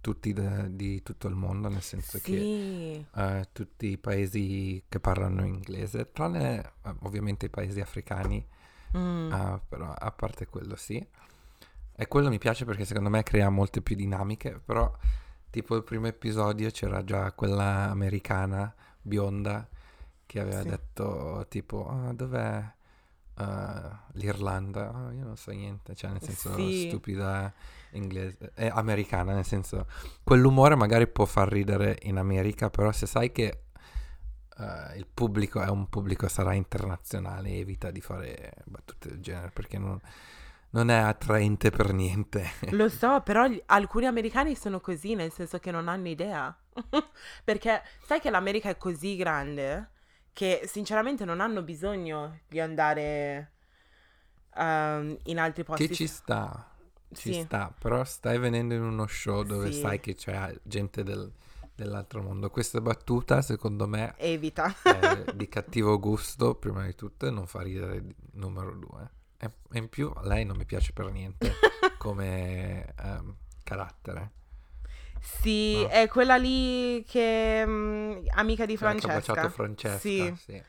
tutti 0.00 0.32
de- 0.32 0.74
di 0.74 1.02
tutto 1.02 1.28
il 1.28 1.34
mondo, 1.34 1.68
nel 1.68 1.82
senso 1.82 2.18
che 2.22 2.36
Sì, 2.36 3.06
eh, 3.16 3.48
tutti 3.52 3.86
i 3.88 3.98
paesi 3.98 4.82
che 4.88 5.00
parlano 5.00 5.44
inglese, 5.44 6.10
tranne 6.12 6.72
eh, 6.82 6.94
ovviamente 7.02 7.46
i 7.46 7.50
paesi 7.50 7.80
africani, 7.80 8.46
Mm. 8.96 9.32
Ah, 9.32 9.60
però 9.68 9.90
a 9.92 10.12
parte 10.12 10.46
quello 10.46 10.76
sì. 10.76 11.04
E 11.96 12.06
quello 12.06 12.28
mi 12.28 12.38
piace 12.38 12.64
perché 12.64 12.84
secondo 12.84 13.08
me 13.10 13.24
crea 13.24 13.50
molte 13.50 13.82
più 13.82 13.96
dinamiche, 13.96 14.60
però 14.64 14.88
tipo 15.50 15.74
il 15.74 15.82
primo 15.82 16.06
episodio 16.06 16.70
c'era 16.70 17.02
già 17.02 17.32
quella 17.32 17.90
americana 17.90 18.72
bionda 19.02 19.68
che 20.26 20.38
aveva 20.38 20.60
Sì. 20.62 20.68
detto 20.68 21.44
tipo 21.48 21.88
"Ah, 21.88 22.12
dov'è 22.12 22.72
eh, 23.38 23.90
l'Irlanda? 24.12 24.92
"Ah, 24.92 25.12
io 25.12 25.24
non 25.24 25.36
so 25.36 25.50
niente, 25.50 25.94
cioè 25.94 26.10
nel 26.10 26.22
senso 26.22 26.54
Sì. 26.56 26.86
stupida 26.88 27.52
inglese, 27.92 28.52
eh, 28.54 28.68
americana, 28.72 29.34
nel 29.34 29.44
senso 29.44 29.86
quell'umore 30.22 30.74
magari 30.76 31.06
può 31.08 31.24
far 31.24 31.48
ridere 31.48 31.98
in 32.02 32.16
America, 32.18 32.70
però 32.70 32.90
se 32.92 33.06
sai 33.06 33.30
che 33.32 33.60
eh, 34.58 34.96
il 34.96 35.06
pubblico 35.12 35.60
è 35.60 35.68
un 35.68 35.88
pubblico 35.88 36.28
sarà 36.28 36.52
internazionale, 36.54 37.50
evita 37.50 37.90
di 37.90 38.00
fare 38.00 38.52
battute 38.66 39.08
del 39.08 39.20
genere 39.20 39.50
perché 39.50 39.78
non, 39.78 39.98
non 40.70 40.90
è 40.90 40.96
attraente 40.96 41.70
per 41.70 41.92
niente. 41.92 42.48
Lo 42.70 42.88
so, 42.88 43.20
però 43.22 43.46
gli- 43.46 43.60
alcuni 43.66 44.06
americani 44.06 44.54
sono 44.54 44.80
così, 44.80 45.14
nel 45.14 45.32
senso 45.32 45.58
che 45.58 45.70
non 45.70 45.88
hanno 45.88 46.08
idea. 46.08 46.56
Perché 47.44 47.82
sai 48.04 48.20
che 48.20 48.30
l'America 48.30 48.68
è 48.68 48.76
così 48.76 49.16
grande 49.16 49.90
che 50.34 50.62
sinceramente 50.66 51.24
non 51.24 51.40
hanno 51.40 51.62
bisogno 51.62 52.40
di 52.48 52.60
andare 52.60 53.52
ehm, 54.56 55.16
in 55.24 55.38
altri 55.38 55.64
posti. 55.64 55.86
che 55.88 55.94
ci 55.94 56.06
sta, 56.06 56.70
ci 57.12 57.32
Sì. 57.32 57.40
sta, 57.42 57.72
però 57.76 58.04
stai 58.04 58.38
venendo 58.38 58.74
in 58.74 58.82
uno 58.82 59.06
show 59.06 59.42
dove 59.44 59.70
Sì. 59.72 59.80
sai 59.80 60.00
che 60.00 60.14
c'è 60.14 60.54
gente 60.62 61.02
del- 61.02 61.32
dell'altro 61.74 62.20
mondo. 62.20 62.50
Questa 62.50 62.80
battuta, 62.80 63.42
secondo 63.42 63.86
me, 63.86 64.14
Evita. 64.18 64.74
è 64.82 65.24
di 65.32 65.48
cattivo 65.48 65.98
gusto, 65.98 66.56
prima 66.56 66.84
di 66.84 66.94
tutto, 66.94 67.26
e 67.26 67.30
non 67.30 67.46
fa 67.46 67.62
ridere 67.62 68.04
numero 68.32 68.74
due. 68.74 69.10
E, 69.38 69.50
in 69.72 69.88
più, 69.88 70.12
lei 70.22 70.44
non 70.44 70.56
mi 70.56 70.64
piace 70.64 70.92
per 70.92 71.10
niente 71.10 71.52
come 71.98 72.92
ehm, 72.96 73.36
carattere. 73.62 74.32
Sì, 75.40 75.72
No. 75.82 75.88
è 75.88 76.08
quella 76.08 76.36
lì 76.36 77.02
che 77.04 77.64
mm, 77.66 78.26
amica 78.34 78.66
di 78.66 78.76
che 78.76 78.84
ha 78.84 78.88
Francesca. 78.88 79.12
baciato 79.14 79.48
Francesca, 79.48 79.98
Sì. 80.00 80.34
sì. 80.36 80.62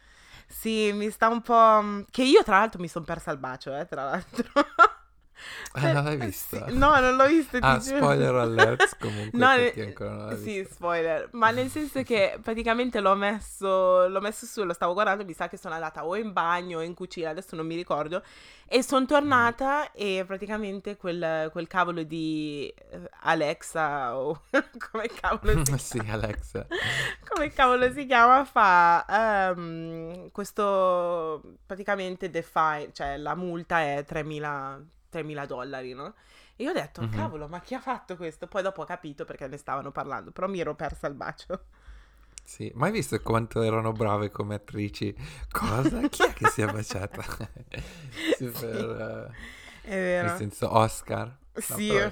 Sì, 0.47 0.91
mi 0.93 1.09
sta 1.09 1.27
un 1.29 1.41
po'. 1.41 1.79
mm, 1.81 2.01
Che 2.09 2.23
io, 2.23 2.43
tra 2.43 2.59
l'altro, 2.59 2.79
mi 2.81 2.87
sono 2.87 3.03
persa 3.05 3.31
il 3.31 3.37
bacio, 3.37 3.75
eh, 3.77 3.85
tra 3.87 4.03
l'altro. 4.03 4.43
Ah, 5.73 5.87
non 5.87 6.03
l'hai 6.03 6.17
Eh, 6.17 6.27
vista? 6.27 6.65
sì, 6.69 6.71
No, 6.71 6.99
non 6.99 7.15
l'ho 7.15 7.27
visto, 7.27 7.61
ti 7.63 7.67
Ah, 7.67 7.79
spoiler 7.79 8.35
alert 8.35 8.97
comunque 8.99 9.31
No, 9.33 9.55
ne- 9.55 9.73
Sì, 10.35 10.63
vista. 10.63 10.69
spoiler. 10.69 11.29
Ma 11.33 11.51
nel 11.51 11.69
senso 11.69 12.01
che 12.03 12.39
praticamente 12.41 12.99
l'ho 12.99 13.15
messo, 13.15 14.07
l'ho 14.07 14.19
messo 14.21 14.45
su, 14.47 14.63
lo 14.63 14.73
stavo 14.73 14.93
guardando, 14.93 15.23
mi 15.23 15.33
sa 15.33 15.47
che 15.47 15.57
sono 15.57 15.75
andata 15.75 16.05
o 16.05 16.15
in 16.15 16.33
bagno 16.33 16.79
o 16.79 16.81
in 16.81 16.93
cucina, 16.95 17.29
adesso 17.29 17.55
non 17.55 17.65
mi 17.67 17.75
ricordo. 17.75 18.23
E 18.65 18.81
sono 18.81 19.05
tornata 19.05 19.91
e 19.91 20.23
praticamente 20.25 20.97
quel, 20.97 21.49
quel 21.51 21.67
cavolo 21.67 22.01
di 22.03 22.73
eh, 22.91 23.09
Alexa 23.21 24.17
o 24.17 24.41
come 24.91 25.07
cavolo 25.09 25.55
si 25.57 25.63
sì, 25.77 26.05
Alexa. 26.09 26.67
come 27.27 27.51
cavolo 27.51 27.91
si 27.91 28.05
chiama, 28.05 28.45
fa 28.45 29.05
ehm, 29.51 30.31
questo 30.31 31.41
praticamente 31.65 32.29
define, 32.29 32.91
cioè 32.93 33.17
la 33.17 33.35
multa 33.35 33.81
è 33.81 34.03
3.000 34.05 34.81
3.000 35.15 35.45
dollari, 35.45 35.93
no? 35.93 36.13
E 36.55 36.63
io 36.63 36.69
ho 36.71 36.73
detto, 36.73 37.05
Mhm. 37.05 37.09
cavolo, 37.09 37.47
ma 37.47 37.59
chi 37.61 37.73
ha 37.75 37.79
fatto 37.81 38.15
questo? 38.17 38.47
Poi 38.47 38.61
dopo 38.63 38.81
ho 38.81 38.85
capito 38.85 39.25
perché 39.25 39.47
ne 39.47 39.57
stavano 39.57 39.91
parlando, 39.91 40.31
però 40.31 40.47
mi 40.47 40.59
ero 40.59 40.75
persa 40.75 41.07
il 41.07 41.13
bacio. 41.15 41.65
Sì, 42.43 42.71
ma 42.75 42.85
hai 42.85 42.91
visto 42.91 43.19
quanto 43.21 43.61
erano 43.63 43.91
brave 43.93 44.29
come 44.29 44.55
attrici? 44.55 45.13
Cosa? 45.51 46.03
Chi 46.05 46.25
è 46.25 46.33
che 46.33 46.45
si 46.47 46.61
è 46.61 46.69
baciata? 46.69 47.23
Super, 48.23 49.35
È 49.81 49.89
eh, 49.95 49.95
vero. 49.95 50.25
nel 50.25 50.31
senso 50.31 50.71
Oscar. 50.71 51.35
No, 51.67 51.81
Sì, 51.81 51.87
però 51.87 52.05
è 52.05 52.11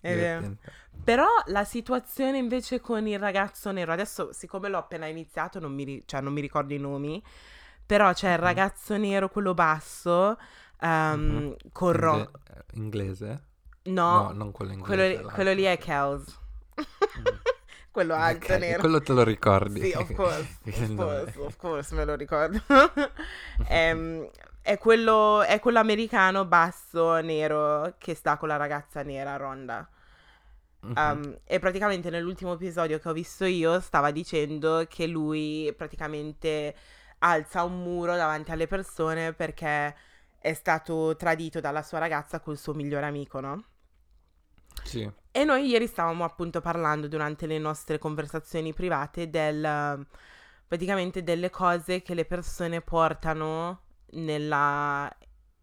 è 0.00 0.14
vero. 0.14 0.56
Però 1.02 1.26
la 1.46 1.64
situazione 1.64 2.38
invece 2.38 2.80
con 2.80 3.06
il 3.06 3.18
ragazzo 3.18 3.70
nero, 3.72 3.92
adesso 3.92 4.32
siccome 4.32 4.68
l'ho 4.68 4.78
appena 4.78 5.06
iniziato, 5.06 5.60
non 5.60 5.72
mi, 5.74 5.84
ri- 5.84 6.02
cioè, 6.06 6.20
non 6.22 6.32
mi 6.32 6.40
ricordo 6.40 6.72
i 6.72 6.78
nomi, 6.78 7.22
però 7.84 8.12
c'è 8.14 8.32
il 8.32 8.38
Mhm. 8.38 8.38
ragazzo 8.38 8.96
nero, 8.96 9.28
quello 9.28 9.52
basso, 9.52 10.38
ehm, 10.80 11.20
Mhm. 11.20 11.56
con 11.72 11.92
Ro- 11.92 12.14
Ingle- 12.14 12.30
eh, 12.50 12.64
inglese? 12.74 13.42
No, 13.84 14.30
non 14.32 14.50
quello 14.52 14.72
inglese. 14.72 15.14
quello, 15.14 15.28
quello 15.30 15.52
lì 15.52 15.62
è 15.64 15.78
Kels. 15.78 16.38
quello 17.90 18.14
alto 18.14 18.52
Ok, 18.52 18.58
nero. 18.58 18.80
quello 18.80 19.00
te 19.02 19.12
lo 19.12 19.22
ricordi? 19.24 19.80
Sì, 19.80 19.92
of 19.92 20.12
course, 20.14 20.58
of 20.66 20.94
course, 20.96 21.38
of 21.38 21.56
course, 21.56 21.94
me 21.94 22.04
lo 22.04 22.14
ricordo. 22.14 22.60
Ehm, 23.68 24.28
è, 24.62 24.78
quello, 24.78 25.42
è 25.42 25.60
quello 25.60 25.78
americano 25.78 26.44
basso, 26.44 27.20
nero, 27.20 27.94
che 27.98 28.14
sta 28.14 28.36
con 28.36 28.48
la 28.48 28.56
ragazza 28.56 29.02
nera, 29.02 29.36
Ronda. 29.36 29.88
Um, 30.96 31.38
e 31.44 31.58
praticamente 31.58 32.10
nell'ultimo 32.10 32.52
episodio 32.52 32.98
che 32.98 33.08
ho 33.08 33.12
visto 33.14 33.46
io 33.46 33.80
stava 33.80 34.10
dicendo 34.10 34.84
che 34.86 35.06
lui 35.06 35.72
praticamente 35.76 36.74
alza 37.20 37.62
un 37.64 37.82
muro 37.82 38.14
davanti 38.16 38.50
alle 38.52 38.66
persone 38.66 39.32
perché 39.32 39.94
è 40.44 40.52
stato 40.52 41.16
tradito 41.16 41.58
dalla 41.58 41.82
sua 41.82 41.96
ragazza 41.96 42.38
col 42.38 42.58
suo 42.58 42.74
migliore 42.74 43.06
amico, 43.06 43.40
no? 43.40 43.64
Sì. 44.84 45.10
E 45.30 45.44
noi 45.44 45.66
ieri 45.66 45.86
stavamo 45.86 46.22
appunto 46.22 46.60
parlando 46.60 47.08
durante 47.08 47.46
le 47.46 47.58
nostre 47.58 47.98
conversazioni 47.98 48.72
private 48.74 49.30
del 49.30 49.64
uh, 49.64 50.06
praticamente 50.68 51.22
delle 51.22 51.48
cose 51.48 52.02
che 52.02 52.12
le 52.14 52.24
persone 52.26 52.82
portano 52.82 53.80
nella, 54.10 55.10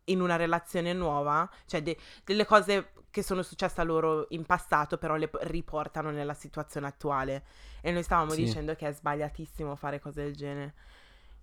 in 0.05 0.19
una 0.19 0.35
relazione 0.35 0.93
nuova, 0.93 1.49
cioè 1.67 1.81
de- 1.83 1.97
delle 2.25 2.45
cose 2.45 2.93
che 3.11 3.21
sono 3.23 3.43
successe 3.43 3.79
a 3.81 3.83
loro 3.83 4.25
in 4.29 4.45
passato, 4.45 4.97
però 4.97 5.15
le 5.15 5.29
riportano 5.43 6.09
nella 6.11 6.33
situazione 6.33 6.87
attuale. 6.87 7.45
E 7.81 7.91
noi 7.91 8.03
stavamo 8.03 8.31
Sì. 8.31 8.43
dicendo 8.45 8.73
che 8.75 8.87
è 8.87 8.91
sbagliatissimo 8.93 9.75
fare 9.75 9.99
cose 9.99 10.23
del 10.23 10.35
genere. 10.35 10.73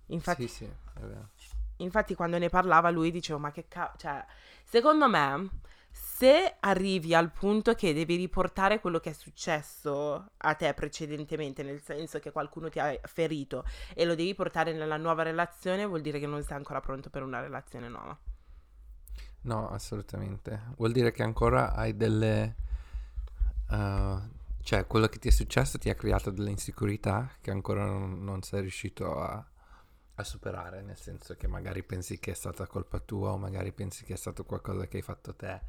Infatti, 0.07 0.47
Sì, 0.47 0.47
sì, 0.47 0.65
è 0.65 0.99
vero. 0.99 1.29
Infatti 1.79 2.15
quando 2.15 2.37
ne 2.37 2.49
parlava 2.49 2.89
lui 2.89 3.11
dicevo, 3.11 3.39
ma 3.39 3.51
che 3.51 3.67
cazzo, 3.67 3.97
cioè, 3.97 4.25
secondo 4.63 5.09
me, 5.09 5.49
se 5.91 6.55
arrivi 6.59 7.15
al 7.15 7.31
punto 7.31 7.73
che 7.73 7.93
devi 7.93 8.15
riportare 8.15 8.79
quello 8.79 8.99
che 8.99 9.11
è 9.11 9.13
successo 9.13 10.31
a 10.37 10.53
te 10.53 10.73
precedentemente, 10.73 11.63
nel 11.63 11.81
senso 11.81 12.19
che 12.19 12.31
qualcuno 12.31 12.69
ti 12.69 12.79
ha 12.79 12.97
ferito 13.03 13.65
e 13.93 14.05
lo 14.05 14.15
devi 14.15 14.33
portare 14.35 14.73
nella 14.73 14.97
nuova 14.97 15.23
relazione, 15.23 15.85
vuol 15.85 16.01
dire 16.01 16.19
che 16.19 16.27
non 16.27 16.43
sei 16.43 16.57
ancora 16.57 16.79
pronto 16.79 17.09
per 17.09 17.23
una 17.23 17.41
relazione 17.41 17.87
nuova. 17.89 18.17
No, 19.41 19.69
assolutamente. 19.69 20.73
Vuol 20.77 20.91
dire 20.91 21.11
che 21.11 21.23
ancora 21.23 21.73
hai 21.73 21.95
delle... 21.95 22.55
uh, 23.69 24.19
cioè, 24.61 24.85
quello 24.85 25.07
che 25.07 25.19
ti 25.19 25.29
è 25.29 25.31
successo 25.31 25.77
ti 25.77 25.89
ha 25.89 25.95
creato 25.95 26.29
delle 26.29 26.51
insicurezza 26.51 27.31
che 27.39 27.49
ancora 27.49 27.85
non, 27.85 28.23
non 28.23 28.41
sei 28.41 28.61
riuscito 28.61 29.19
a, 29.19 29.43
a 30.21 30.23
superare, 30.23 30.81
nel 30.81 30.97
senso 30.97 31.35
che 31.35 31.47
magari 31.47 31.83
pensi 31.83 32.19
che 32.19 32.31
è 32.31 32.33
stata 32.33 32.65
colpa 32.67 32.99
tua 32.99 33.31
o 33.31 33.37
magari 33.37 33.71
pensi 33.71 34.03
che 34.03 34.13
è 34.13 34.17
stato 34.17 34.43
qualcosa 34.45 34.87
che 34.87 34.97
hai 34.97 35.03
fatto 35.03 35.35
te 35.35 35.61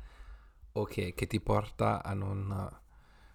o 0.72 0.84
che, 0.84 1.14
che 1.14 1.26
ti 1.26 1.40
porta 1.40 2.02
a 2.02 2.14
non 2.14 2.78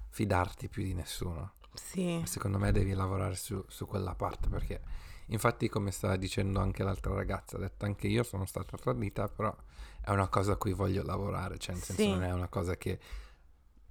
fidarti 0.09 0.69
più 0.69 0.83
di 0.83 0.93
nessuno. 0.93 1.53
Sì, 1.73 2.21
Secondo 2.25 2.57
me 2.57 2.71
devi 2.71 2.93
lavorare 2.93 3.35
su, 3.35 3.63
su 3.67 3.85
quella 3.85 4.15
parte 4.15 4.47
perché 4.47 4.81
infatti 5.27 5.67
come 5.67 5.91
stava 5.91 6.15
dicendo 6.15 6.59
anche 6.59 6.83
l'altra 6.83 7.13
ragazza, 7.13 7.57
ha 7.57 7.59
detto 7.59 7.85
anche 7.85 8.07
io 8.07 8.23
sono 8.23 8.45
stata 8.45 8.77
tradita, 8.77 9.27
però 9.27 9.53
è 10.01 10.11
una 10.11 10.27
cosa 10.29 10.53
a 10.53 10.55
cui 10.55 10.71
voglio 10.71 11.03
lavorare, 11.03 11.57
cioè 11.57 11.73
nel 11.75 11.83
senso 11.83 12.03
Sì. 12.03 12.09
non 12.09 12.23
è 12.23 12.31
una 12.31 12.47
cosa 12.47 12.77
che 12.77 12.99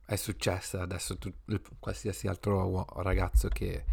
è 0.07 0.17
successa 0.17 0.81
adesso 0.83 1.17
tu, 1.19 1.33
qualsiasi 1.79 2.29
altro 2.29 2.67
uo- 2.67 2.87
ragazzo 3.03 3.49
che, 3.49 3.85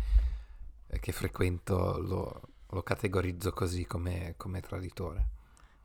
che 0.87 1.11
frequento 1.11 1.99
lo, 1.99 2.41
lo 2.71 2.83
categorizzo 2.83 3.51
così 3.53 3.85
come, 3.85 4.33
come 4.37 4.61
traditore. 4.61 5.27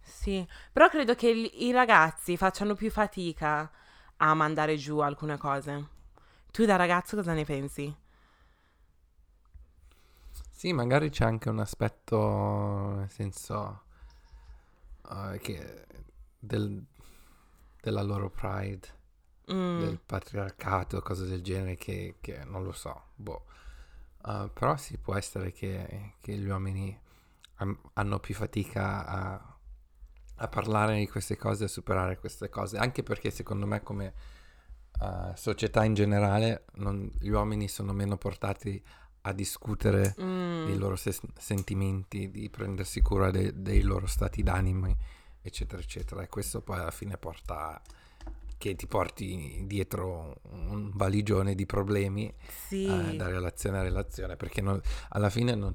sì, 0.01 0.46
però 0.72 0.88
credo 0.88 1.14
che 1.14 1.29
i 1.29 1.70
ragazzi 1.72 2.37
facciano 2.37 2.75
più 2.75 2.90
fatica 2.90 3.70
a 4.18 4.35
mandare 4.35 4.77
giù 4.77 4.99
alcune 5.01 5.37
cose. 5.37 5.88
Tu 6.53 6.64
da 6.64 6.77
ragazzo 6.77 7.16
cosa 7.16 7.33
ne 7.35 7.44
pensi? 7.44 7.94
Sì, 10.51 10.72
magari 10.72 11.11
c'è 11.11 11.25
anche 11.25 11.49
un 11.51 11.59
aspetto, 11.61 12.94
nel 12.96 13.11
senso, 13.11 13.83
eh, 15.11 15.38
che 15.40 15.87
del- 16.38 16.85
della 17.81 18.03
loro 18.03 18.31
pride, 18.31 18.88
Mm, 19.49 19.96
del 19.96 20.01
patriarcato, 20.01 21.01
cose 21.03 21.27
del 21.27 21.42
genere, 21.42 21.77
che, 21.77 22.16
che 22.20 22.44
non 22.44 22.62
lo 22.64 22.72
so, 22.72 23.09
boh. 23.14 23.44
Eh, 24.26 24.50
però 24.52 24.76
sì, 24.76 24.98
può 24.98 25.14
essere 25.14 25.52
che, 25.52 26.14
che 26.20 26.34
gli 26.36 26.48
uomini 26.48 26.98
han- 27.56 27.78
hanno 27.94 28.18
più 28.18 28.34
fatica 28.34 29.06
a, 29.06 29.56
a 30.36 30.48
parlare 30.48 30.96
di 30.98 31.08
queste 31.08 31.36
cose, 31.36 31.64
a 31.64 31.68
superare 31.68 32.18
queste 32.18 32.48
cose, 32.48 32.76
anche 32.78 33.02
perché 33.02 33.30
secondo 33.30 33.66
me 33.66 33.82
come 33.82 34.12
eh, 35.00 35.32
società 35.36 35.84
in 35.84 35.94
generale 35.94 36.64
non- 36.74 37.10
gli 37.18 37.28
uomini 37.28 37.68
sono 37.68 37.92
meno 37.92 38.16
portati 38.16 38.82
a 39.22 39.32
discutere 39.32 40.16
mm, 40.20 40.64
dei 40.64 40.76
loro 40.76 40.96
ses- 40.96 41.20
sentimenti, 41.38 42.30
di 42.30 42.48
prendersi 42.50 43.00
cura 43.02 43.30
de- 43.30 43.60
dei 43.62 43.82
loro 43.82 44.06
stati 44.06 44.42
d'animo, 44.42 44.96
eccetera, 45.42 45.80
eccetera. 45.82 46.22
E 46.22 46.28
questo 46.28 46.60
poi 46.62 46.78
alla 46.78 46.90
fine 46.90 47.16
porta 47.18 47.74
a- 47.74 47.82
che 48.59 48.75
ti 48.75 48.87
porti 48.87 49.64
dietro 49.66 50.40
un 50.51 50.90
valigione 50.95 51.55
di 51.55 51.66
problemi 51.66 52.33
sì, 52.69 52.87
eh, 52.87 53.16
da 53.16 53.29
relazione 53.29 53.79
a 53.79 53.83
relazione, 53.83 54.37
perché 54.37 54.61
non- 54.62 54.81
alla 55.11 55.31
fine 55.31 55.55
non- 55.55 55.75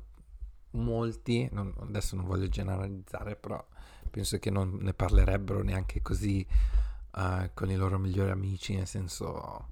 molti, 0.72 1.48
non- 1.52 1.74
adesso 1.82 2.16
non 2.16 2.26
voglio 2.26 2.48
generalizzare, 2.48 3.36
però 3.36 3.64
penso 4.10 4.40
che 4.40 4.50
non 4.50 4.78
ne 4.82 4.94
parlerebbero 4.94 5.62
neanche 5.64 6.02
così 6.02 6.46
eh, 7.14 7.52
con 7.54 7.70
i 7.70 7.76
loro 7.76 7.98
migliori 8.00 8.32
amici, 8.32 8.74
nel 8.76 8.88
senso 8.88 9.68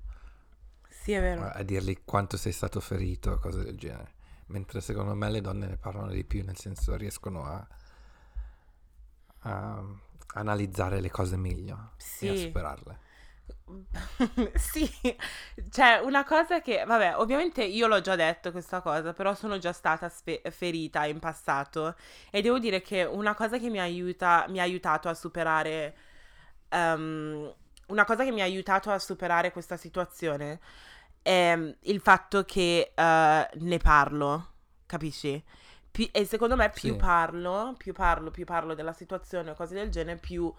sì, 0.90 1.14
è 1.14 1.22
vero. 1.22 1.44
a 1.46 1.64
dirgli 1.64 2.02
quanto 2.04 2.36
sei 2.38 2.52
stato 2.52 2.80
ferito, 2.82 3.38
cose 3.40 3.64
del 3.64 3.78
genere. 3.78 4.14
Mentre 4.48 4.82
secondo 4.82 5.14
me 5.16 5.30
le 5.30 5.42
donne 5.42 5.68
ne 5.68 5.78
parlano 5.78 6.12
di 6.12 6.24
più, 6.26 6.44
nel 6.44 6.58
senso 6.58 6.96
riescono 6.96 7.46
a, 7.46 7.68
a 9.44 9.84
analizzare 10.34 11.02
le 11.02 11.10
cose 11.10 11.38
meglio 11.38 11.92
e 12.20 12.30
a 12.30 12.36
Sì. 12.36 12.36
superarle. 12.36 13.00
sì, 14.56 14.90
cioè 15.70 16.00
una 16.04 16.24
cosa 16.24 16.62
che, 16.62 16.84
vabbè, 16.86 17.16
ovviamente 17.18 17.64
io 17.64 17.88
l'ho 17.88 18.02
già 18.02 18.16
detto 18.16 18.52
questa 18.52 18.82
cosa, 18.82 19.14
però 19.14 19.34
sono 19.36 19.58
già 19.58 19.72
stata 19.74 20.10
sfe- 20.10 20.42
ferita 20.52 21.06
in 21.06 21.20
passato 21.20 21.96
e 22.32 22.42
devo 22.42 22.60
dire 22.60 22.82
che 22.82 23.04
una 23.04 23.34
cosa 23.36 23.58
che 23.58 23.70
mi 23.70 23.80
aiuta, 23.80 24.46
mi 24.50 24.60
ha 24.60 24.64
aiutato 24.64 25.10
a 25.10 25.14
superare, 25.14 25.96
ehm, 26.70 27.54
una 27.88 28.06
cosa 28.06 28.24
che 28.24 28.32
mi 28.32 28.42
ha 28.42 28.44
aiutato 28.46 28.92
a 28.92 29.00
superare 29.00 29.52
questa 29.52 29.78
situazione 29.78 30.60
è 31.22 31.58
il 31.82 32.00
fatto 32.02 32.44
che 32.44 32.92
eh, 32.96 33.50
ne 33.54 33.78
parlo, 33.78 34.48
capisci? 34.86 35.44
Pi- 35.92 36.10
e 36.12 36.26
secondo 36.26 36.56
me 36.56 36.72
più 36.72 36.96
Sì. 36.96 36.96
parlo, 36.96 37.74
più 37.78 37.94
parlo, 37.94 38.32
più 38.32 38.46
parlo 38.46 38.74
della 38.76 38.94
situazione 38.94 39.52
o 39.52 39.56
cose 39.56 39.74
del 39.76 39.90
genere, 39.90 40.18
più 40.20 40.54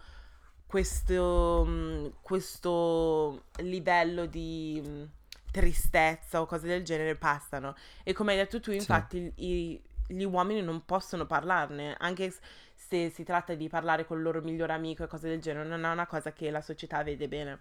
questo, 0.66 1.64
mm, 1.66 2.06
questo 2.20 3.44
livello 3.58 4.26
di 4.26 4.82
mm, 4.84 5.04
tristezza 5.50 6.40
o 6.40 6.46
cose 6.46 6.66
del 6.66 6.84
genere 6.84 7.16
passano. 7.16 7.74
E 8.02 8.12
come 8.12 8.32
hai 8.32 8.38
detto 8.38 8.60
tu, 8.60 8.70
infatti, 8.72 9.32
i- 9.36 9.80
gli 10.06 10.24
uomini 10.24 10.62
non 10.62 10.84
possono 10.84 11.26
parlarne, 11.26 11.94
anche 11.98 12.32
se 12.74 13.10
si 13.10 13.22
tratta 13.24 13.54
di 13.54 13.68
parlare 13.68 14.04
con 14.06 14.16
il 14.18 14.22
loro 14.24 14.40
migliore 14.42 14.72
amico 14.72 15.04
e 15.04 15.06
cose 15.06 15.28
del 15.28 15.40
genere, 15.40 15.68
non 15.68 15.84
è 15.84 15.90
una 15.92 16.06
cosa 16.06 16.32
che 16.32 16.50
la 16.50 16.60
società 16.62 17.02
vede 17.04 17.28
bene. 17.28 17.60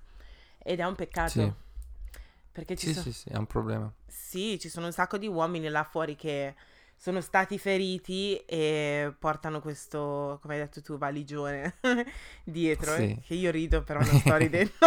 Ed 0.59 0.79
è 0.79 0.85
un 0.85 0.95
peccato. 0.95 1.41
Sì. 1.41 1.53
Perché 2.51 2.75
ci 2.77 2.87
Sì, 2.87 2.93
so- 2.93 3.01
sì, 3.01 3.11
sì, 3.13 3.29
è 3.29 3.37
un 3.37 3.45
problema. 3.45 3.93
sì, 4.07 4.59
ci 4.59 4.69
sono 4.69 4.87
un 4.87 4.91
sacco 4.91 5.17
di 5.17 5.27
uomini 5.27 5.67
là 5.69 5.83
fuori 5.83 6.15
che 6.15 6.55
sono 6.99 7.21
stati 7.21 7.57
feriti 7.57 8.35
e 8.45 9.13
portano 9.17 9.61
questo, 9.61 10.37
come 10.41 10.55
hai 10.55 10.59
detto 10.59 10.81
tu, 10.81 10.97
valigione 10.97 11.77
dietro. 12.43 12.93
Sì. 12.95 13.03
eh, 13.03 13.21
Che 13.25 13.33
io 13.35 13.51
rido, 13.51 13.83
però 13.83 14.01
non 14.01 14.19
sto 14.19 14.35
ridendo. 14.37 14.73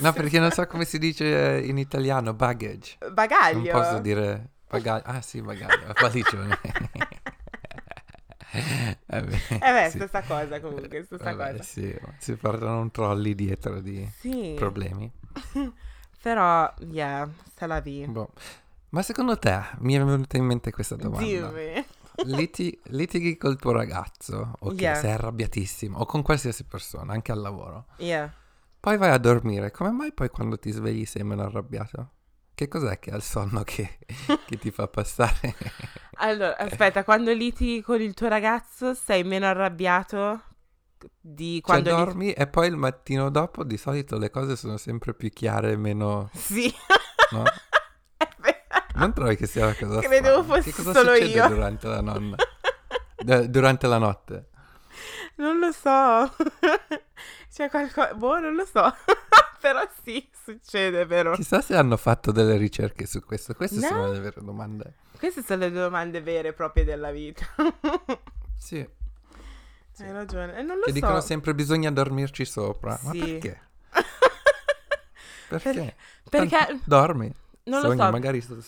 No, 0.00 0.12
perché 0.12 0.38
non 0.38 0.50
so 0.50 0.66
come 0.66 0.84
si 0.84 0.98
dice 0.98 1.60
in 1.62 1.76
italiano, 1.78 2.32
baggage. 2.32 2.96
Non 3.00 3.12
Bagaglio. 3.14 3.70
posso 3.72 3.98
dire 3.98 4.48
bagaglio. 4.68 5.02
Ah 5.04 5.20
sì, 5.20 5.40
bagaglio, 5.42 5.92
valigione. 6.00 6.58
Vabbè, 9.06 9.36
Eh 9.48 9.58
beh, 9.72 9.90
sì. 9.90 9.98
stessa 9.98 10.22
cosa 10.22 10.60
comunque, 10.60 11.04
stessa 11.04 11.32
Vabbè, 11.34 11.50
cosa. 11.52 11.62
sì, 11.62 11.94
si 12.18 12.34
portano 12.36 12.80
un 12.80 12.90
trolley 12.90 13.34
dietro 13.34 13.80
di 13.80 14.08
Sì, 14.18 14.54
problemi. 14.56 15.10
però, 16.22 16.72
yeah, 16.90 17.28
c'est 17.54 17.66
la 17.68 17.80
vie. 17.80 18.06
Boh. 18.06 18.30
Ma 18.90 19.02
secondo 19.02 19.36
te, 19.38 19.60
mi 19.78 19.94
è 19.94 19.98
venuta 20.02 20.36
in 20.36 20.44
mente 20.44 20.70
questa 20.70 20.96
domanda. 20.96 21.24
Dimmi. 21.24 21.84
Liti- 22.24 22.78
litighi 22.84 23.36
col 23.36 23.56
tuo 23.58 23.72
ragazzo, 23.72 24.54
ok, 24.60 24.80
Yeah. 24.80 24.94
sei 24.94 25.10
arrabbiatissimo, 25.12 25.98
o 25.98 26.06
con 26.06 26.22
qualsiasi 26.22 26.64
persona, 26.64 27.12
anche 27.12 27.30
al 27.30 27.40
lavoro. 27.40 27.86
Yeah. 27.98 28.32
Poi 28.80 28.96
vai 28.96 29.10
a 29.10 29.18
dormire, 29.18 29.70
come 29.70 29.90
mai 29.90 30.12
poi 30.12 30.30
quando 30.30 30.58
ti 30.58 30.70
svegli 30.70 31.04
sei 31.04 31.24
meno 31.24 31.42
arrabbiato? 31.42 32.10
Che 32.54 32.68
cos'è 32.68 32.98
che 32.98 33.10
ha 33.10 33.16
il 33.16 33.22
sonno 33.22 33.62
che, 33.64 33.98
che 34.46 34.56
ti 34.58 34.70
fa 34.70 34.88
passare? 34.88 35.54
Allora, 36.18 36.56
aspetta, 36.56 37.04
quando 37.04 37.30
litighi 37.34 37.82
con 37.82 38.00
il 38.00 38.14
tuo 38.14 38.28
ragazzo 38.28 38.94
sei 38.94 39.22
meno 39.22 39.44
arrabbiato 39.44 40.40
di 41.20 41.56
Cioè 41.56 41.60
quando 41.60 41.90
lit- 41.94 42.04
dormi 42.06 42.32
e 42.32 42.46
poi 42.46 42.68
il 42.68 42.76
mattino 42.76 43.28
dopo 43.28 43.62
di 43.64 43.76
solito 43.76 44.16
le 44.16 44.30
cose 44.30 44.56
sono 44.56 44.78
sempre 44.78 45.12
più 45.12 45.28
chiare 45.28 45.72
e 45.72 45.76
meno... 45.76 46.30
Sì. 46.32 46.72
No? 47.32 47.42
Non 48.98 49.12
trovi 49.12 49.36
che 49.36 49.46
sia 49.46 49.64
una 49.66 49.74
cosa 49.74 50.00
Credevo 50.00 50.42
strana? 50.42 50.54
fossi 50.62 50.70
Che 50.72 50.82
cosa 50.82 50.92
solo 51.00 51.14
succede 51.14 51.32
io. 51.32 51.48
durante 51.48 51.86
la 51.88 52.00
nonna? 52.00 52.36
D- 53.16 53.44
durante 53.46 53.86
la 53.86 53.98
notte? 53.98 54.44
Non 55.36 55.58
lo 55.58 55.70
so. 55.72 56.34
C'è 57.52 57.68
qualcosa. 57.70 58.14
Boh, 58.14 58.38
non 58.38 58.54
lo 58.54 58.64
so. 58.64 58.94
Però 59.60 59.80
sì, 60.02 60.26
succede, 60.44 61.04
vero? 61.06 61.32
Chissà 61.34 61.60
se 61.60 61.74
hanno 61.74 61.96
fatto 61.96 62.30
delle 62.32 62.56
ricerche 62.56 63.06
su 63.06 63.22
questo. 63.24 63.54
Queste 63.54 63.80
No. 63.80 63.86
sono 63.88 64.12
le 64.12 64.20
vere 64.20 64.40
domande. 64.42 64.94
Queste 65.18 65.42
sono 65.42 65.60
le 65.60 65.70
domande 65.70 66.20
vere 66.20 66.48
e 66.48 66.52
proprie 66.52 66.84
della 66.84 67.10
vita. 67.10 67.44
Sì. 68.56 68.86
Sì. 69.96 70.02
Hai 70.02 70.12
ragione. 70.12 70.58
E 70.58 70.62
non 70.62 70.76
lo 70.76 70.82
Che 70.84 70.88
so. 70.90 70.94
dicono 70.94 71.20
sempre 71.22 71.54
bisogna 71.54 71.90
dormirci 71.90 72.44
sopra. 72.44 72.98
Ma 73.02 73.12
Sì. 73.12 73.18
perché? 73.18 73.60
Perché? 75.48 75.94
Perché 76.28 76.48
Tanto 76.48 76.82
dormi. 76.84 77.32
Non 77.66 77.80
lo 77.80 77.86
Sogni, 77.88 78.00
so. 78.00 78.10
magari 78.10 78.40
sto- 78.40 78.58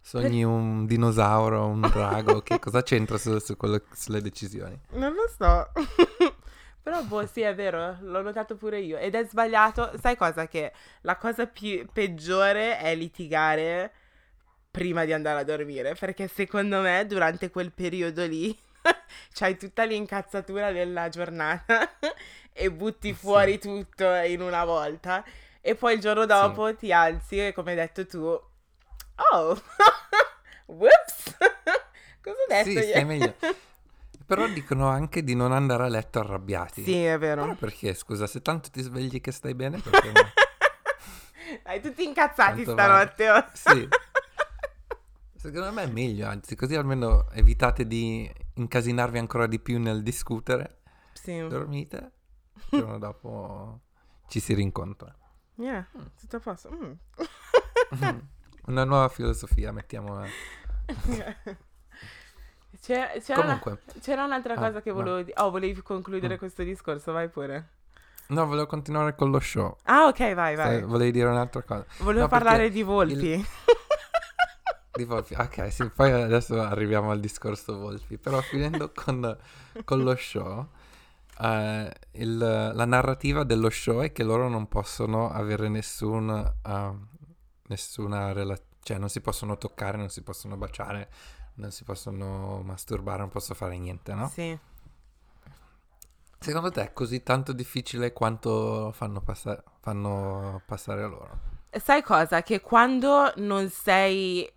Sogni 0.00 0.44
un 0.44 0.86
dinosauro, 0.86 1.66
un 1.66 1.80
drago, 1.80 2.42
che 2.42 2.58
cosa 2.60 2.82
c'entra 2.82 3.16
su, 3.18 3.38
su 3.38 3.56
quello- 3.56 3.82
sulle 3.92 4.20
decisioni? 4.20 4.78
Non 4.90 5.12
lo 5.14 5.28
so. 5.36 5.70
Però, 6.84 7.02
boh, 7.02 7.24
sì, 7.26 7.40
è 7.40 7.54
vero, 7.54 7.96
l'ho 8.02 8.20
notato 8.20 8.56
pure 8.56 8.78
io. 8.80 8.98
Ed 8.98 9.14
è 9.14 9.24
sbagliato. 9.26 9.92
Sai 9.98 10.16
cosa? 10.16 10.46
Che 10.46 10.70
la 11.00 11.16
cosa 11.16 11.46
più 11.46 11.86
peggiore 11.90 12.76
è 12.78 12.94
litigare 12.94 13.90
prima 14.70 15.06
di 15.06 15.14
andare 15.14 15.40
a 15.40 15.44
dormire. 15.44 15.94
Perché 15.94 16.28
secondo 16.28 16.80
me, 16.82 17.06
durante 17.06 17.48
quel 17.48 17.72
periodo 17.72 18.26
lì, 18.26 18.54
c'hai 19.32 19.56
tutta 19.56 19.84
l'incazzatura 19.84 20.72
della 20.72 21.08
giornata 21.08 21.96
e 22.52 22.70
butti 22.70 23.08
Sì. 23.08 23.14
fuori 23.14 23.58
tutto 23.58 24.04
in 24.26 24.42
una 24.42 24.66
volta. 24.66 25.24
E 25.66 25.74
poi 25.76 25.94
il 25.94 26.00
giorno 26.00 26.26
dopo 26.26 26.74
ti 26.76 26.92
alzi 26.92 27.46
e, 27.46 27.54
come 27.54 27.70
hai 27.70 27.76
detto 27.76 28.06
tu, 28.06 28.18
oh, 28.20 28.48
whoops, 30.66 31.36
cosa 32.20 32.36
ho 32.36 32.46
detto 32.48 32.68
Sì, 32.68 32.72
io? 32.76 32.82
stai 32.82 33.04
meglio. 33.06 33.34
Però 34.26 34.46
dicono 34.48 34.88
anche 34.88 35.24
di 35.24 35.34
non 35.34 35.52
andare 35.52 35.84
a 35.84 35.88
letto 35.88 36.18
arrabbiati. 36.18 36.82
Sì, 36.84 37.02
è 37.02 37.18
Però 37.18 37.44
vero. 37.44 37.54
perché, 37.56 37.94
scusa, 37.94 38.26
se 38.26 38.42
tanto 38.42 38.68
ti 38.70 38.82
svegli 38.82 39.22
che 39.22 39.32
stai 39.32 39.54
bene, 39.54 39.78
perché 39.78 40.12
no? 40.12 40.32
Dai, 41.62 41.80
tutti 41.80 42.04
incazzati 42.04 42.64
Tanto 42.64 42.72
stanotte. 42.72 43.30
oh. 43.30 43.44
Sì. 43.54 43.88
Secondo 45.36 45.72
me 45.72 45.82
è 45.84 45.86
meglio, 45.86 46.26
anzi, 46.26 46.56
così 46.56 46.74
almeno 46.74 47.30
evitate 47.32 47.86
di 47.86 48.30
incasinarvi 48.54 49.18
ancora 49.18 49.46
di 49.46 49.58
più 49.60 49.78
nel 49.78 50.02
discutere. 50.02 50.80
Sì. 51.14 51.38
Dormite, 51.46 52.10
il 52.70 52.78
giorno 52.80 52.98
dopo 52.98 53.80
ci 54.28 54.40
si 54.40 54.52
rincontra. 54.54 55.14
Yeah, 55.56 55.86
tutto 56.18 56.36
a 56.36 56.40
posto. 56.40 56.70
Mm. 56.70 56.92
Una 58.66 58.84
nuova 58.84 59.08
filosofia, 59.08 59.72
mettiamola. 59.72 60.26
C'è- 62.80 63.20
c'era, 63.22 63.40
una- 63.40 63.58
Comunque, 63.58 63.78
c'era 64.00 64.24
un'altra 64.24 64.54
Ah, 64.54 64.58
cosa 64.58 64.82
che 64.82 64.90
no. 64.90 64.96
volevo 64.96 65.22
dire. 65.22 65.40
Oh, 65.40 65.50
volevi 65.50 65.80
concludere 65.82 66.34
Mm. 66.34 66.38
questo 66.38 66.62
discorso? 66.62 67.12
Vai 67.12 67.28
pure. 67.28 67.68
no, 68.28 68.46
volevo 68.46 68.66
continuare 68.66 69.14
con 69.14 69.30
lo 69.30 69.38
show. 69.40 69.76
Ah, 69.84 70.06
ok, 70.06 70.34
vai, 70.34 70.56
vai. 70.56 70.76
Se 70.78 70.82
volevi 70.82 71.12
dire 71.12 71.28
un'altra 71.28 71.62
cosa. 71.62 71.84
Volevo 71.98 72.22
no, 72.22 72.28
parlare 72.28 72.70
di 72.70 72.82
volpi. 72.82 73.46
Di 74.96 75.02
Volpi. 75.04 75.34
Ok, 75.34 75.72
sì, 75.72 75.90
poi 75.90 76.12
adesso 76.12 76.60
arriviamo 76.62 77.10
al 77.10 77.18
discorso 77.18 77.76
Volpi. 77.78 78.16
Però 78.16 78.40
finendo 78.40 78.92
con, 78.94 79.36
con 79.84 80.02
lo 80.04 80.14
show, 80.14 80.68
eh, 81.40 81.92
il- 82.12 82.38
la 82.38 82.84
narrativa 82.84 83.44
dello 83.44 83.70
show 83.70 84.00
è 84.00 84.12
che 84.12 84.22
loro 84.22 84.48
non 84.48 84.68
possono 84.68 85.30
avere 85.30 85.68
nessun, 85.68 86.30
eh, 86.64 86.98
nessuna 87.68 88.32
relazione, 88.32 88.72
cioè 88.82 88.98
non 88.98 89.08
si 89.08 89.20
possono 89.20 89.56
toccare, 89.58 89.96
non 89.96 90.10
si 90.10 90.22
possono 90.22 90.56
baciare, 90.56 91.08
non 91.54 91.70
si 91.70 91.84
possono 91.84 92.62
masturbare, 92.62 93.18
non 93.20 93.30
possono 93.30 93.54
fare 93.56 93.78
niente, 93.78 94.12
no? 94.14 94.28
Sì. 94.28 94.58
Secondo 96.38 96.70
te 96.70 96.82
è 96.82 96.92
così 96.92 97.22
tanto 97.22 97.52
difficile 97.52 98.12
quanto 98.12 98.92
fanno, 98.92 99.22
passa- 99.22 99.62
fanno 99.80 100.60
passare 100.66 101.02
a 101.02 101.06
loro? 101.06 101.40
Sai 101.70 102.02
cosa? 102.02 102.42
Che 102.42 102.60
quando 102.60 103.32
non 103.36 103.70
sei... 103.70 104.50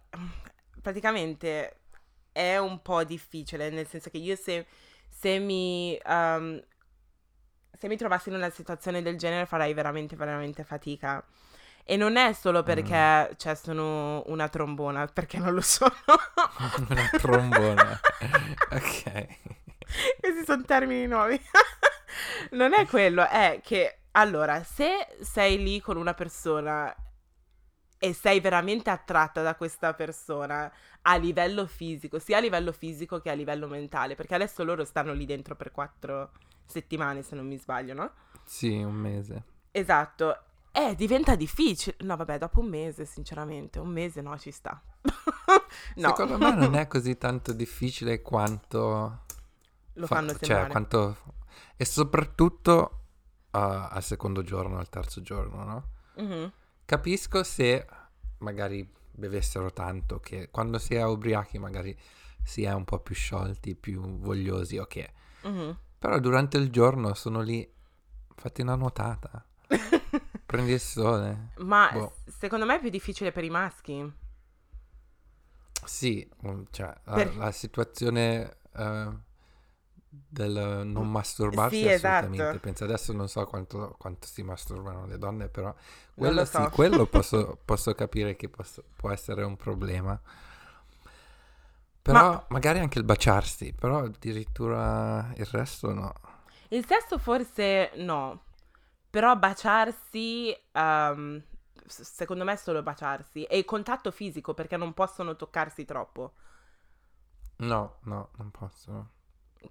Praticamente 0.81 1.79
è 2.31 2.57
un 2.57 2.81
po' 2.81 3.03
difficile, 3.03 3.69
nel 3.69 3.87
senso 3.87 4.09
che 4.09 4.17
io 4.17 4.35
se, 4.35 4.65
se 5.19 5.39
mi... 5.39 5.97
um, 6.05 6.61
se 7.77 7.87
mi 7.87 7.97
trovassi 7.97 8.29
in 8.29 8.35
una 8.35 8.49
situazione 8.49 9.01
del 9.01 9.17
genere 9.17 9.45
farei 9.45 9.73
veramente, 9.73 10.15
veramente 10.15 10.63
fatica. 10.63 11.23
E 11.83 11.95
non 11.95 12.17
è 12.17 12.33
solo 12.33 12.63
perché 12.63 13.33
cioè, 13.37 13.55
sono 13.55 14.23
una 14.27 14.49
trombona, 14.49 15.05
perché 15.05 15.37
non 15.37 15.53
lo 15.53 15.61
sono. 15.61 15.93
Una 16.89 17.09
trombona. 17.17 17.99
ok. 18.71 19.27
Questi 20.19 20.43
sono 20.45 20.63
termini 20.65 21.07
nuovi. 21.07 21.39
non 22.51 22.73
è 22.73 22.85
quello, 22.87 23.25
è 23.25 23.61
che 23.63 23.99
allora, 24.11 24.63
se 24.63 25.07
sei 25.21 25.63
lì 25.63 25.79
con 25.79 25.95
una 25.95 26.13
persona 26.13 26.93
e 27.99 28.13
sei 28.13 28.39
veramente 28.39 28.89
attratta 28.89 29.41
da 29.41 29.55
questa 29.55 29.93
persona 29.93 30.71
a 31.01 31.15
livello 31.15 31.65
fisico, 31.65 32.19
sia 32.19 32.37
a 32.37 32.41
livello 32.41 32.71
fisico 32.71 33.19
che 33.19 33.29
a 33.29 33.33
livello 33.33 33.67
mentale, 33.67 34.15
perché 34.15 34.35
adesso 34.35 34.63
loro 34.63 34.83
stanno 34.85 35.13
lì 35.13 35.25
dentro 35.25 35.55
per 35.55 35.71
quattro 35.71 36.31
settimane, 36.65 37.23
se 37.23 37.35
non 37.35 37.47
mi 37.47 37.57
sbaglio, 37.57 37.93
no? 37.93 38.11
Sì, 38.43 38.81
un 38.81 38.93
mese. 38.93 39.43
Esatto. 39.71 40.41
Eh, 40.71 40.95
diventa 40.95 41.35
difficile. 41.35 41.95
No, 42.01 42.15
vabbè, 42.15 42.37
dopo 42.37 42.59
un 42.59 42.67
mese, 42.67 43.05
sinceramente, 43.05 43.79
un 43.79 43.89
mese 43.89 44.21
no, 44.21 44.37
ci 44.37 44.51
sta. 44.51 44.79
no. 45.95 46.07
Secondo 46.09 46.37
me 46.37 46.53
non 46.53 46.75
è 46.75 46.85
così 46.87 47.17
tanto 47.17 47.53
difficile 47.53 48.21
quanto... 48.21 49.25
Lo 49.93 50.05
fa- 50.05 50.15
fanno 50.15 50.29
Cioè, 50.33 50.39
sembrare. 50.39 50.69
quanto... 50.69 51.17
E 51.75 51.85
soprattutto 51.85 53.01
uh, 53.51 53.57
al 53.89 54.03
secondo 54.03 54.43
giorno, 54.43 54.77
al 54.77 54.89
terzo 54.89 55.21
giorno, 55.21 55.63
no? 55.63 55.87
Mhm. 56.17 56.51
Capisco 56.87 57.43
se 57.43 57.85
magari 58.37 58.89
bevessero 59.11 59.73
tanto, 59.73 60.21
che 60.21 60.47
quando 60.49 60.77
si 60.79 60.95
è 60.95 61.03
ubriachi 61.03 61.59
magari 61.59 61.93
si 62.41 62.63
è 62.63 62.71
un 62.71 62.85
po' 62.85 62.99
più 62.99 63.13
sciolti, 63.13 63.75
più 63.75 63.99
vogliosi, 64.19 64.77
ok. 64.77 65.09
Mhm. 65.43 65.77
Però 65.99 66.17
durante 66.19 66.55
il 66.55 66.69
giorno 66.69 67.13
sono 67.13 67.41
lì, 67.41 67.69
fatti 68.35 68.61
una 68.61 68.75
nuotata, 68.75 69.45
prendi 70.45 70.71
il 70.71 70.79
sole. 70.79 71.49
Ma 71.57 71.89
Boh. 71.91 72.15
secondo 72.25 72.65
me 72.65 72.77
è 72.77 72.79
più 72.79 72.89
difficile 72.89 73.33
per 73.33 73.43
i 73.43 73.49
maschi. 73.49 74.13
Sì, 75.83 76.25
mm, 76.47 76.63
cioè 76.71 76.93
la, 77.03 77.13
Per- 77.15 77.35
la 77.35 77.51
situazione 77.51 78.59
eh, 78.77 79.09
del 80.27 80.83
non 80.85 81.09
masturbarsi 81.11 81.85
Sì, 81.85 81.87
assolutamente. 81.87 82.59
esatto. 82.59 82.59
Penso 82.59 82.83
adesso 82.85 83.13
non 83.13 83.27
so 83.29 83.45
quanto, 83.45 83.95
quanto 83.97 84.27
si 84.27 84.43
masturbano 84.43 85.05
le 85.05 85.17
donne, 85.17 85.47
però 85.49 85.73
quello 86.15 86.31
lo 86.31 86.45
sì, 86.45 86.67
so. 86.69 86.69
quello 86.69 87.07
posso, 87.07 87.57
posso 87.65 87.93
capire 87.93 88.35
che 88.35 88.49
posso- 88.49 88.83
può 88.95 89.11
essere 89.11 89.43
un 89.43 89.55
problema. 89.57 90.19
Però 92.01 92.23
Ma- 92.23 92.45
magari 92.49 92.79
anche 92.79 92.97
il 92.99 93.03
baciarsi, 93.05 93.73
però 93.73 93.99
addirittura 94.05 95.31
il 95.35 95.45
resto 95.45 95.93
no. 95.93 96.13
Il 96.69 96.85
sesso 96.85 97.17
forse 97.17 97.91
no, 97.95 98.43
però 99.09 99.35
baciarsi, 99.35 100.55
s- 101.85 102.01
secondo 102.01 102.43
me 102.43 102.53
è 102.53 102.55
solo 102.55 102.83
baciarsi. 102.83 103.43
E 103.45 103.57
il 103.57 103.65
contatto 103.65 104.11
fisico 104.11 104.53
perché 104.53 104.77
non 104.77 104.93
possono 104.93 105.35
toccarsi 105.35 105.85
troppo. 105.85 106.33
No, 107.59 107.97
no, 108.05 108.29
non 108.39 108.49
posso. 108.49 109.09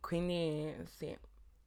Quindi 0.01 0.75
sì, 0.97 1.17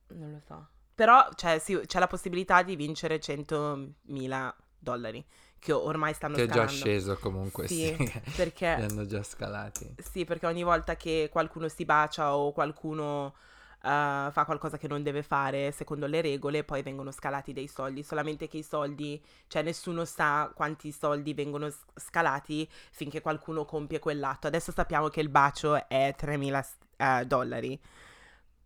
non 0.10 0.32
lo 0.32 0.40
so. 0.46 0.68
Però 0.96 1.30
cioè, 1.36 1.60
sì, 1.60 1.80
c'è 1.86 2.00
la 2.00 2.08
possibilità 2.08 2.62
di 2.62 2.76
vincere 2.76 3.20
100.000 3.20 4.54
dollari, 4.78 5.26
che 5.58 5.72
ormai 5.72 6.14
stanno 6.14 6.36
Che 6.36 6.44
è 6.44 6.48
già 6.48 6.66
sceso 6.68 7.18
comunque, 7.18 7.68
sì. 7.68 7.76
Sì, 7.76 7.96
Li 7.98 8.34
perché... 8.36 8.68
hanno 8.68 9.06
già 9.06 9.24
scalati. 9.24 9.96
Sì, 9.98 10.26
perché 10.26 10.46
ogni 10.46 10.64
volta 10.64 10.96
che 10.96 11.30
qualcuno 11.32 11.68
si 11.68 11.86
bacia 11.86 12.36
o 12.36 12.52
qualcuno 12.52 13.34
eh, 13.82 14.30
fa 14.32 14.44
qualcosa 14.46 14.78
che 14.78 14.88
non 14.88 15.04
deve 15.04 15.24
fare 15.24 15.72
secondo 15.72 16.06
le 16.06 16.22
regole, 16.22 16.64
poi 16.64 16.82
vengono 16.82 17.12
scalati 17.12 17.54
dei 17.54 17.68
soldi. 17.68 18.04
Solamente 18.04 18.48
che 18.48 18.58
i 18.58 18.64
soldi, 18.64 19.22
cioè 19.48 19.62
nessuno 19.62 20.06
sa 20.06 20.52
quanti 20.54 20.92
soldi 20.92 21.34
vengono 21.34 21.72
scalati 21.96 22.68
finché 22.92 23.22
qualcuno 23.22 23.66
compie 23.66 24.00
quell'atto. 24.00 24.48
Adesso 24.48 24.72
sappiamo 24.72 25.08
che 25.10 25.22
il 25.22 25.30
bacio 25.30 25.88
è 25.88 26.14
3.000 26.18 26.62
s- 26.62 26.76
eh, 26.98 27.26
dollari. 27.26 27.80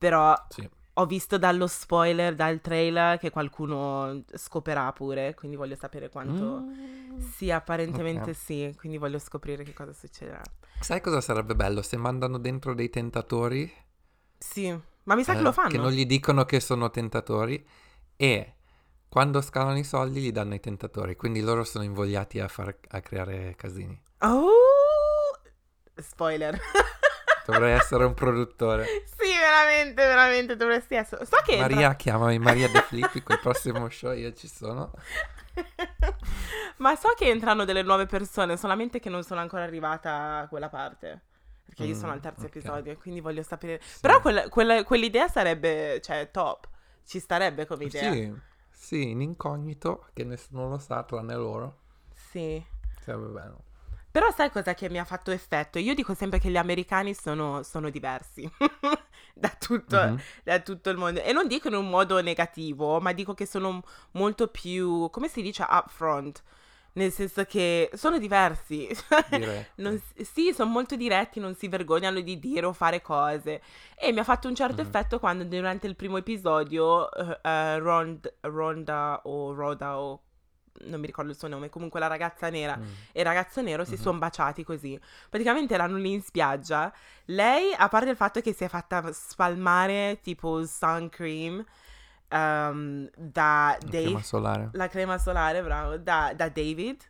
Però 0.03 0.35
Sì. 0.49 0.69
ho 0.95 1.05
visto 1.05 1.37
dallo 1.37 1.65
spoiler, 1.65 2.35
dal 2.35 2.59
trailer, 2.59 3.17
che 3.17 3.29
qualcuno 3.29 4.21
scoperà 4.35 4.91
pure, 4.91 5.33
quindi 5.33 5.55
voglio 5.55 5.77
sapere 5.77 6.09
quanto... 6.09 6.59
Mm. 6.59 7.19
Sì, 7.19 7.49
apparentemente 7.51 8.31
Ok. 8.31 8.35
sì, 8.35 8.75
quindi 8.77 8.97
voglio 8.97 9.17
scoprire 9.17 9.63
che 9.63 9.71
cosa 9.73 9.93
succederà. 9.93 10.41
Sai 10.81 10.99
cosa 10.99 11.21
sarebbe 11.21 11.55
bello 11.55 11.81
se 11.81 11.95
mandano 11.95 12.37
dentro 12.37 12.73
dei 12.73 12.89
tentatori? 12.89 13.71
Sì, 14.37 14.77
ma 15.03 15.15
mi 15.15 15.23
sa 15.23 15.35
che 15.35 15.39
eh, 15.39 15.43
lo 15.43 15.53
fanno. 15.53 15.69
Che 15.69 15.77
non 15.77 15.91
gli 15.91 16.05
dicono 16.05 16.43
che 16.43 16.59
sono 16.59 16.89
tentatori 16.89 17.65
e 18.17 18.55
quando 19.07 19.39
scalano 19.39 19.77
i 19.77 19.85
soldi 19.85 20.19
gli 20.19 20.33
danno 20.33 20.55
i 20.55 20.59
tentatori, 20.59 21.15
quindi 21.15 21.39
loro 21.39 21.63
sono 21.63 21.85
invogliati 21.85 22.41
a, 22.41 22.49
far, 22.49 22.77
a 22.89 22.99
creare 22.99 23.55
casini. 23.55 23.97
Oh! 24.19 24.51
Spoiler. 25.95 26.59
Dovrei 27.45 27.73
essere 27.73 28.05
un 28.05 28.13
produttore. 28.13 28.85
sì, 29.17 29.22
veramente, 29.43 30.05
veramente 30.05 30.55
dovresti 30.55 30.95
essere. 30.95 31.25
So 31.25 31.37
che 31.43 31.53
entra- 31.53 31.69
Maria, 31.69 31.95
chiamami 31.95 32.39
Maria 32.39 32.69
De 32.69 32.81
Filippi, 32.81 33.21
col 33.23 33.39
prossimo 33.39 33.89
show 33.89 34.13
io 34.13 34.33
ci 34.33 34.47
sono. 34.47 34.91
Ma 36.77 36.95
so 36.95 37.09
che 37.15 37.29
entrano 37.29 37.65
delle 37.65 37.83
nuove 37.83 38.05
persone, 38.05 38.57
solamente 38.57 38.99
che 38.99 39.09
non 39.09 39.23
sono 39.23 39.39
ancora 39.41 39.63
arrivata 39.63 40.37
a 40.39 40.47
quella 40.47 40.69
parte. 40.69 41.21
Perché 41.65 41.83
io 41.85 41.95
Mm, 41.95 41.99
sono 41.99 42.11
al 42.11 42.19
terzo 42.19 42.41
ok. 42.45 42.47
episodio, 42.55 42.97
quindi 42.97 43.19
voglio 43.21 43.41
sapere. 43.43 43.79
Sì. 43.83 43.99
Però 44.01 44.19
quella- 44.21 44.49
quella- 44.49 44.83
quell'idea 44.83 45.27
sarebbe, 45.27 45.99
cioè, 46.01 46.29
top. 46.31 46.67
Ci 47.05 47.19
starebbe 47.19 47.65
come 47.65 47.85
idea. 47.85 48.11
Sì, 48.11 48.33
sì, 48.69 49.09
in 49.09 49.21
incognito, 49.21 50.07
che 50.13 50.23
nessuno 50.23 50.69
lo 50.69 50.77
sa 50.77 51.03
tranne 51.03 51.35
loro. 51.35 51.79
Sì. 52.13 52.63
Sarebbe 53.01 53.27
bello. 53.27 53.63
Però 54.11 54.29
sai 54.31 54.51
cosa 54.51 54.75
che 54.75 54.89
mi 54.89 54.99
ha 54.99 55.05
fatto 55.05 55.31
effetto? 55.31 55.79
Io 55.79 55.95
dico 55.95 56.13
sempre 56.13 56.37
che 56.39 56.49
gli 56.49 56.57
americani 56.57 57.15
sono, 57.15 57.63
sono 57.63 57.89
diversi 57.89 58.47
da, 59.43 59.55
tutto, 59.59 59.97
Mhm. 59.97 60.19
da 60.43 60.59
tutto 60.59 60.89
il 60.89 60.97
mondo. 60.97 61.21
E 61.21 61.33
non 61.33 61.47
dico 61.47 61.67
in 61.67 61.75
un 61.75 61.89
modo 61.89 62.21
negativo, 62.21 62.99
ma 63.01 63.11
dico 63.11 63.33
che 63.33 63.45
sono 63.45 63.81
molto 64.11 64.47
più, 64.47 65.09
come 65.09 65.27
si 65.27 65.41
dice, 65.41 65.65
upfront. 65.69 66.41
Nel 66.95 67.11
senso 67.11 67.43
che 67.45 67.89
sono 67.93 68.19
diversi. 68.19 68.87
Non 69.77 69.99
sì, 70.21 70.53
sono 70.53 70.69
molto 70.69 70.95
diretti, 70.95 71.39
non 71.39 71.55
si 71.55 71.67
vergognano 71.67 72.19
di 72.21 72.37
dire 72.37 72.67
o 72.67 72.71
fare 72.73 73.01
cose. 73.01 73.61
E 73.97 74.11
mi 74.11 74.19
ha 74.19 74.23
fatto 74.23 74.47
un 74.47 74.53
certo 74.55 74.81
Mhm. 74.81 74.87
effetto 74.87 75.19
quando 75.19 75.43
durante 75.43 75.87
il 75.87 75.95
primo 75.95 76.17
episodio 76.17 77.11
eh, 77.11 77.39
eh, 77.41 77.79
Rond- 77.79 78.31
Ronda 78.41 79.21
o 79.23 79.53
Rhoda 79.53 79.97
o 79.99 80.21
non 80.85 80.99
mi 80.99 81.05
ricordo 81.05 81.31
il 81.31 81.37
suo 81.37 81.47
nome, 81.47 81.69
comunque 81.69 81.99
la 81.99 82.07
ragazza 82.07 82.49
nera 82.49 82.75
Mm. 82.77 82.83
e 83.11 83.19
il 83.21 83.25
ragazzo 83.25 83.61
nero 83.61 83.85
si 83.85 83.91
Mhm. 83.95 83.97
sono 84.01 84.17
baciati 84.17 84.63
così. 84.63 84.99
Praticamente 85.29 85.73
erano 85.73 85.97
lì 85.97 86.11
in 86.11 86.21
spiaggia. 86.21 86.91
Lei, 87.25 87.73
a 87.77 87.87
parte 87.89 88.09
il 88.09 88.15
fatto 88.15 88.41
che 88.41 88.53
si 88.53 88.63
è 88.63 88.67
fatta 88.67 89.11
spalmare 89.13 90.19
tipo 90.21 90.65
sun 90.65 91.09
cream 91.09 91.63
ehm, 92.29 93.09
da 93.15 93.77
La 93.79 93.85
Dave, 93.85 94.01
crema 94.03 94.21
solare. 94.23 94.69
la 94.73 94.87
crema 94.87 95.17
solare, 95.17 95.61
bravo, 95.61 95.97
da, 95.97 96.33
da 96.35 96.49
David 96.49 97.01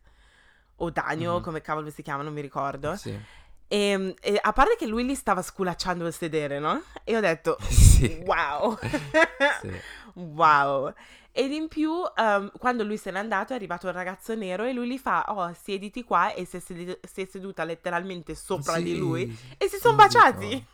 o 0.78 0.89
Daniel, 0.89 1.36
Mhm. 1.36 1.41
come 1.41 1.61
cavolo 1.61 1.89
si 1.89 2.01
chiama, 2.01 2.24
non 2.24 2.34
mi 2.34 2.41
ricordo. 2.41 2.95
Sì. 2.95 3.18
E, 3.68 4.16
e 4.22 4.39
a 4.41 4.51
parte 4.53 4.76
che 4.76 4.86
lui 4.86 5.05
li 5.05 5.16
stava 5.16 5.41
sculacciando 5.41 6.05
il 6.05 6.14
sedere, 6.14 6.59
no? 6.59 6.82
E 7.03 7.16
ho 7.16 7.22
detto, 7.22 7.57
sì. 7.70 8.22
wow, 8.26 8.78
Sì. 9.61 9.82
wow. 10.16 10.93
Ed 11.36 11.51
in 11.51 11.67
più, 11.67 11.91
ehm, 12.15 12.51
quando 12.59 12.84
lui 12.84 12.97
se 12.97 13.09
n'è 13.11 13.17
andato, 13.19 13.53
è 13.53 13.55
arrivato 13.55 13.88
il 13.88 13.93
ragazzo 13.93 14.36
nero 14.36 14.65
e 14.65 14.73
lui 14.73 14.88
gli 14.88 14.97
fa, 14.99 15.25
oh, 15.29 15.51
siediti 15.53 16.03
qua, 16.03 16.31
e 16.34 16.45
si 16.45 16.57
è, 16.57 16.59
sedi- 16.59 16.99
si 17.01 17.21
è 17.21 17.25
seduta 17.25 17.63
letteralmente 17.63 18.36
sopra 18.36 18.79
di 18.79 18.95
Sì, 18.95 18.97
lui. 18.97 19.27
E 19.57 19.67
si 19.67 19.77
sono 19.77 19.95
baciati. 19.95 20.47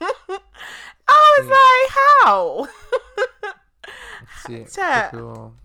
I 1.08 1.18
was 1.36 1.48
Sì. 1.48 1.50
like, 1.50 1.94
how? 2.26 2.68
Sì, 4.32 4.68
Cioè, 4.72 5.10
proprio 5.10 5.56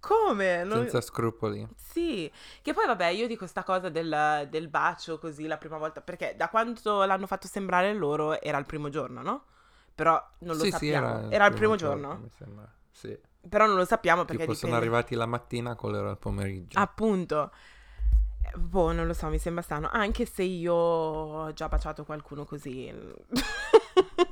come? 0.00 0.64
Non- 0.64 0.84
senza 0.84 1.00
scrupoli. 1.00 1.68
Sì, 1.74 2.30
che 2.62 2.72
poi 2.72 2.86
vabbè, 2.86 3.08
io 3.08 3.26
dico 3.26 3.46
sta 3.46 3.64
cosa 3.64 3.88
del, 3.90 4.46
del 4.50 4.68
bacio 4.68 5.18
così 5.18 5.46
la 5.46 5.58
prima 5.58 5.76
volta, 5.78 6.00
perché 6.00 6.34
da 6.36 6.48
quanto 6.48 7.04
l'hanno 7.04 7.26
fatto 7.26 7.46
sembrare 7.48 7.92
loro 7.94 8.40
era 8.40 8.58
il 8.58 8.66
primo 8.66 8.88
giorno, 8.88 9.22
no? 9.22 9.44
Però 9.94 10.22
non 10.40 10.56
lo 10.56 10.64
sì, 10.64 10.70
sì, 10.72 10.88
sappiamo. 10.88 11.28
era, 11.28 11.46
il 11.46 11.54
primo 11.54 11.76
giorno, 11.76 12.14
mi 12.22 12.30
sembra. 12.30 12.70
Sì. 12.90 13.18
Però 13.48 13.66
non 13.66 13.76
lo 13.76 13.84
sappiamo 13.84 14.24
perché 14.24 14.42
Tipo 14.42 14.54
sono 14.54 14.72
dipende. 14.72 14.86
arrivati 14.94 15.14
la 15.14 15.26
mattina, 15.26 15.74
quello 15.74 15.98
era 15.98 16.10
il 16.10 16.18
pomeriggio. 16.18 16.78
Appunto. 16.78 17.50
Boh, 18.56 18.92
non 18.92 19.06
lo 19.06 19.14
so, 19.14 19.28
mi 19.28 19.38
sembra 19.38 19.62
strano. 19.62 19.88
Anche 19.90 20.26
se 20.26 20.42
io 20.42 20.74
ho 20.74 21.52
già 21.52 21.68
baciato 21.68 22.04
qualcuno 22.04 22.44
così. 22.44 22.92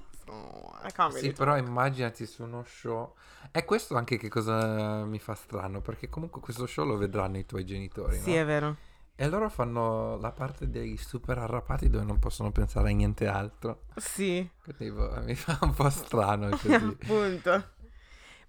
Really 0.82 1.18
Sì, 1.20 1.32
però 1.32 1.56
immaginati 1.56 2.24
su 2.26 2.42
uno 2.42 2.62
show. 2.64 3.14
E 3.50 3.64
questo 3.64 3.96
anche 3.96 4.16
che 4.16 4.28
cosa 4.28 5.04
mi 5.04 5.18
fa 5.18 5.34
strano, 5.34 5.80
perché 5.80 6.08
comunque 6.08 6.40
questo 6.40 6.66
show 6.66 6.86
lo 6.86 6.96
vedranno 6.96 7.36
i 7.38 7.46
tuoi 7.46 7.64
genitori, 7.64 8.18
Sì, 8.18 8.30
no? 8.34 8.40
è 8.40 8.44
vero. 8.44 8.76
E 9.16 9.28
loro 9.28 9.50
fanno 9.50 10.16
la 10.16 10.30
parte 10.32 10.70
dei 10.70 10.96
super 10.96 11.36
arrapati 11.38 11.90
dove 11.90 12.04
non 12.04 12.18
possono 12.18 12.50
pensare 12.52 12.90
a 12.90 12.94
niente 12.94 13.26
altro. 13.26 13.82
Sì, 13.96 14.48
Quindi 14.62 14.90
boh, 14.96 15.20
mi 15.22 15.34
fa 15.34 15.58
un 15.60 15.74
po' 15.74 15.90
strano 15.90 16.48
così. 16.50 16.72
appunto. 16.72 17.64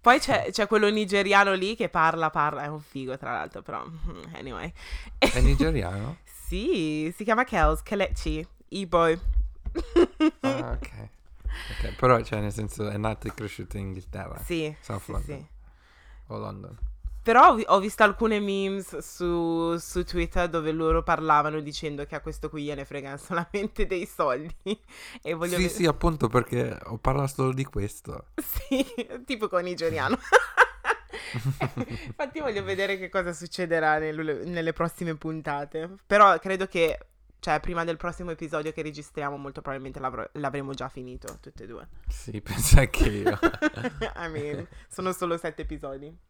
Poi 0.01 0.19
c'è, 0.19 0.47
c'è 0.49 0.65
quello 0.65 0.89
nigeriano 0.89 1.53
lì 1.53 1.75
che 1.75 1.87
parla, 1.87 2.31
parla, 2.31 2.63
è 2.63 2.67
un 2.67 2.81
figo 2.81 3.17
tra 3.17 3.33
l'altro, 3.33 3.61
però 3.61 3.85
anyway. 4.33 4.71
È 5.17 5.39
nigeriano? 5.39 6.17
Sì, 6.51 7.13
si 7.15 7.23
chiama 7.23 7.45
Kels, 7.45 7.81
Kelechi, 7.81 8.45
E-boy. 8.67 9.17
Ah, 10.41 10.71
ok. 10.75 10.89
Ok, 11.69 11.95
però 11.95 12.19
cioè 12.23 12.41
nel 12.41 12.51
senso 12.51 12.89
è 12.89 12.97
nato 12.97 13.27
e 13.27 13.33
cresciuto 13.33 13.77
in 13.77 13.85
Inghilterra 13.87 14.37
Sì, 14.43 14.75
South 14.81 15.03
sì, 15.03 15.11
London. 15.13 15.37
sì. 15.37 15.45
o 16.27 16.37
London. 16.37 16.77
Però 17.23 17.49
ho, 17.49 17.55
vi- 17.55 17.65
ho 17.67 17.79
visto 17.79 18.03
alcune 18.03 18.39
memes 18.39 18.97
su, 18.97 19.77
su 19.77 20.03
Twitter 20.03 20.49
dove 20.49 20.71
loro 20.71 21.03
parlavano 21.03 21.59
dicendo 21.59 22.05
che 22.05 22.15
a 22.15 22.21
questo 22.21 22.49
qui 22.49 22.63
gliene 22.63 22.83
frega 22.85 23.15
solamente 23.17 23.85
dei 23.85 24.05
soldi. 24.07 24.55
E 25.21 25.33
voglio 25.33 25.55
Sì, 25.57 25.61
vedere... 25.63 25.73
sì, 25.73 25.85
appunto 25.85 26.27
perché 26.29 26.77
ho 26.85 26.97
parlato 26.97 27.33
solo 27.33 27.53
di 27.53 27.63
questo. 27.65 28.25
Sì, 28.35 28.85
tipo 29.25 29.47
con 29.47 29.63
nigeriano. 29.63 30.17
Infatti 32.07 32.39
voglio 32.39 32.63
vedere 32.63 32.97
che 32.97 33.09
cosa 33.09 33.33
succederà 33.33 33.97
nel- 33.99 34.41
nelle 34.45 34.73
prossime 34.73 35.15
puntate. 35.15 35.89
Però 36.05 36.37
credo 36.39 36.67
che, 36.67 36.97
cioè, 37.39 37.59
prima 37.59 37.83
del 37.83 37.97
prossimo 37.97 38.31
episodio 38.31 38.71
che 38.71 38.81
registriamo, 38.81 39.37
molto 39.37 39.61
probabilmente 39.61 39.99
l'avremo 40.33 40.73
già 40.73 40.89
finito, 40.89 41.37
tutte 41.39 41.63
e 41.63 41.67
due. 41.67 41.87
Sì, 42.07 42.41
penso 42.41 42.79
anche 42.79 43.07
io. 43.09 43.39
I 44.15 44.29
mean, 44.29 44.67
sono 44.89 45.11
solo 45.13 45.37
sette 45.37 45.61
episodi. 45.63 46.29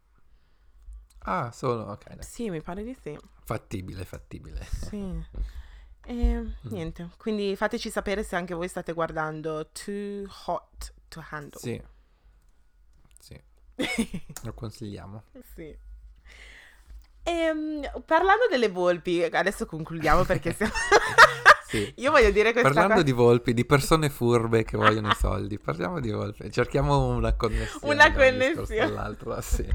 Ah, 1.23 1.51
solo, 1.51 1.83
ok. 1.83 2.15
dai. 2.15 2.23
Sì, 2.23 2.49
mi 2.49 2.61
pare 2.61 2.83
di 2.83 2.95
sì. 3.01 3.17
Fattibile, 3.43 4.05
fattibile. 4.05 4.65
Sì. 4.65 5.25
E 6.03 6.43
niente, 6.61 7.09
quindi 7.17 7.55
fateci 7.55 7.91
sapere 7.91 8.23
se 8.23 8.35
anche 8.35 8.55
voi 8.55 8.67
state 8.67 8.91
guardando 8.91 9.69
Too 9.71 10.25
Hot 10.47 10.93
to 11.07 11.23
Handle. 11.29 11.59
Sì. 11.59 11.81
Sì, 13.19 13.39
lo 14.43 14.53
consigliamo. 14.53 15.23
Sì. 15.53 15.77
Ehm, 17.23 17.87
parlando 18.03 18.47
delle 18.49 18.69
volpi, 18.69 19.23
adesso 19.23 19.65
concludiamo 19.65 20.23
perché 20.23 20.53
siamo... 20.57 20.73
Sì. 21.67 21.93
Io 21.97 22.11
voglio 22.11 22.31
dire 22.31 22.51
questa 22.51 22.69
Parlando 22.69 22.95
cosa... 22.95 23.05
di 23.05 23.11
volpi, 23.11 23.53
di 23.53 23.63
persone 23.63 24.09
furbe 24.09 24.63
che 24.63 24.75
vogliono 24.75 25.09
i 25.09 25.15
soldi, 25.15 25.57
parliamo 25.57 25.99
di 26.01 26.11
volpi. 26.11 26.51
Cerchiamo 26.51 27.07
una 27.07 27.33
connessione. 27.35 27.93
Una 27.93 28.11
connessione. 28.11 28.79
all'altro, 28.81 29.39
sì. 29.39 29.65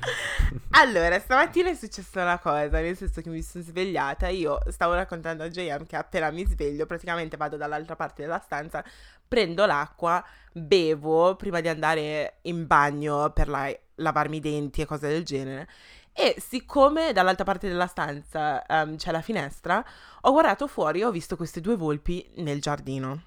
Allora, 0.74 1.18
stamattina 1.18 1.70
è 1.70 1.74
successa 1.74 2.22
una 2.22 2.38
cosa, 2.38 2.80
nel 2.80 2.96
senso 2.96 3.20
che 3.20 3.28
mi 3.28 3.42
sono 3.42 3.62
svegliata, 3.62 4.28
io 4.28 4.58
stavo 4.68 4.94
raccontando 4.94 5.42
a 5.42 5.48
JM 5.48 5.86
che 5.86 5.96
appena 5.96 6.30
mi 6.30 6.46
sveglio, 6.46 6.86
praticamente 6.86 7.36
vado 7.36 7.56
dall'altra 7.56 7.96
parte 7.96 8.22
della 8.22 8.40
stanza, 8.42 8.84
prendo 9.26 9.66
l'acqua, 9.66 10.24
bevo 10.52 11.36
prima 11.36 11.60
di 11.60 11.68
andare 11.68 12.38
in 12.42 12.66
bagno 12.66 13.30
per 13.30 13.48
la- 13.48 13.74
lavarmi 13.96 14.36
i 14.38 14.40
denti 14.40 14.80
e 14.80 14.86
cose 14.86 15.08
del 15.08 15.24
genere. 15.24 15.68
E 16.14 16.36
siccome 16.38 17.12
dall'altra 17.12 17.44
parte 17.44 17.68
della 17.68 17.86
stanza 17.86 18.64
ehm, 18.66 18.96
c'è 18.96 19.10
la 19.12 19.22
finestra, 19.22 19.84
ho 20.22 20.32
guardato 20.32 20.66
fuori 20.66 21.00
e 21.00 21.04
ho 21.06 21.10
visto 21.10 21.36
queste 21.36 21.60
due 21.60 21.76
volpi 21.76 22.30
nel 22.36 22.60
giardino. 22.60 23.22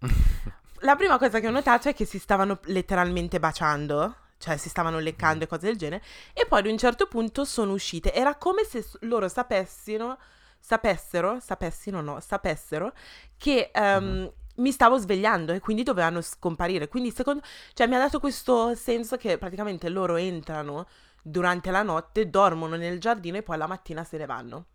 La 0.80 0.94
prima 0.94 1.18
cosa 1.18 1.40
che 1.40 1.48
ho 1.48 1.50
notato 1.50 1.88
è 1.88 1.94
che 1.94 2.04
si 2.04 2.18
stavano 2.18 2.60
letteralmente 2.64 3.40
baciando, 3.40 4.14
cioè 4.38 4.56
si 4.56 4.68
stavano 4.68 4.98
leccando 4.98 5.44
e 5.44 5.46
cose 5.46 5.66
del 5.66 5.76
genere, 5.76 6.02
e 6.32 6.46
poi 6.46 6.60
ad 6.60 6.66
un 6.66 6.78
certo 6.78 7.06
punto 7.06 7.44
sono 7.44 7.72
uscite. 7.72 8.12
Era 8.12 8.36
come 8.36 8.64
se 8.64 8.84
loro 9.00 9.28
sapessero, 9.28 10.18
sapessero, 10.58 11.38
sapessino 11.40 12.00
no, 12.00 12.20
sapessero 12.20 12.92
che 13.36 13.70
ehm, 13.72 14.32
mi 14.56 14.72
stavo 14.72 14.98
svegliando 14.98 15.52
e 15.52 15.60
quindi 15.60 15.82
dovevano 15.82 16.20
scomparire. 16.20 16.88
Quindi 16.88 17.10
secondo, 17.10 17.42
cioè 17.72 17.86
mi 17.86 17.94
ha 17.94 17.98
dato 17.98 18.20
questo 18.20 18.74
senso 18.74 19.16
che 19.16 19.38
praticamente 19.38 19.88
loro 19.88 20.16
entrano 20.16 20.86
durante 21.22 21.70
la 21.70 21.82
notte, 21.82 22.30
dormono 22.30 22.76
nel 22.76 23.00
giardino 23.00 23.36
e 23.36 23.42
poi 23.42 23.56
la 23.56 23.66
mattina 23.66 24.04
se 24.04 24.16
ne 24.16 24.26
vanno. 24.26 24.66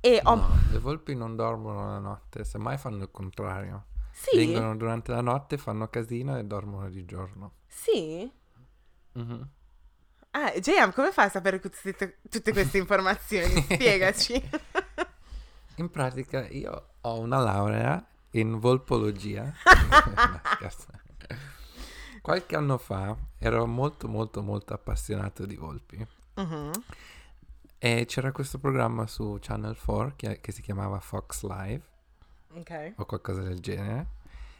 E 0.00 0.20
ho... 0.22 0.34
No, 0.34 0.48
le 0.70 0.78
volpi 0.78 1.14
non 1.14 1.34
dormono 1.34 1.86
la 1.86 1.98
notte, 1.98 2.44
semmai 2.44 2.78
fanno 2.78 3.02
il 3.02 3.10
contrario. 3.10 3.86
Sì, 4.18 4.36
Vengono 4.38 4.74
durante 4.76 5.12
la 5.12 5.20
notte, 5.20 5.58
fanno 5.58 5.88
casino 5.88 6.38
e 6.38 6.44
dormono 6.44 6.88
di 6.88 7.04
giorno. 7.04 7.52
sì. 7.66 8.30
Mhm. 9.12 9.48
Ah, 10.30 10.52
JM, 10.52 10.92
come 10.92 11.12
fai 11.12 11.26
a 11.26 11.30
sapere 11.30 11.60
tutte, 11.60 12.18
tutte 12.28 12.52
queste 12.52 12.78
informazioni? 12.78 13.60
Spiegaci. 13.68 14.50
In 15.76 15.90
pratica 15.90 16.46
io 16.48 16.88
ho 17.00 17.18
una 17.20 17.38
laurea 17.38 18.04
in 18.32 18.58
volpologia. 18.58 19.50
Qualche 22.22 22.56
anno 22.56 22.76
fa 22.78 23.16
ero 23.38 23.66
molto 23.66 24.08
molto 24.08 24.42
molto 24.42 24.74
appassionato 24.74 25.46
di 25.46 25.56
volpi 25.56 26.06
Mhm. 26.34 26.70
e 27.78 28.04
c'era 28.06 28.32
questo 28.32 28.58
programma 28.58 29.06
su 29.06 29.38
Channel 29.40 29.76
4 29.82 30.12
che, 30.16 30.40
che 30.40 30.52
si 30.52 30.60
chiamava 30.60 30.98
Fox 31.00 31.44
Live 31.44 31.82
Ok. 32.56 32.92
o 32.96 33.04
qualcosa 33.04 33.42
del 33.42 33.60
genere 33.60 34.06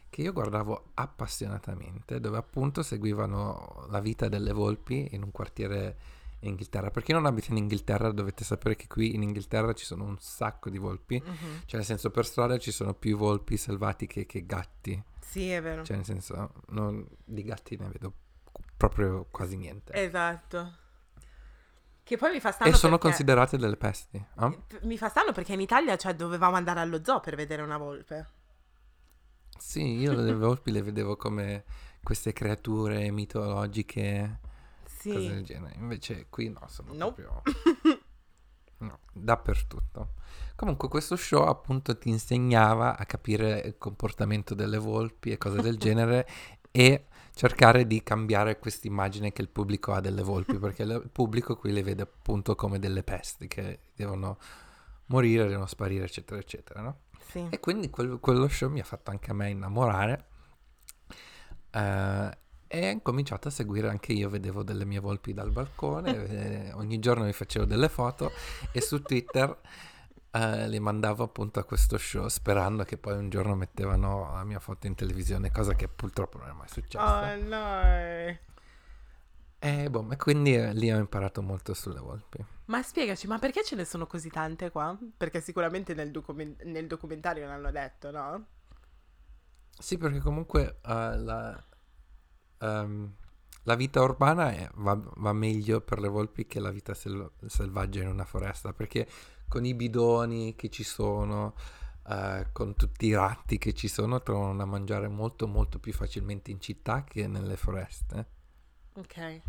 che 0.09 0.23
io 0.23 0.33
guardavo 0.33 0.91
appassionatamente 0.95 2.21
dove 2.21 2.37
appunto 2.39 2.83
seguivano 2.83 3.87
la 3.91 4.01
vita 4.01 4.29
delle 4.29 4.53
volpi 4.53 5.09
in 5.13 5.23
un 5.23 5.31
quartiere 5.31 5.97
in 6.41 6.51
Inghilterra. 6.51 6.91
Per 6.91 7.03
chi 7.03 7.13
non 7.13 7.27
abita 7.27 7.51
in 7.51 7.57
Inghilterra 7.57 8.11
dovete 8.13 8.45
sapere 8.45 8.77
che 8.77 8.87
qui 8.87 9.15
in 9.15 9.23
Inghilterra 9.23 9.73
ci 9.73 9.85
sono 9.85 10.05
un 10.05 10.17
sacco 10.19 10.71
di 10.71 10.79
volpi, 10.79 11.21
Mhm. 11.25 11.35
cioè 11.65 11.77
nel 11.77 11.85
senso 11.85 12.11
per 12.11 12.25
strada 12.27 12.57
ci 12.59 12.71
sono 12.71 12.95
più 12.95 13.17
volpi 13.17 13.57
selvatiche 13.57 14.27
che 14.27 14.45
gatti, 14.47 15.03
Sì, 15.21 15.51
è 15.51 15.61
vero. 15.61 15.83
cioè 15.83 15.97
nel 15.97 16.05
senso 16.05 16.53
non- 16.69 17.07
di 17.25 17.43
gatti 17.43 17.77
ne 17.77 17.89
vedo 17.89 18.13
proprio 18.77 19.27
quasi 19.31 19.57
niente. 19.57 19.93
Esatto. 19.95 20.85
Che 22.07 22.17
poi 22.17 22.31
mi 22.31 22.39
fa 22.39 22.53
strano 22.53 22.71
E 22.71 22.75
sono 22.77 22.93
perché- 22.99 23.09
considerate 23.09 23.59
delle 23.59 23.77
pesti. 23.77 24.25
P- 24.37 24.79
Mi 24.83 24.97
fa 24.97 25.09
strano 25.09 25.33
perché 25.33 25.55
in 25.55 25.61
Italia, 25.61 25.97
cioè, 25.97 26.15
dovevamo 26.15 26.55
andare 26.55 26.79
allo 26.79 27.03
zoo 27.03 27.19
per 27.19 27.35
vedere 27.35 27.63
una 27.63 27.79
volpe. 27.79 28.29
Sì, 29.59 29.97
io 29.99 30.13
le 30.13 30.33
volpi 30.37 30.71
le 30.71 30.83
vedevo 30.83 31.17
come 31.17 31.65
queste 32.05 32.33
creature 32.33 33.11
mitologiche, 33.11 34.39
Sì. 34.85 35.13
cose 35.13 35.29
del 35.35 35.45
genere. 35.45 35.75
Invece 35.79 36.27
qui 36.31 36.49
no, 36.49 36.61
sono 36.69 36.93
Nope. 36.95 37.23
proprio 37.23 37.43
no, 38.79 38.99
dappertutto. 39.13 40.13
Comunque 40.55 40.87
questo 40.89 41.17
show 41.17 41.43
appunto 41.49 41.99
ti 41.99 42.09
insegnava 42.09 42.97
a 42.97 43.05
capire 43.05 43.59
il 43.65 43.79
comportamento 43.79 44.55
delle 44.55 44.79
volpi 44.79 45.33
e 45.33 45.39
cose 45.39 45.61
del 45.61 45.77
genere 45.79 46.25
e 46.71 47.07
cercare 47.37 47.87
di 47.87 48.03
cambiare 48.03 48.59
questa 48.59 48.87
immagine 48.87 49.31
che 49.31 49.43
il 49.43 49.51
pubblico 49.51 49.93
ha 49.93 50.01
delle 50.01 50.23
volpi, 50.23 50.57
perché 50.59 50.85
il 50.85 51.11
pubblico 51.13 51.57
qui 51.57 51.71
le 51.71 51.83
vede 51.83 52.03
appunto 52.03 52.55
come 52.55 52.79
delle 52.79 53.03
pesti 53.03 53.47
che 53.47 53.79
devono 53.95 54.39
morire, 55.09 55.47
devono 55.47 55.67
sparire, 55.67 56.05
eccetera, 56.05 56.41
eccetera, 56.41 56.81
no? 56.81 57.01
Sì. 57.29 57.47
E 57.51 57.61
quindi 57.61 57.91
quel- 57.91 58.19
quello 58.21 58.49
show 58.49 58.71
mi 58.71 58.81
ha 58.81 58.85
fatto 58.85 59.11
anche 59.11 59.31
a 59.31 59.35
me 59.35 59.51
innamorare. 59.51 60.25
eh, 61.73 62.39
e 62.69 62.89
ho 62.89 62.91
incominciato 62.91 63.49
a 63.49 63.51
seguire 63.51 63.91
anche 63.91 64.15
io, 64.15 64.31
vedevo 64.31 64.63
delle 64.63 64.87
mie 64.87 64.99
volpi 64.99 65.35
dal 65.35 65.51
balcone, 65.51 66.17
eh, 66.71 66.73
ogni 66.73 66.99
giorno 66.99 67.25
mi 67.25 67.35
facevo 67.35 67.67
delle 67.67 67.91
foto 67.91 68.33
e 68.73 68.81
su 68.81 69.03
Twitter 69.03 69.61
eh, 70.37 70.69
le 70.69 70.79
mandavo 70.81 71.25
appunto 71.25 71.59
a 71.61 71.65
questo 71.65 71.97
show 71.97 72.29
sperando 72.29 72.85
che 72.85 72.99
poi 72.99 73.17
un 73.17 73.31
giorno 73.31 73.55
mettevano 73.55 74.33
la 74.35 74.45
mia 74.45 74.61
foto 74.61 74.87
in 74.87 74.95
televisione, 74.95 75.51
cosa 75.51 75.75
che 75.75 75.89
purtroppo 75.89 76.39
non 76.39 76.49
è 76.49 76.53
mai 76.53 76.69
successa. 76.69 77.33
Oh 77.33 77.37
no. 77.43 78.39
E, 79.59 79.91
boh, 79.91 80.07
quindi 80.19 80.55
eh, 80.55 80.75
lì 80.75 80.93
ho 80.93 80.99
imparato 80.99 81.41
molto 81.41 81.73
sulle 81.73 81.99
volpi. 82.01 82.45
Ma 82.67 82.83
spiegaci, 82.83 83.27
ma 83.27 83.39
perché 83.39 83.65
ce 83.65 83.77
ne 83.77 83.85
sono 83.85 84.07
così 84.07 84.29
tante 84.29 84.71
qua? 84.71 84.97
Perché 85.17 85.41
sicuramente 85.41 85.95
nel, 85.95 86.11
documen- 86.11 86.57
nel 86.65 86.87
documentario 86.87 87.47
l'hanno 87.47 87.71
detto, 87.71 88.11
no? 88.11 88.47
Sì, 89.79 89.97
perché 89.97 90.19
comunque 90.19 90.81
eh, 90.85 91.17
la, 91.17 91.65
ehm, 92.59 93.15
la 93.63 93.75
vita 93.75 94.03
urbana 94.03 94.51
è- 94.53 94.71
va, 94.75 95.01
va 95.17 95.33
meglio 95.33 95.81
per 95.81 96.01
le 96.01 96.09
volpi 96.09 96.47
che 96.47 96.61
la 96.61 96.71
vita 96.71 96.93
sel- 96.95 97.31
selvaggia 97.47 98.03
in 98.03 98.09
una 98.09 98.25
foresta, 98.25 98.73
perché 98.73 99.09
con 99.49 99.65
i 99.65 99.75
bidoni 99.75 100.55
che 100.55 100.69
ci 100.69 100.85
sono, 100.85 101.55
eh, 102.09 102.47
con 102.53 102.75
tutti 102.75 103.07
i 103.07 103.15
ratti 103.15 103.59
che 103.59 103.73
ci 103.73 103.89
sono, 103.89 104.23
trovano 104.23 104.57
da 104.57 104.65
mangiare 104.65 105.09
molto 105.09 105.47
molto 105.47 105.79
più 105.79 105.93
facilmente 105.93 106.51
in 106.51 106.61
città 106.61 107.05
che 107.05 107.27
nelle 107.27 107.57
foreste. 107.57 108.27
Ok. 108.95 109.43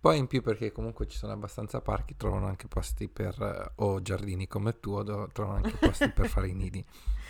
Poi 0.00 0.16
in 0.16 0.26
più 0.26 0.40
perché 0.40 0.72
comunque 0.72 1.06
ci 1.06 1.18
sono 1.18 1.32
abbastanza 1.32 1.82
parchi, 1.82 2.16
trovano 2.16 2.46
anche 2.46 2.68
posti 2.68 3.08
per, 3.08 3.40
eh, 3.42 3.72
o 3.82 4.00
giardini 4.00 4.46
come 4.46 4.70
il 4.70 4.80
tuo, 4.80 5.04
trovano 5.30 5.56
anche 5.56 5.76
posti 5.76 6.10
per 6.10 6.28
fare 6.28 6.48
i 6.48 6.54
nidi. 6.54 6.84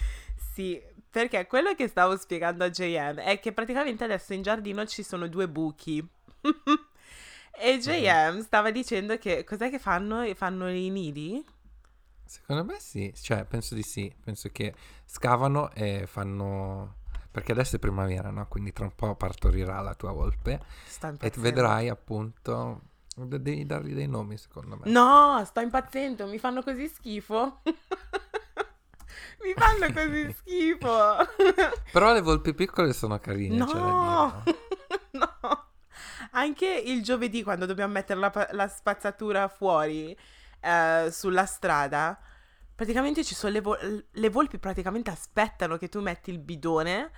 Sì, 0.52 0.82
perché 1.08 1.46
quello 1.46 1.74
che 1.74 1.86
stavo 1.86 2.16
spiegando 2.16 2.64
a 2.64 2.70
JM 2.70 3.20
è 3.20 3.38
che 3.38 3.52
praticamente 3.52 4.04
adesso 4.04 4.34
in 4.34 4.42
giardino 4.42 4.84
ci 4.84 5.02
sono 5.02 5.28
due 5.28 5.48
buchi. 5.48 6.06
e 7.62 7.78
JM 7.78 8.40
stava 8.42 8.70
dicendo 8.70 9.16
che 9.16 9.44
cos'è 9.44 9.70
che 9.70 9.78
fanno? 9.78 10.24
Fanno 10.34 10.68
i 10.70 10.90
nidi? 10.90 11.42
Secondo 12.30 12.62
me 12.62 12.78
sì, 12.78 13.12
cioè 13.20 13.44
penso 13.44 13.74
di 13.74 13.82
sì, 13.82 14.14
penso 14.22 14.50
che 14.52 14.72
scavano 15.04 15.72
e 15.72 16.04
fanno... 16.06 16.98
perché 17.28 17.50
adesso 17.50 17.74
è 17.74 17.80
primavera, 17.80 18.30
no? 18.30 18.46
Quindi 18.46 18.72
tra 18.72 18.84
un 18.84 18.94
po' 18.94 19.16
partorirà 19.16 19.80
la 19.80 19.94
tua 19.94 20.12
volpe 20.12 20.60
e 21.18 21.32
vedrai 21.38 21.88
appunto... 21.88 22.82
de- 23.16 23.42
Devi 23.42 23.66
dargli 23.66 23.94
dei 23.94 24.06
nomi 24.06 24.36
secondo 24.36 24.76
me. 24.76 24.88
No, 24.88 25.42
sto 25.44 25.58
impazzendo, 25.58 26.28
mi 26.28 26.38
fanno 26.38 26.62
così 26.62 26.86
schifo. 26.86 27.62
mi 29.42 29.52
fanno 29.56 29.92
così 29.92 30.30
schifo. 30.38 31.16
Però 31.90 32.12
le 32.12 32.20
volpi 32.20 32.54
piccole 32.54 32.92
sono 32.92 33.18
carine, 33.18 33.56
No, 33.56 34.44
no. 35.10 35.64
Anche 36.30 36.68
il 36.68 37.02
giovedì, 37.02 37.42
quando 37.42 37.66
dobbiamo 37.66 37.92
mettere 37.92 38.20
la, 38.20 38.48
la 38.52 38.68
spazzatura 38.68 39.48
fuori 39.48 40.16
eh, 40.60 41.08
sulla 41.10 41.46
strada, 41.46 42.18
praticamente 42.74 43.24
ci 43.24 43.34
sono 43.34 43.52
le, 43.52 43.60
vol- 43.60 44.06
le 44.10 44.28
volpi 44.30 44.58
praticamente 44.58 45.10
aspettano 45.10 45.76
che 45.76 45.88
tu 45.88 46.00
metti 46.00 46.30
il 46.30 46.38
bidone 46.38 47.10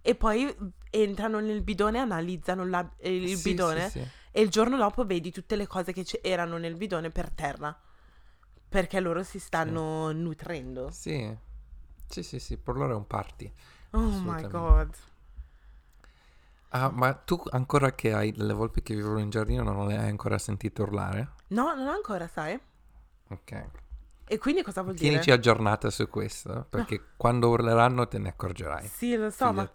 e 0.00 0.14
poi 0.14 0.54
entrano 0.90 1.40
nel 1.40 1.62
bidone, 1.62 1.98
analizzano 1.98 2.66
la- 2.66 2.88
il 3.02 3.36
Sì, 3.36 3.42
bidone 3.42 3.90
sì, 3.90 4.00
sì. 4.00 4.08
e 4.30 4.40
il 4.42 4.48
giorno 4.50 4.76
dopo 4.76 5.04
vedi 5.04 5.30
tutte 5.32 5.56
le 5.56 5.66
cose 5.66 5.92
che 5.92 6.04
erano 6.22 6.56
nel 6.58 6.74
bidone 6.76 7.10
per 7.10 7.30
terra. 7.30 7.78
Perché 8.68 9.00
loro 9.00 9.22
si 9.22 9.38
stanno 9.38 10.12
nutrendo. 10.12 10.96
Sì, 11.00 11.36
sì, 12.06 12.22
sì, 12.22 12.38
sì, 12.40 12.56
per 12.58 12.74
loro 12.76 12.92
è 12.92 12.96
un 12.96 13.06
party. 13.06 13.52
Oh 13.92 14.18
my 14.24 14.44
god. 14.44 14.96
Ah, 16.70 16.88
ma 16.90 17.12
tu 17.12 17.38
ancora 17.50 17.94
che 17.94 18.14
hai 18.14 18.32
delle 18.32 18.54
volpi 18.54 18.82
che 18.82 18.94
vivono 18.94 19.18
in 19.20 19.28
giardino 19.28 19.62
non 19.62 19.86
le 19.86 19.98
hai 19.98 20.08
ancora 20.08 20.38
sentite 20.38 20.80
urlare? 20.80 21.28
No, 21.50 21.74
non 21.74 21.88
ancora, 21.88 22.26
sai? 22.26 22.58
Ok. 23.28 23.70
E 24.30 24.38
quindi 24.38 24.62
cosa 24.62 24.82
vuol 24.82 24.94
dire? 24.94 25.08
Tienici 25.08 25.30
aggiornata 25.30 25.88
su 25.90 26.08
questo, 26.08 26.66
perché 26.68 27.02
quando 27.16 27.48
urleranno 27.48 28.06
te 28.08 28.18
ne 28.18 28.28
accorgerai. 28.28 28.86
Sì, 28.86 29.16
lo 29.16 29.30
so, 29.30 29.52
ma, 29.52 29.70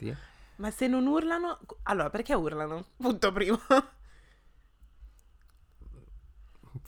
ma 0.58 0.70
se 0.70 0.88
non 0.88 1.08
urlano... 1.08 1.60
Allora, 1.84 2.12
perché 2.12 2.36
urlano? 2.36 2.86
Punto 2.98 3.32
primo. 3.32 3.60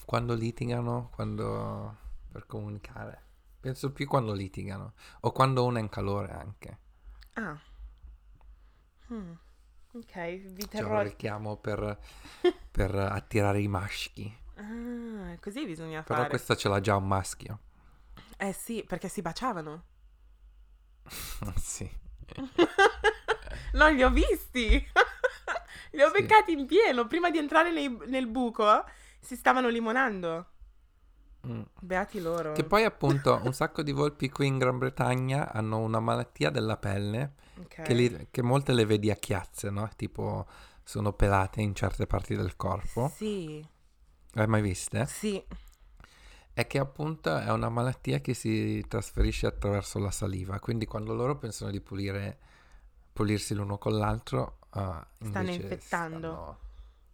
Quando 0.05 0.35
litigano, 0.35 1.09
quando... 1.15 1.97
per 2.31 2.45
comunicare. 2.45 3.23
Penso 3.59 3.91
più 3.91 4.05
quando 4.05 4.33
litigano. 4.33 4.93
O 5.21 5.31
quando 5.31 5.65
uno 5.65 5.77
è 5.77 5.81
in 5.81 5.89
calore 5.89 6.31
anche. 6.33 6.77
ah. 7.33 7.59
Hmm. 9.07 9.33
Ok, 9.93 10.35
vi 10.51 10.67
terrò... 10.67 11.01
richiamo 11.01 11.55
per, 11.55 11.97
per 12.69 12.93
attirare 12.95 13.61
i 13.61 13.67
maschi. 13.67 14.43
Ah, 14.57 15.35
così 15.41 15.65
bisogna 15.65 16.01
Però 16.03 16.17
fare. 16.19 16.29
questa 16.29 16.55
ce 16.55 16.69
l'ha 16.69 16.79
già 16.79 16.95
un 16.95 17.07
maschio. 17.07 17.59
Eh 18.37 18.53
sì, 18.53 18.83
perché 18.87 19.07
si 19.09 19.21
baciavano. 19.21 19.83
sì. 21.57 21.89
No, 23.73 23.89
li 23.89 24.03
ho 24.03 24.09
visti. 24.09 24.69
li 25.91 26.01
ho 26.01 26.07
Sì. 26.13 26.21
beccati 26.21 26.51
in 26.53 26.65
pieno. 26.65 27.07
Prima 27.07 27.29
di 27.29 27.37
entrare 27.37 27.71
nei- 27.71 27.97
nel 28.07 28.27
buco, 28.27 28.83
si 29.19 29.35
stavano 29.35 29.67
limonando. 29.67 30.45
Mm. 31.47 31.61
Beati 31.81 32.21
loro. 32.21 32.53
Che 32.53 32.63
poi 32.63 32.85
appunto 32.85 33.39
un 33.43 33.53
sacco 33.53 33.83
di 33.83 33.91
volpi 33.91 34.29
qui 34.29 34.47
in 34.47 34.57
Gran 34.57 34.77
Bretagna 34.77 35.51
hanno 35.51 35.79
una 35.79 35.99
malattia 35.99 36.49
della 36.49 36.77
pelle 36.77 37.33
Ok. 37.59 37.81
che, 37.83 37.93
li- 37.93 38.27
che 38.31 38.41
molte 38.41 38.71
le 38.73 38.85
vedi 38.85 39.11
a 39.11 39.15
chiazze, 39.15 39.69
no? 39.69 39.89
Tipo 39.95 40.47
sono 40.83 41.11
pelate 41.13 41.61
in 41.61 41.75
certe 41.75 42.07
parti 42.07 42.35
del 42.35 42.55
corpo. 42.55 43.11
Sì, 43.13 43.65
L'hai 44.35 44.47
mai 44.47 44.61
viste? 44.61 45.05
sì. 45.05 45.43
È 46.53 46.67
che 46.67 46.79
appunto 46.79 47.35
è 47.35 47.51
una 47.51 47.67
malattia 47.67 48.19
che 48.19 48.33
si 48.33 48.81
trasferisce 48.87 49.45
attraverso 49.45 49.99
la 49.99 50.09
saliva, 50.11 50.57
quindi 50.59 50.85
quando 50.85 51.13
loro 51.13 51.37
pensano 51.37 51.69
di 51.69 51.81
pulire, 51.81 52.37
pulirsi 53.11 53.53
l'uno 53.53 53.77
con 53.77 53.97
l'altro, 53.97 54.59
ah, 54.69 55.05
Stanno 55.19 55.51
infettando. 55.51 56.17
stanno- 56.31 56.59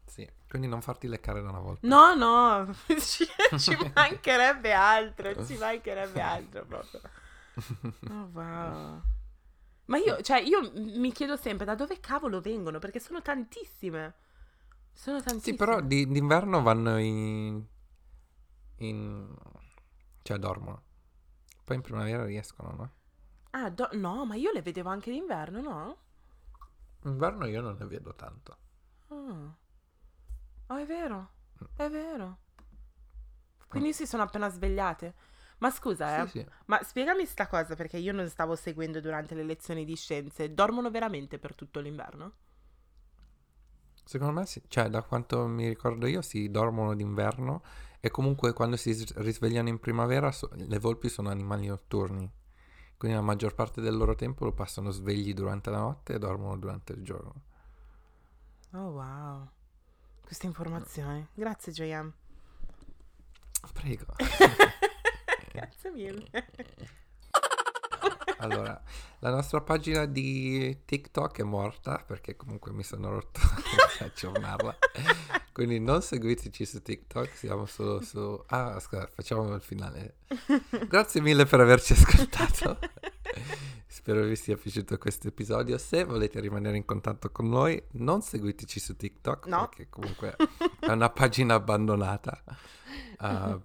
Sì, 0.05 0.29
quindi 0.47 0.67
non 0.67 0.81
farti 0.83 1.07
leccare 1.07 1.41
da 1.41 1.49
una 1.49 1.59
volta. 1.59 1.87
No, 1.87 2.13
no, 2.13 2.75
ci, 3.01 3.25
ci 3.57 3.75
mancherebbe 3.95 4.73
altro, 4.73 5.43
ci 5.43 5.57
mancherebbe 5.57 6.21
altro 6.21 6.65
proprio. 6.65 7.01
Oh, 8.09 8.29
wow. 8.33 9.01
Ma 9.85 9.97
io, 9.97 10.21
cioè, 10.21 10.39
io 10.39 10.71
mi 10.73 11.11
chiedo 11.11 11.35
sempre 11.35 11.65
da 11.65 11.73
dove 11.75 11.99
cavolo 11.99 12.39
vengono, 12.41 12.77
perché 12.79 12.99
sono 12.99 13.21
tantissime. 13.23 14.13
Sono 14.93 15.21
tantissime. 15.21 15.41
Sì, 15.43 15.55
però 15.55 15.81
di- 15.81 16.07
d'inverno 16.07 16.61
vanno 16.61 16.97
in... 16.97 17.63
in... 18.77 19.35
cioè 20.23 20.37
dormono. 20.37 20.83
Poi 21.63 21.75
in 21.77 21.81
primavera 21.81 22.25
riescono, 22.25 22.71
no? 22.75 22.91
Ah, 23.53 23.69
do- 23.69 23.87
no, 23.93 24.25
ma 24.25 24.35
io 24.35 24.51
le 24.51 24.61
vedevo 24.61 24.89
anche 24.89 25.09
d'inverno, 25.11 25.61
no? 25.61 25.97
Inverno 27.03 27.45
io 27.45 27.61
non 27.61 27.75
ne 27.77 27.85
vedo 27.85 28.15
tanto. 28.15 28.57
Ah. 29.11 29.53
Oh, 30.69 30.77
è 30.77 30.85
vero, 30.87 31.29
è 31.75 31.87
vero. 31.89 32.39
Quindi 33.67 33.93
si 33.93 34.05
sono 34.05 34.23
appena 34.23 34.49
svegliate. 34.49 35.13
Ma 35.59 35.69
scusa, 35.71 36.23
eh, 36.23 36.27
Sì, 36.27 36.27
sì. 36.27 36.45
ma 36.65 36.81
spiegami 36.83 37.25
sta 37.25 37.47
cosa 37.47 37.75
perché 37.75 37.97
io 37.97 38.11
non 38.13 38.27
stavo 38.29 38.55
seguendo 38.55 38.99
durante 38.99 39.35
le 39.35 39.43
lezioni 39.43 39.85
di 39.85 39.95
scienze. 39.95 40.53
Dormono 40.53 40.89
veramente 40.91 41.39
per 41.39 41.55
tutto 41.55 41.79
l'inverno? 41.79 42.33
Secondo 44.03 44.33
me 44.39 44.45
sì, 44.45 44.61
cioè 44.67 44.89
da 44.89 45.03
quanto 45.03 45.45
mi 45.47 45.67
ricordo 45.67 46.05
io 46.07 46.21
si 46.21 46.49
dormono 46.51 46.93
d'inverno 46.95 47.61
e 47.99 48.09
comunque 48.11 48.51
quando 48.53 48.75
si 48.75 48.93
s- 48.93 49.13
risvegliano 49.15 49.69
in 49.69 49.79
primavera 49.79 50.31
so- 50.31 50.49
le 50.53 50.79
volpi 50.79 51.07
sono 51.09 51.29
animali 51.29 51.67
notturni, 51.67 52.29
quindi 52.97 53.15
la 53.17 53.23
maggior 53.23 53.53
parte 53.55 53.79
del 53.81 53.95
loro 53.95 54.15
tempo 54.15 54.43
lo 54.45 54.51
passano 54.53 54.89
svegli 54.91 55.33
durante 55.33 55.69
la 55.69 55.79
notte 55.79 56.13
e 56.13 56.19
dormono 56.19 56.57
durante 56.57 56.93
il 56.93 57.03
giorno. 57.03 57.33
Oh, 58.73 58.87
wow. 58.89 59.49
Queste 60.21 60.45
informazioni. 60.45 61.27
Grazie, 61.33 61.71
JM. 61.73 62.11
Prego. 63.73 64.15
Grazie 65.53 65.91
mille. 65.91 66.29
Allora, 68.41 68.81
la 69.19 69.29
nostra 69.29 69.61
pagina 69.61 70.05
di 70.05 70.81
TikTok 70.83 71.41
è 71.41 71.43
morta 71.43 72.03
perché 72.03 72.35
comunque 72.35 72.71
mi 72.71 72.81
sono 72.83 73.09
rotto 73.11 73.39
aggiornarla. 74.03 74.77
Quindi 75.51 75.79
non 75.79 76.01
seguiteci 76.01 76.65
su 76.65 76.81
TikTok, 76.81 77.35
siamo 77.35 77.65
solo 77.65 78.01
su... 78.01 78.41
Ah, 78.47 78.79
scusa, 78.79 79.07
facciamo 79.13 79.53
il 79.53 79.61
finale. 79.61 80.15
Grazie 80.87 81.21
mille 81.21 81.45
per 81.45 81.59
averci 81.59 81.93
ascoltato. 81.93 82.79
Spero 83.87 84.23
vi 84.23 84.35
sia 84.35 84.55
piaciuto 84.55 84.97
questo 84.97 85.27
episodio. 85.27 85.77
Se 85.77 86.05
volete 86.05 86.39
rimanere 86.39 86.77
in 86.77 86.85
contatto 86.85 87.29
con 87.29 87.49
noi, 87.49 87.81
non 87.93 88.21
seguiteci 88.21 88.79
su 88.79 88.95
TikTok 88.95 89.47
No. 89.47 89.67
perché 89.67 89.89
comunque 89.89 90.35
è 90.79 90.89
una 90.89 91.09
pagina 91.09 91.55
abbandonata. 91.55 92.41
Uh, 93.19 93.61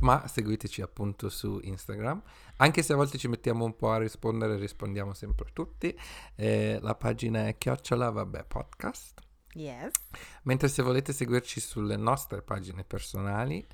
ma 0.00 0.26
seguiteci 0.26 0.82
appunto 0.82 1.28
su 1.28 1.60
Instagram. 1.62 2.22
Anche 2.56 2.82
se 2.82 2.94
a 2.94 2.96
volte 2.96 3.18
ci 3.18 3.28
mettiamo 3.28 3.64
un 3.64 3.76
po' 3.76 3.90
a 3.90 3.98
rispondere, 3.98 4.56
rispondiamo 4.56 5.12
sempre 5.12 5.50
tutti. 5.52 5.96
Eh, 6.34 6.78
la 6.80 6.94
pagina 6.94 7.46
è 7.46 7.56
chiocciola 7.56 8.10
vabbè 8.10 8.44
podcast. 8.44 9.25
Yes. 9.56 9.94
Mentre 10.42 10.68
se 10.68 10.82
volete 10.82 11.12
seguirci 11.12 11.60
sulle 11.60 11.96
nostre 11.96 12.42
pagine 12.42 12.84
personali, 12.84 13.66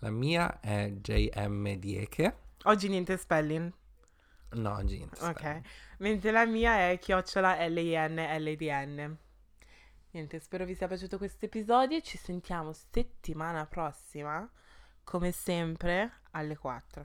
la 0.00 0.10
mia 0.10 0.58
è 0.60 0.90
JM 0.90 1.74
Dieke. 1.74 2.36
Oggi 2.64 2.88
niente 2.88 3.16
spelling. 3.16 3.72
No, 4.52 4.82
jeans. 4.82 5.20
Ok. 5.20 5.60
Mentre 5.98 6.32
la 6.32 6.44
mia 6.46 6.90
è 6.90 6.98
chiocciola 6.98 7.64
L-I-N-L-D-N. 7.68 9.16
Niente, 10.12 10.40
spero 10.40 10.64
vi 10.64 10.74
sia 10.74 10.88
piaciuto 10.88 11.16
questo 11.18 11.44
episodio. 11.44 12.00
Ci 12.00 12.18
sentiamo 12.18 12.72
settimana 12.72 13.64
prossima, 13.66 14.50
come 15.04 15.30
sempre, 15.30 16.22
alle 16.32 16.56
4. 16.56 17.04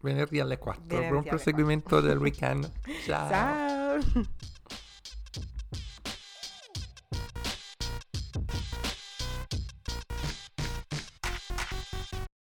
Venerdì 0.00 0.40
alle 0.40 0.56
4. 0.56 0.82
Venerdì 0.86 1.08
Buon 1.08 1.20
alle 1.20 1.28
proseguimento 1.28 2.00
del 2.00 2.16
weekend. 2.16 2.70
Ciao. 3.04 4.00
Ciao. 4.00 4.82